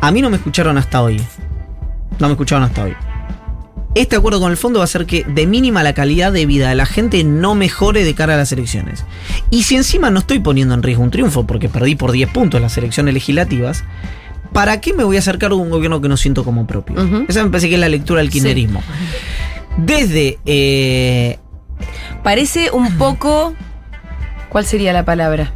A 0.00 0.12
mí 0.12 0.22
no 0.22 0.30
me 0.30 0.36
escucharon 0.36 0.78
hasta 0.78 1.02
hoy. 1.02 1.20
No 2.20 2.28
me 2.28 2.32
escucharon 2.34 2.62
hasta 2.62 2.84
hoy. 2.84 2.94
Este 3.94 4.14
acuerdo 4.14 4.38
con 4.38 4.50
el 4.52 4.56
fondo 4.56 4.78
va 4.78 4.82
a 4.82 4.84
hacer 4.84 5.06
que 5.06 5.24
de 5.24 5.46
mínima 5.46 5.82
la 5.82 5.94
calidad 5.94 6.30
de 6.32 6.46
vida 6.46 6.68
de 6.68 6.74
la 6.76 6.86
gente 6.86 7.24
no 7.24 7.54
mejore 7.56 8.04
de 8.04 8.14
cara 8.14 8.34
a 8.34 8.36
las 8.36 8.52
elecciones. 8.52 9.04
Y 9.50 9.62
si 9.64 9.74
encima 9.74 10.10
no 10.10 10.20
estoy 10.20 10.38
poniendo 10.38 10.74
en 10.74 10.82
riesgo 10.82 11.02
un 11.02 11.10
triunfo 11.10 11.46
porque 11.46 11.68
perdí 11.68 11.96
por 11.96 12.12
10 12.12 12.30
puntos 12.30 12.60
las 12.60 12.76
elecciones 12.78 13.14
legislativas, 13.14 13.82
¿para 14.52 14.80
qué 14.80 14.92
me 14.92 15.02
voy 15.04 15.16
a 15.16 15.20
acercar 15.20 15.50
a 15.52 15.54
un 15.54 15.70
gobierno 15.70 16.00
que 16.00 16.08
no 16.08 16.16
siento 16.16 16.44
como 16.44 16.66
propio? 16.66 16.96
Esa 17.28 17.42
me 17.42 17.50
parece 17.50 17.68
que 17.70 17.74
es 17.74 17.80
la 17.80 17.88
lectura 17.88 18.20
del 18.20 18.30
kirchnerismo. 18.30 18.82
Desde 19.78 20.38
eh, 20.44 21.38
Parece 22.22 22.70
un 22.70 22.96
poco. 22.98 23.54
¿Cuál 24.48 24.64
sería 24.66 24.92
la 24.92 25.04
palabra? 25.04 25.52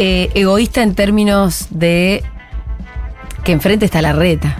eh, 0.00 0.30
egoísta 0.34 0.82
en 0.82 0.94
términos 0.94 1.66
de 1.70 2.22
que 3.44 3.50
enfrente 3.52 3.84
está 3.84 4.00
la 4.00 4.12
reta. 4.12 4.56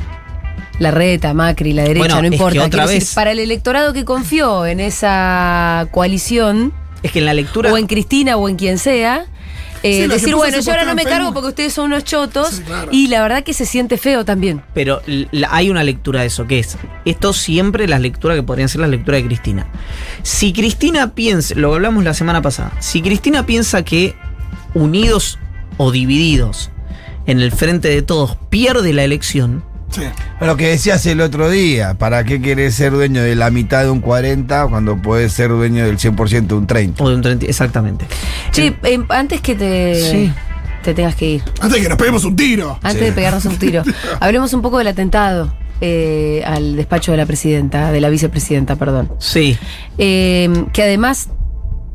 La 0.81 0.91
reta, 0.91 1.33
Macri, 1.35 1.73
la 1.73 1.83
derecha, 1.83 1.99
Bueno, 2.01 2.15
no 2.17 2.23
es 2.25 2.31
que 2.31 2.37
importa. 2.37 2.65
otra 2.65 2.83
decir, 2.87 3.01
vez- 3.03 3.15
para 3.15 3.31
el 3.33 3.39
electorado 3.39 3.93
que 3.93 4.05
confió 4.05 4.67
en 4.67 4.81
esa 4.81 5.87
coalición, 5.93 6.73
Es 7.05 7.13
que 7.13 7.19
en 7.21 7.27
la 7.27 7.35
lectura. 7.35 7.73
o 7.73 7.77
en 7.77 7.87
Cristina 7.87 8.37
o 8.37 8.49
en 8.49 8.57
quien 8.57 8.79
sea, 8.79 9.27
eh, 9.83 10.03
Sí, 10.05 10.09
decir, 10.09 10.35
bueno, 10.35 10.59
yo 10.61 10.71
ahora 10.73 10.85
no 10.85 10.95
me 10.95 11.05
cargo 11.05 11.33
porque 11.33 11.49
ustedes 11.49 11.73
son 11.73 11.87
unos 11.87 12.05
chotos. 12.05 12.49
Sí, 12.51 12.63
claro. 12.63 12.89
Y 12.93 13.09
la 13.09 13.23
verdad 13.23 13.43
que 13.45 13.53
se 13.55 13.65
siente 13.67 13.97
feo 13.99 14.25
también. 14.25 14.63
Pero 14.75 15.01
la- 15.07 15.49
hay 15.53 15.71
una 15.71 15.85
lectura 15.85 16.21
de 16.21 16.27
eso, 16.27 16.47
que 16.47 16.59
es, 16.59 16.77
esto 17.05 17.33
siempre 17.33 17.87
las 17.89 18.01
lecturas 18.01 18.37
que 18.37 18.43
podrían 18.43 18.69
ser 18.69 18.81
las 18.81 18.91
lecturas 18.91 19.21
de 19.23 19.27
Cristina. 19.29 19.67
Si 20.23 20.53
Cristina 20.53 21.15
piensa, 21.15 21.55
lo 21.55 21.75
hablamos 21.75 22.05
la 22.05 22.15
semana 22.15 22.43
pasada, 22.43 22.73
si 22.81 23.03
Cristina 23.03 23.47
piensa 23.47 23.85
que 23.85 24.15
unidos 24.75 25.39
o 25.77 25.91
divididos 25.91 26.71
en 27.27 27.41
el 27.41 27.53
frente 27.53 27.89
de 27.89 28.03
todos 28.03 28.37
pierde 28.51 28.93
la 28.93 29.05
elección, 29.05 29.63
Sí. 29.91 30.03
Lo 30.41 30.57
que 30.57 30.69
decías 30.69 31.05
el 31.07 31.21
otro 31.21 31.49
día, 31.51 31.95
¿para 31.95 32.25
qué 32.25 32.41
querés 32.41 32.75
ser 32.75 32.93
dueño 32.93 33.23
de 33.23 33.35
la 33.35 33.51
mitad 33.51 33.85
de 33.85 33.91
un 33.91 34.01
40 34.01 34.67
cuando 34.69 34.97
puedes 35.01 35.33
ser 35.33 35.49
dueño 35.51 35.85
del 35.87 35.99
100% 35.99 36.47
de 36.47 36.55
un 36.55 36.67
30? 36.67 37.03
o 37.03 37.09
de 37.09 37.15
un 37.17 37.23
30, 37.23 37.47
exactamente. 37.47 38.07
Che, 38.53 38.75
eh, 38.83 39.01
antes 39.09 39.41
que 39.41 39.55
te, 39.55 39.95
Sí. 39.95 40.33
te 40.83 40.95
tengas 40.95 41.15
que 41.15 41.27
ir, 41.31 41.43
Antes 41.61 41.73
de 41.79 41.81
que 41.83 41.89
nos 41.89 41.99
peguemos 41.99 42.25
un 42.25 42.37
tiro. 42.37 42.79
antes 42.83 43.01
Sí. 43.01 43.05
de 43.07 43.13
pegarnos 43.13 43.45
un 43.47 43.57
tiro, 43.57 43.83
hablemos 44.21 44.53
un 44.53 44.63
poco 44.63 44.79
del 44.79 44.89
atentado 44.89 45.53
eh, 45.81 46.43
al 46.45 46.75
despacho 46.77 47.13
de 47.13 47.19
la 47.19 47.25
presidenta, 47.27 47.93
de 47.93 48.01
la 48.01 48.09
vicepresidenta, 48.09 48.75
perdón. 48.77 49.11
Sí, 49.19 49.57
Eh, 49.97 50.65
que 50.73 50.83
además 50.83 51.29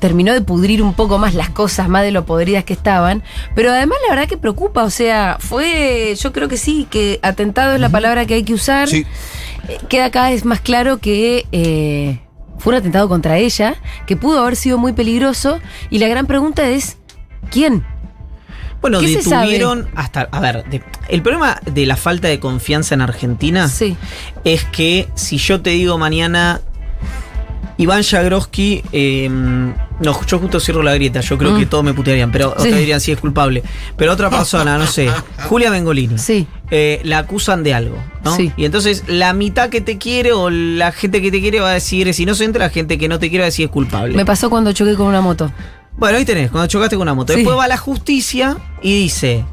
terminó 0.04 0.34
de 0.34 0.42
pudrir 0.42 0.84
un 0.84 0.94
poco 0.96 1.18
más 1.18 1.34
las 1.34 1.50
cosas, 1.50 1.88
más 1.88 2.04
de 2.04 2.12
lo 2.12 2.26
podridas 2.26 2.66
que 2.66 2.74
estaban, 2.74 3.24
pero 3.56 3.72
además 3.72 3.98
la 4.06 4.14
verdad 4.16 4.28
que 4.28 4.36
preocupa, 4.36 4.84
o 4.84 4.90
sea, 4.90 5.38
fue, 5.40 6.14
yo 6.20 6.34
creo 6.34 6.50
que 6.50 6.58
sí, 6.58 6.86
que 6.90 7.22
atentado 7.24 7.74
es 7.76 7.80
la 7.80 7.88
palabra 7.88 8.26
que 8.26 8.34
hay 8.34 8.44
que 8.44 8.54
usar. 8.54 8.90
Sí. 8.90 9.06
Eh, 9.70 9.78
Queda 9.88 10.12
cada 10.12 10.32
vez 10.32 10.44
más 10.44 10.60
claro 10.60 10.98
que 10.98 11.46
eh, 11.54 12.20
fue 12.60 12.74
un 12.74 12.80
atentado 12.80 13.08
contra 13.08 13.38
ella, 13.38 13.76
que 14.06 14.18
pudo 14.18 14.42
haber 14.42 14.58
sido 14.58 14.78
muy 14.78 14.92
peligroso, 14.92 15.60
y 15.90 16.00
la 16.00 16.10
gran 16.10 16.28
pregunta 16.28 16.68
es, 16.68 16.98
¿quién? 17.50 17.86
Bueno, 18.82 19.00
¿Qué 19.00 19.22
se 19.22 19.30
detuvieron 19.30 19.88
hasta. 19.96 20.28
A 20.34 20.42
ver, 20.42 20.66
de- 20.70 20.84
el 21.08 21.22
problema 21.22 21.62
de 21.64 21.86
la 21.86 21.96
falta 21.96 22.28
de 22.28 22.42
confianza 22.42 22.94
en 22.94 23.00
Argentina 23.00 23.70
Sí. 23.70 23.96
es 24.44 24.66
que 24.66 25.08
si 25.16 25.38
yo 25.38 25.62
te 25.62 25.70
digo 25.70 25.98
mañana. 25.98 26.60
Iván 27.84 28.02
Jagroski, 28.04 28.82
eh, 28.92 29.28
no, 29.30 30.26
yo 30.26 30.40
justo 30.40 30.60
cierro 30.60 30.84
la 30.84 30.94
grieta, 30.94 31.20
yo 31.22 31.38
creo 31.38 31.52
Mm. 31.52 31.60
que 31.60 31.66
todos 31.66 31.84
me 31.84 31.94
putearían, 31.94 32.32
pero 32.32 32.50
Sí. 32.58 32.68
otros 32.68 32.80
dirían 32.80 33.02
sí 33.02 33.12
es 33.12 33.20
culpable. 33.20 33.62
Pero 33.98 34.14
otra 34.14 34.30
persona, 34.30 34.78
no 34.78 34.88
sé, 34.88 35.10
Julia 35.50 35.70
Bengolini, 35.70 36.18
Sí. 36.18 36.48
eh, 36.72 37.02
la 37.04 37.20
acusan 37.20 37.62
de 37.64 37.74
algo, 37.74 37.98
¿no? 38.24 38.36
Sí. 38.36 38.52
Y 38.58 38.66
entonces 38.66 39.04
la 39.08 39.34
mitad 39.34 39.70
que 39.70 39.82
te 39.82 39.98
quiere 39.98 40.32
o 40.32 40.50
la 40.50 40.92
gente 40.92 41.22
que 41.22 41.30
te 41.32 41.42
quiere 41.42 41.60
va 41.60 41.72
a 41.72 41.74
decir 41.74 42.08
es 42.08 42.20
inocente, 42.20 42.58
la 42.60 42.70
gente 42.70 42.98
que 42.98 43.08
no 43.08 43.20
te 43.20 43.30
quiere 43.30 43.42
va 43.42 43.46
a 43.46 43.52
decir 43.52 43.66
es 43.66 43.72
culpable. 43.72 44.16
Me 44.16 44.26
pasó 44.26 44.50
cuando 44.50 44.72
choqué 44.72 44.96
con 44.96 45.08
una 45.08 45.22
moto. 45.22 45.52
Bueno, 45.98 46.18
ahí 46.18 46.26
tenés, 46.26 46.50
cuando 46.50 46.68
chocaste 46.68 46.96
con 46.96 47.04
una 47.04 47.14
moto. 47.14 47.34
Después 47.34 47.56
va 47.58 47.68
la 47.68 47.78
justicia 47.78 48.58
y 48.82 48.94
dice, 49.04 49.46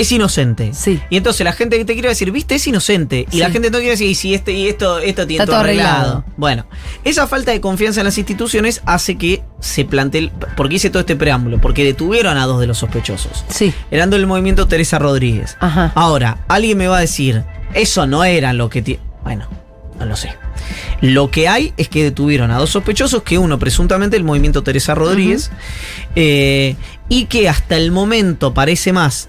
es 0.00 0.12
inocente. 0.12 0.72
Sí. 0.74 1.00
Y 1.10 1.16
entonces 1.16 1.44
la 1.44 1.52
gente 1.52 1.78
que 1.78 1.84
te 1.84 1.92
quiere 1.94 2.08
decir, 2.08 2.30
viste, 2.30 2.54
es 2.56 2.66
inocente. 2.66 3.26
Y 3.30 3.36
Sí. 3.36 3.38
la 3.38 3.50
gente 3.50 3.70
no 3.70 3.78
quiere 3.78 3.92
decir, 3.92 4.08
y 4.08 4.14
si 4.14 4.34
este 4.34 4.52
y 4.52 4.68
esto, 4.68 4.98
esto 4.98 5.26
tiene 5.26 5.42
Está 5.42 5.52
todo 5.52 5.60
arreglado. 5.62 6.24
Bueno, 6.36 6.66
esa 7.04 7.26
falta 7.26 7.52
de 7.52 7.60
confianza 7.60 8.00
en 8.00 8.04
las 8.06 8.18
instituciones 8.18 8.82
hace 8.86 9.16
que 9.16 9.42
se 9.60 9.84
plantee. 9.84 10.18
el- 10.20 10.30
¿Por 10.30 10.68
qué 10.68 10.76
hice 10.76 10.90
todo 10.90 11.00
este 11.00 11.16
preámbulo? 11.16 11.60
Porque 11.60 11.84
detuvieron 11.84 12.36
a 12.38 12.46
dos 12.46 12.60
de 12.60 12.66
los 12.66 12.78
sospechosos. 12.78 13.44
Sí. 13.48 13.72
Eran 13.90 14.10
del 14.10 14.26
movimiento 14.26 14.66
Teresa 14.68 14.98
Rodríguez. 14.98 15.56
Ajá. 15.60 15.92
Ahora, 15.94 16.44
alguien 16.48 16.78
me 16.78 16.88
va 16.88 16.98
a 16.98 17.00
decir, 17.00 17.42
eso 17.74 18.06
no 18.06 18.24
era 18.24 18.52
lo 18.52 18.68
que... 18.70 18.82
ti-". 18.82 18.98
Bueno, 19.24 19.48
no 19.98 20.04
lo 20.06 20.16
sé. 20.16 20.34
Lo 21.00 21.30
que 21.30 21.48
hay 21.48 21.72
es 21.76 21.88
que 21.88 22.02
detuvieron 22.02 22.50
a 22.50 22.58
dos 22.58 22.70
sospechosos, 22.70 23.22
que 23.22 23.38
uno 23.38 23.58
presuntamente 23.58 24.16
el 24.16 24.24
movimiento 24.24 24.62
Teresa 24.62 24.94
Rodríguez, 24.94 25.50
eh, 26.14 26.76
y 27.08 27.26
que 27.26 27.48
hasta 27.48 27.76
el 27.76 27.92
momento 27.92 28.52
parece 28.54 28.92
más 28.92 29.28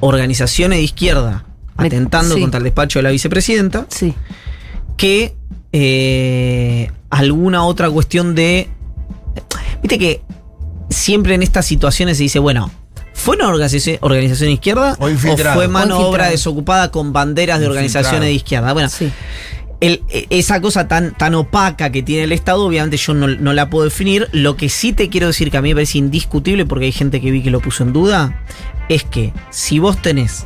organizaciones 0.00 0.78
de 0.78 0.82
izquierda 0.84 1.44
Me- 1.78 1.86
atentando 1.86 2.34
sí. 2.34 2.40
contra 2.40 2.58
el 2.58 2.64
despacho 2.64 2.98
de 2.98 3.04
la 3.04 3.10
vicepresidenta, 3.10 3.86
Sí. 3.88 4.14
que 4.96 5.34
eh, 5.72 6.90
alguna 7.10 7.64
otra 7.64 7.90
cuestión 7.90 8.34
de... 8.34 8.68
Viste 9.82 9.98
que 9.98 10.22
siempre 10.88 11.34
en 11.34 11.42
estas 11.42 11.66
situaciones 11.66 12.16
se 12.16 12.22
dice, 12.24 12.38
bueno, 12.38 12.70
¿fue 13.12 13.36
una 13.36 13.48
organización, 13.48 13.98
organización 14.00 14.48
de 14.48 14.54
izquierda 14.54 14.96
O 14.98 15.08
fue 15.54 15.68
mano 15.68 15.98
obra 15.98 16.30
desocupada 16.30 16.90
con 16.90 17.12
banderas 17.12 17.60
de 17.60 17.66
organizaciones 17.66 18.22
de 18.22 18.32
izquierda? 18.32 18.72
Bueno, 18.72 18.88
Sí. 18.88 19.10
El- 19.80 20.02
e- 20.08 20.26
esa 20.30 20.60
cosa 20.60 20.88
tan, 20.88 21.12
tan 21.14 21.34
opaca 21.34 21.90
que 21.92 22.02
tiene 22.02 22.24
el 22.24 22.32
Estado, 22.32 22.64
obviamente 22.64 22.96
yo 22.96 23.14
no, 23.14 23.26
no 23.28 23.52
la 23.52 23.68
puedo 23.70 23.84
definir. 23.84 24.28
Lo 24.32 24.56
que 24.56 24.68
sí 24.68 24.92
te 24.92 25.08
quiero 25.08 25.26
decir 25.28 25.50
que 25.50 25.56
a 25.58 25.62
mí 25.62 25.70
me 25.70 25.74
parece 25.76 25.98
indiscutible, 25.98 26.64
porque 26.66 26.86
hay 26.86 26.92
gente 26.92 27.20
que 27.20 27.30
vi 27.30 27.42
que 27.42 27.50
lo 27.50 27.60
puso 27.60 27.82
en 27.82 27.92
duda, 27.92 28.42
es 28.88 29.04
que 29.04 29.32
si 29.50 29.78
vos 29.78 30.00
tenés 30.00 30.44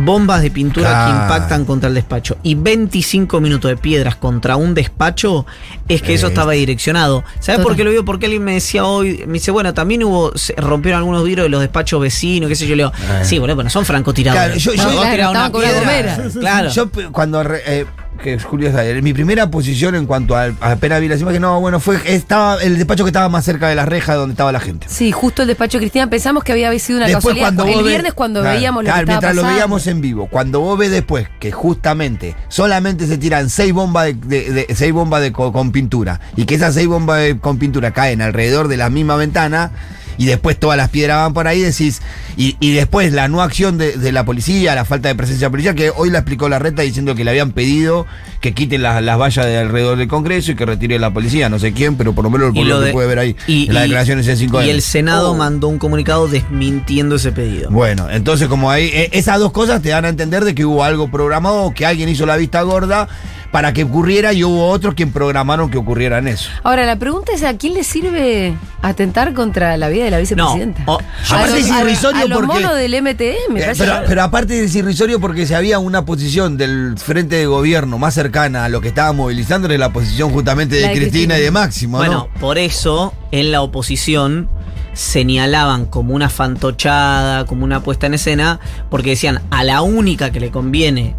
bombas 0.00 0.42
de 0.42 0.50
pintura 0.52 1.06
que 1.06 1.10
impactan 1.10 1.64
contra 1.64 1.88
el 1.88 1.94
despacho 1.96 2.36
y 2.44 2.54
25 2.54 3.40
minutos 3.40 3.68
de 3.68 3.76
piedras 3.76 4.14
contra 4.14 4.54
un 4.54 4.72
despacho, 4.72 5.44
es 5.88 6.02
que 6.02 6.14
eso 6.14 6.28
estaba 6.28 6.52
direccionado. 6.52 7.24
¿Sabes 7.40 7.62
por 7.62 7.74
qué 7.74 7.82
lo 7.82 7.90
digo? 7.90 8.04
Porque 8.04 8.26
alguien 8.26 8.44
me 8.44 8.54
decía 8.54 8.84
hoy, 8.84 9.24
me 9.26 9.34
dice, 9.34 9.50
bueno, 9.50 9.74
también 9.74 10.04
hubo, 10.04 10.36
se 10.38 10.54
rompieron 10.56 10.98
algunos 11.00 11.24
vidrios 11.24 11.46
de 11.46 11.48
los 11.48 11.60
despachos 11.60 12.00
vecinos, 12.00 12.48
qué 12.48 12.54
sé 12.54 12.68
yo, 12.68 12.76
le 12.76 12.84
digo, 12.84 12.92
Eh. 12.96 13.24
sí, 13.24 13.40
bueno, 13.40 13.56
pero 13.56 13.68
son 13.70 13.84
francotiradores. 13.84 14.62
Claro, 14.62 14.76
yo- 14.76 14.84
yo- 14.84 15.00
claro, 15.00 15.30
una 15.32 15.50
piedra. 15.52 16.18
Claro. 16.38 16.70
Yo 16.70 16.90
cuando 17.10 17.42
re- 17.42 17.62
eh, 17.66 17.86
que 18.18 18.38
Julio 18.38 18.68
está 18.68 18.80
ahí, 18.80 19.00
mi 19.02 19.12
primera 19.12 19.50
posición 19.50 19.94
en 19.94 20.06
cuanto 20.06 20.36
a 20.36 20.50
apenas 20.60 21.00
vi 21.00 21.08
las 21.08 21.20
imágenes, 21.20 21.40
no, 21.42 21.60
bueno, 21.60 21.80
fue 21.80 21.98
estaba 22.06 22.56
el 22.62 22.76
despacho 22.76 23.04
que 23.04 23.08
estaba 23.10 23.28
más 23.28 23.44
cerca 23.44 23.68
de 23.68 23.74
las 23.74 23.88
rejas 23.88 24.16
donde 24.16 24.32
estaba 24.32 24.52
la 24.52 24.60
gente. 24.60 24.86
Sí, 24.90 25.12
justo 25.12 25.42
el 25.42 25.48
despacho 25.48 25.78
de 25.78 25.82
Cristina 25.82 26.08
pensamos 26.10 26.44
que 26.44 26.52
había 26.52 26.76
sido 26.78 26.98
una 26.98 27.06
Después 27.06 27.34
casualidad. 27.36 27.46
cuando 27.46 27.64
el 27.64 27.84
ves- 27.84 27.86
viernes 27.92 28.12
cuando 28.14 28.40
Claro, 28.40 28.56
veíamos 28.56 28.82
lo 28.84 28.86
claro, 28.90 29.06
que 29.06 29.12
estaba 29.12 29.20
mientras 29.32 29.36
lo 29.46 29.52
veíamos 29.54 29.86
en 29.86 30.00
vivo, 30.00 30.28
cuando 30.30 30.60
vos 30.60 30.78
ves 30.78 30.90
después 30.90 31.28
que 31.40 31.52
justamente 31.52 32.34
solamente 32.48 33.06
se 33.06 33.18
tiran 33.18 33.48
seis 33.50 33.72
bombas 33.72 34.06
de, 34.06 34.14
de- 34.14 34.52
de- 34.68 34.74
seis 34.74 34.92
bombas 34.92 35.22
de 35.22 35.32
con 35.32 35.72
pintura 35.72 36.20
y 36.36 36.44
que 36.44 36.54
esas 36.56 36.74
seis 36.74 36.86
bombas 36.88 37.20
de- 37.20 37.38
con 37.38 37.58
pintura 37.58 37.92
caen 37.92 38.20
alrededor 38.22 38.68
de 38.68 38.76
la 38.76 38.90
misma 38.90 39.16
ventana 39.16 39.70
y 40.18 40.26
después 40.26 40.58
todas 40.58 40.76
las 40.76 40.90
piedras 40.90 41.18
van 41.18 41.32
por 41.32 41.46
ahí, 41.48 41.60
decís, 41.60 42.02
y, 42.36 42.56
y 42.60 42.72
después 42.72 43.12
la 43.12 43.28
no 43.28 43.40
acción 43.40 43.78
de, 43.78 43.96
de 43.96 44.12
la 44.12 44.24
policía, 44.24 44.74
la 44.74 44.84
falta 44.84 45.08
de 45.08 45.14
presencia 45.14 45.48
policial, 45.48 45.74
que 45.74 45.90
hoy 45.96 46.10
la 46.10 46.18
explicó 46.18 46.48
la 46.48 46.58
reta 46.58 46.82
diciendo 46.82 47.14
que 47.14 47.24
le 47.24 47.30
habían 47.30 47.52
pedido 47.52 48.06
que 48.40 48.52
quiten 48.54 48.82
las, 48.82 49.02
las 49.02 49.18
vallas 49.18 49.46
de 49.46 49.58
alrededor 49.58 49.96
del 49.98 50.06
Congreso 50.08 50.52
y 50.52 50.54
que 50.54 50.66
retire 50.66 50.98
la 50.98 51.12
policía, 51.12 51.48
no 51.48 51.58
sé 51.58 51.72
quién, 51.72 51.96
pero 51.96 52.12
por 52.12 52.24
lo 52.24 52.30
menos 52.30 52.54
por 52.54 52.64
lo, 52.66 52.80
que 52.84 52.92
puede 52.92 53.08
ver 53.08 53.18
ahí 53.18 53.36
y- 53.46 53.66
en 53.68 53.74
las 53.74 53.82
declaraciones 53.84 54.28
en 54.28 54.36
5 54.36 54.62
Y 54.62 54.70
el 54.70 54.82
Senado 54.82 55.32
Oh. 55.32 55.34
mandó 55.36 55.68
un 55.68 55.78
comunicado 55.78 56.28
desmintiendo 56.28 57.16
ese 57.16 57.32
pedido. 57.32 57.70
Bueno, 57.70 58.08
entonces 58.10 58.48
como 58.48 58.70
ahí, 58.70 58.90
eh, 58.92 59.10
esas 59.12 59.38
dos 59.38 59.52
cosas 59.52 59.82
te 59.82 59.88
dan 59.90 60.04
a 60.04 60.08
entender 60.08 60.44
de 60.44 60.54
que 60.54 60.64
hubo 60.64 60.84
algo 60.84 61.10
programado, 61.10 61.72
que 61.74 61.86
alguien 61.86 62.08
hizo 62.08 62.26
la 62.26 62.36
vista 62.36 62.62
gorda 62.62 63.08
para 63.50 63.72
que 63.72 63.84
ocurriera 63.84 64.32
y 64.34 64.44
hubo 64.44 64.68
otros 64.68 64.94
quien 64.94 65.10
programaron 65.10 65.70
que 65.70 65.78
ocurriera 65.78 66.18
en 66.18 66.28
eso. 66.28 66.50
Ahora, 66.64 66.84
la 66.84 66.96
pregunta 66.96 67.32
es: 67.32 67.42
¿a 67.44 67.56
quién 67.56 67.72
le 67.74 67.82
sirve 67.82 68.54
atentar 68.82 69.32
contra 69.32 69.76
la 69.78 69.88
vida 69.88 70.04
de 70.04 70.10
la 70.10 70.18
vicepresidenta? 70.18 70.84
No, 70.86 70.96
o- 70.96 70.98
a 71.00 71.34
aparte 71.34 71.50
los, 71.52 71.60
es 71.60 71.70
a- 71.70 71.80
irrisorio 71.80 72.22
a 72.24 72.28
los 72.28 72.38
porque- 72.38 72.46
monos 72.62 72.74
del 72.76 72.94
MTM, 72.94 73.56
Eh. 73.56 73.72
Pero, 73.78 73.94
pero 74.06 74.22
aparte 74.22 74.62
es 74.64 74.74
irrisorio 74.74 75.18
porque 75.18 75.46
si 75.46 75.54
había 75.54 75.78
una 75.78 76.04
posición 76.04 76.56
del 76.58 76.94
frente 76.98 77.36
de 77.36 77.46
gobierno 77.46 77.96
más 77.98 78.12
cercana 78.14 78.66
a 78.66 78.68
lo 78.68 78.80
que 78.82 78.88
estaba 78.88 79.12
movilizando 79.12 79.66
era 79.68 79.78
la 79.78 79.92
posición 79.94 80.30
justamente 80.30 80.74
de, 80.76 80.82
Cristina, 80.82 81.00
Cristina. 81.10 81.38
y 81.38 81.42
de 81.42 81.50
Máximo, 81.50 81.96
Bueno, 81.98 82.28
por 82.40 82.58
eso 82.58 83.14
en 83.32 83.50
la 83.50 83.62
oposición 83.62 84.48
señalaban 84.92 85.86
como 85.86 86.12
una 86.14 86.28
fantochada, 86.28 87.46
como 87.46 87.64
una 87.64 87.80
puesta 87.82 88.06
en 88.06 88.14
escena, 88.14 88.60
porque 88.90 89.10
decían 89.10 89.40
a 89.50 89.64
la 89.64 89.80
única 89.82 90.30
que 90.32 90.40
le 90.40 90.50
conviene 90.50 91.14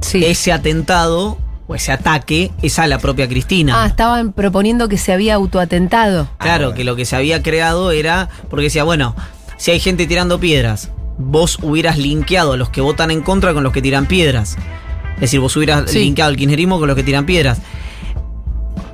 sí. 0.00 0.24
ese 0.24 0.52
atentado 0.52 1.38
o 1.66 1.74
ese 1.74 1.92
ataque 1.92 2.50
es 2.62 2.78
a 2.78 2.86
la 2.86 2.98
propia 2.98 3.28
Cristina. 3.28 3.82
Ah, 3.82 3.86
estaban 3.86 4.32
proponiendo 4.32 4.88
que 4.88 4.98
se 4.98 5.12
había 5.12 5.34
autoatentado. 5.34 6.28
Claro, 6.38 6.74
que 6.74 6.84
lo 6.84 6.96
que 6.96 7.04
se 7.04 7.16
había 7.16 7.42
creado 7.42 7.90
era 7.90 8.28
porque 8.50 8.64
decía, 8.64 8.84
bueno, 8.84 9.14
si 9.56 9.70
hay 9.70 9.80
gente 9.80 10.06
tirando 10.06 10.38
piedras, 10.40 10.90
vos 11.18 11.58
hubieras 11.62 11.96
linkeado 11.98 12.52
a 12.52 12.56
los 12.56 12.68
que 12.70 12.80
votan 12.80 13.10
en 13.10 13.22
contra 13.22 13.54
con 13.54 13.62
los 13.62 13.72
que 13.72 13.80
tiran 13.82 14.06
piedras. 14.06 14.56
Es 15.14 15.20
decir, 15.20 15.40
vos 15.40 15.56
hubieras 15.56 15.90
Sí. 15.90 16.00
linkeado 16.00 16.28
al 16.30 16.36
kirchnerismo 16.36 16.78
con 16.78 16.88
los 16.88 16.96
que 16.96 17.02
tiran 17.04 17.24
piedras. 17.24 17.58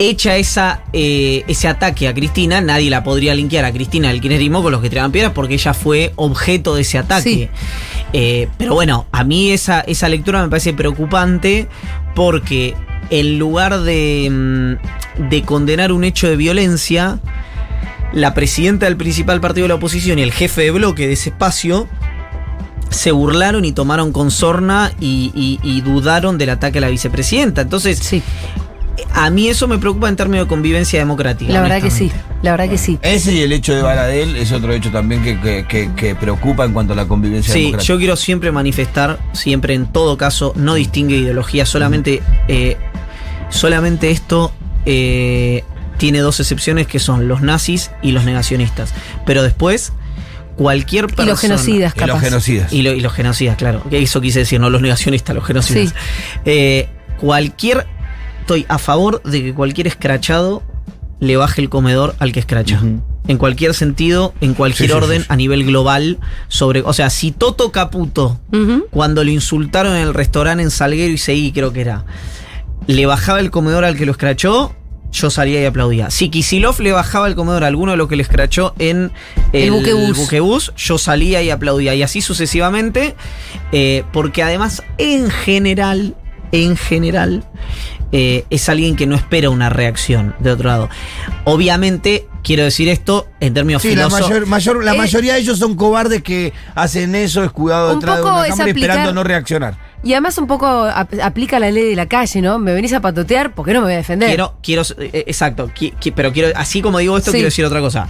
Hecha 0.02 0.36
esa, 0.38 0.82
eh, 0.94 1.44
ese 1.46 1.68
ataque 1.68 2.08
a 2.08 2.14
Cristina, 2.14 2.62
nadie 2.62 2.88
la 2.88 3.04
podría 3.04 3.34
linkear 3.34 3.66
a 3.66 3.72
Cristina 3.72 4.08
del 4.08 4.22
kirchnerismo 4.22 4.62
con 4.62 4.72
los 4.72 4.80
que 4.80 4.88
tiraban 4.88 5.12
piedras 5.12 5.32
porque 5.34 5.52
ella 5.54 5.74
fue 5.74 6.14
objeto 6.16 6.74
de 6.74 6.80
ese 6.80 6.96
ataque. 6.96 7.22
Sí. 7.22 7.48
Eh, 8.14 8.48
pero 8.56 8.72
bueno, 8.72 9.04
a 9.12 9.24
mí 9.24 9.50
esa, 9.52 9.80
esa 9.82 10.08
lectura 10.08 10.42
me 10.42 10.48
parece 10.48 10.72
preocupante 10.72 11.68
porque 12.14 12.74
en 13.10 13.38
lugar 13.38 13.80
de, 13.82 14.28
mm, 15.18 15.28
de 15.28 15.42
condenar 15.42 15.92
un 15.92 16.04
hecho 16.04 16.28
de 16.30 16.36
violencia, 16.36 17.20
la 18.14 18.32
presidenta 18.32 18.86
del 18.86 18.96
principal 18.96 19.42
partido 19.42 19.64
de 19.64 19.68
la 19.68 19.74
oposición 19.74 20.18
y 20.18 20.22
el 20.22 20.32
jefe 20.32 20.62
de 20.62 20.70
bloque 20.70 21.06
de 21.08 21.12
ese 21.12 21.28
espacio 21.28 21.86
se 22.88 23.12
burlaron 23.12 23.66
y 23.66 23.72
tomaron 23.72 24.12
con 24.12 24.30
sorna 24.30 24.92
y, 24.98 25.30
y- 25.34 25.60
y 25.62 25.82
dudaron 25.82 26.38
del 26.38 26.48
ataque 26.48 26.78
a 26.78 26.80
la 26.80 26.88
vicepresidenta. 26.88 27.60
Entonces, 27.60 27.98
Sí, 27.98 28.22
a 29.12 29.30
mí 29.30 29.48
eso 29.48 29.66
me 29.68 29.78
preocupa 29.78 30.08
en 30.08 30.16
términos 30.16 30.46
de 30.46 30.48
convivencia 30.48 30.98
democrática. 30.98 31.52
la 31.52 31.62
verdad 31.62 31.82
que 31.82 31.90
sí, 31.90 32.10
la 32.42 32.52
verdad 32.52 32.68
que 32.68 32.78
sí. 32.78 32.98
Ese 33.02 33.32
y 33.32 33.40
el 33.42 33.52
hecho 33.52 33.74
de 33.74 33.82
Baradel 33.82 34.36
es 34.36 34.52
otro 34.52 34.72
hecho 34.72 34.90
también 34.90 35.22
que, 35.22 35.38
que- 35.40 35.66
que- 35.66 35.90
que 35.94 36.14
preocupa 36.14 36.64
en 36.64 36.72
cuanto 36.72 36.92
a 36.92 36.96
la 36.96 37.06
convivencia 37.06 37.52
Sí, 37.52 37.60
democrática. 37.60 37.88
yo 37.92 37.98
quiero 37.98 38.16
siempre 38.16 38.52
manifestar, 38.52 39.18
siempre 39.32 39.74
en 39.74 39.86
todo 39.86 40.16
caso, 40.16 40.52
no 40.56 40.74
distingue 40.74 41.16
ideología, 41.16 41.66
solamente, 41.66 42.22
eh, 42.48 42.76
solamente 43.50 44.10
esto 44.10 44.52
eh, 44.86 45.64
tiene 45.98 46.20
dos 46.20 46.40
excepciones 46.40 46.86
que 46.86 46.98
son 46.98 47.28
los 47.28 47.42
nazis 47.42 47.90
y 48.02 48.12
los 48.12 48.24
negacionistas. 48.24 48.94
Pero 49.26 49.42
después, 49.42 49.92
cualquier 50.56 51.06
persona. 51.06 51.24
Y 51.26 51.28
los 51.30 51.40
genocidas, 51.40 51.92
Y 51.94 52.00
los 52.00 52.08
capaz. 52.08 52.20
genocidas. 52.20 52.72
Y, 52.72 52.82
lo- 52.82 52.92
y 52.92 53.00
los 53.00 53.12
genocidas, 53.12 53.56
claro. 53.56 53.82
Que 53.90 54.00
Eso 54.02 54.20
quise 54.20 54.40
decir, 54.40 54.60
no 54.60 54.70
los 54.70 54.80
negacionistas, 54.82 55.34
los 55.36 55.44
genocidas. 55.44 55.88
Sí. 55.90 55.94
Eh, 56.46 56.88
cualquier. 57.18 57.86
Estoy 58.50 58.66
a 58.68 58.78
favor 58.78 59.22
de 59.22 59.44
que 59.44 59.54
cualquier 59.54 59.86
escrachado 59.86 60.64
le 61.20 61.36
baje 61.36 61.60
el 61.62 61.68
comedor 61.68 62.16
al 62.18 62.32
que 62.32 62.40
escracha. 62.40 62.82
En 63.28 63.38
cualquier 63.38 63.74
sentido, 63.74 64.34
en 64.40 64.54
cualquier 64.54 64.88
Sí, 64.90 64.92
orden, 64.96 65.18
sí, 65.18 65.22
sí. 65.22 65.26
a 65.28 65.36
nivel 65.36 65.64
global, 65.64 66.18
sobre. 66.48 66.80
O 66.82 66.92
sea, 66.92 67.10
si 67.10 67.30
Toto 67.30 67.70
Caputo, 67.70 68.40
cuando 68.90 69.22
lo 69.22 69.30
insultaron 69.30 69.94
en 69.94 70.02
el 70.02 70.14
restaurante 70.14 70.64
en 70.64 70.72
Salguero 70.72 71.12
y 71.12 71.16
Seguí, 71.18 71.52
creo 71.52 71.72
que 71.72 71.82
era, 71.82 72.04
le 72.88 73.06
bajaba 73.06 73.38
el 73.38 73.52
comedor 73.52 73.84
al 73.84 73.96
que 73.96 74.04
lo 74.04 74.10
escrachó, 74.10 74.74
yo 75.12 75.30
salía 75.30 75.62
y 75.62 75.64
aplaudía. 75.66 76.10
Si 76.10 76.28
Kisilov 76.28 76.80
le 76.80 76.90
bajaba 76.90 77.28
el 77.28 77.36
comedor 77.36 77.62
a 77.62 77.68
alguno 77.68 77.92
de 77.92 77.98
los 77.98 78.08
que 78.08 78.16
le 78.16 78.24
escrachó 78.24 78.74
en 78.80 79.12
El 79.52 79.70
buquebús. 79.70 80.16
buquebús, 80.18 80.72
yo 80.76 80.98
salía 80.98 81.40
y 81.40 81.50
aplaudía. 81.50 81.94
Y 81.94 82.02
así 82.02 82.20
sucesivamente, 82.20 83.14
eh, 83.70 84.02
porque 84.12 84.42
además, 84.42 84.82
en 84.98 85.30
general, 85.30 86.16
en 86.50 86.76
general, 86.76 87.44
eh, 88.12 88.44
es 88.50 88.68
alguien 88.68 88.96
que 88.96 89.06
no 89.06 89.14
espera 89.16 89.50
una 89.50 89.68
reacción 89.70 90.34
de 90.40 90.50
otro 90.52 90.68
lado. 90.68 90.88
Obviamente, 91.44 92.26
quiero 92.42 92.64
decir 92.64 92.88
esto 92.88 93.26
en 93.40 93.54
términos 93.54 93.82
Sí, 93.82 93.94
la, 93.94 94.06
filoso- 94.08 94.20
mayor, 94.28 94.46
mayor- 94.46 94.84
la 94.84 94.94
Eh, 94.94 94.98
mayoría 94.98 95.34
de 95.34 95.40
ellos 95.40 95.58
son 95.58 95.74
cobardes 95.76 96.22
que 96.22 96.52
hacen 96.74 97.14
eso 97.14 97.44
escudados 97.44 97.94
Un 97.94 98.00
detrás 98.00 98.16
de 98.18 98.22
poco 98.22 98.34
una 98.34 98.44
es 98.44 98.50
cámara 98.50 98.70
aplicar- 98.70 98.90
esperando 98.90 99.12
no 99.14 99.24
reaccionar. 99.24 99.90
Y 100.02 100.12
además 100.12 100.38
un 100.38 100.46
poco 100.46 100.66
ap- 100.66 101.12
aplica 101.22 101.58
la 101.60 101.70
ley 101.70 101.90
de 101.90 101.96
la 101.96 102.06
calle, 102.06 102.40
¿no? 102.40 102.58
Me 102.58 102.72
venís 102.72 102.92
a 102.94 103.00
patotear, 103.00 103.52
¿por 103.54 103.66
qué 103.66 103.72
no 103.74 103.80
me 103.80 103.86
voy 103.86 103.94
a 103.94 103.98
defender? 103.98 104.28
Quiero, 104.28 104.54
quiero, 104.62 104.82
eh, 104.98 105.24
exacto, 105.26 105.68
qui- 105.68 105.92
qui- 106.00 106.12
pero 106.14 106.32
quiero, 106.32 106.56
así 106.56 106.80
como 106.80 106.98
digo 106.98 107.16
esto, 107.18 107.30
Sí. 107.30 107.36
quiero 107.36 107.46
decir 107.48 107.64
otra 107.64 107.80
cosa. 107.80 108.08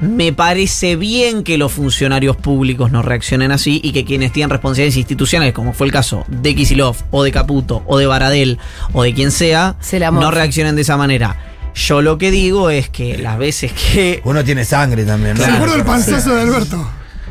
Me 0.00 0.32
parece 0.32 0.96
bien 0.96 1.42
que 1.42 1.56
los 1.58 1.72
funcionarios 1.72 2.36
públicos 2.36 2.92
no 2.92 3.00
reaccionen 3.02 3.50
así 3.52 3.80
y 3.82 3.92
que 3.92 4.04
quienes 4.04 4.32
tienen 4.32 4.50
responsabilidades 4.50 4.96
institucionales, 4.98 5.54
como 5.54 5.72
fue 5.72 5.86
el 5.86 5.92
caso 5.92 6.24
de 6.28 6.54
Kisilov, 6.54 6.96
o 7.10 7.22
de 7.22 7.32
Caputo, 7.32 7.82
o 7.86 7.96
de 7.98 8.06
Baradel, 8.06 8.58
o 8.92 9.02
de 9.02 9.14
quien 9.14 9.30
sea, 9.30 9.76
Se 9.80 9.98
no 9.98 10.30
reaccionen 10.30 10.76
de 10.76 10.82
esa 10.82 10.96
manera. 10.96 11.36
Yo 11.74 12.00
lo 12.02 12.16
que 12.18 12.30
digo 12.30 12.70
es 12.70 12.88
que 12.88 13.18
las 13.18 13.38
veces 13.38 13.72
que. 13.72 14.20
Uno 14.24 14.42
tiene 14.44 14.64
sangre 14.64 15.04
también, 15.04 15.34
¿no? 15.34 15.40
Me 15.40 15.44
Claro. 15.46 15.54
acuerdo 15.56 15.76
del 15.76 15.84
panzazo 15.84 16.34
de 16.34 16.40
Alberto. 16.42 16.88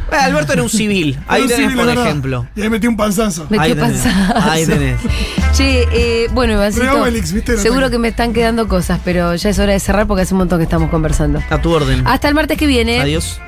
Bueno, 0.10 0.24
Alberto 0.24 0.54
era 0.54 0.64
un 0.64 0.70
civil. 0.70 1.20
Ahí 1.28 1.42
un 1.44 1.48
tenés, 1.48 1.64
civil, 1.64 1.78
por 1.78 1.86
verdad. 1.88 2.06
ejemplo. 2.06 2.48
Y 2.56 2.62
ahí 2.62 2.70
metí 2.70 2.88
un 2.88 2.96
panzazo. 2.98 3.48
Me- 3.50 3.60
Ahí 3.60 3.74
tenés. 3.74 4.02
panzazo. 4.02 4.50
Ahí 4.50 4.66
tenés. 4.66 5.00
Che, 5.56 5.88
eh, 5.94 6.28
bueno, 6.34 6.52
Ivancito, 6.54 6.84
Re 6.86 6.92
Obelix, 6.92 7.32
¿viste? 7.32 7.54
El 7.54 7.60
seguro 7.60 7.90
que 7.90 7.98
me 7.98 8.10
están 8.10 8.34
quedando 8.34 8.68
cosas, 8.68 9.00
pero 9.06 9.34
ya 9.36 9.50
es 9.50 9.58
hora 9.58 9.72
de 9.72 9.80
cerrar 9.80 10.06
porque 10.06 10.24
hace 10.24 10.34
un 10.34 10.40
montón 10.40 10.60
que 10.60 10.66
estamos 10.66 10.90
conversando. 10.90 11.42
A 11.50 11.62
tu 11.62 11.72
orden. 11.72 12.06
Hasta 12.06 12.28
el 12.28 12.36
martes 12.36 12.58
que 12.58 12.68
viene. 12.68 13.00
Adiós. 13.00 13.40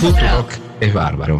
Futurock 0.00 0.48
es 0.80 0.94
bárbaro. 0.94 1.26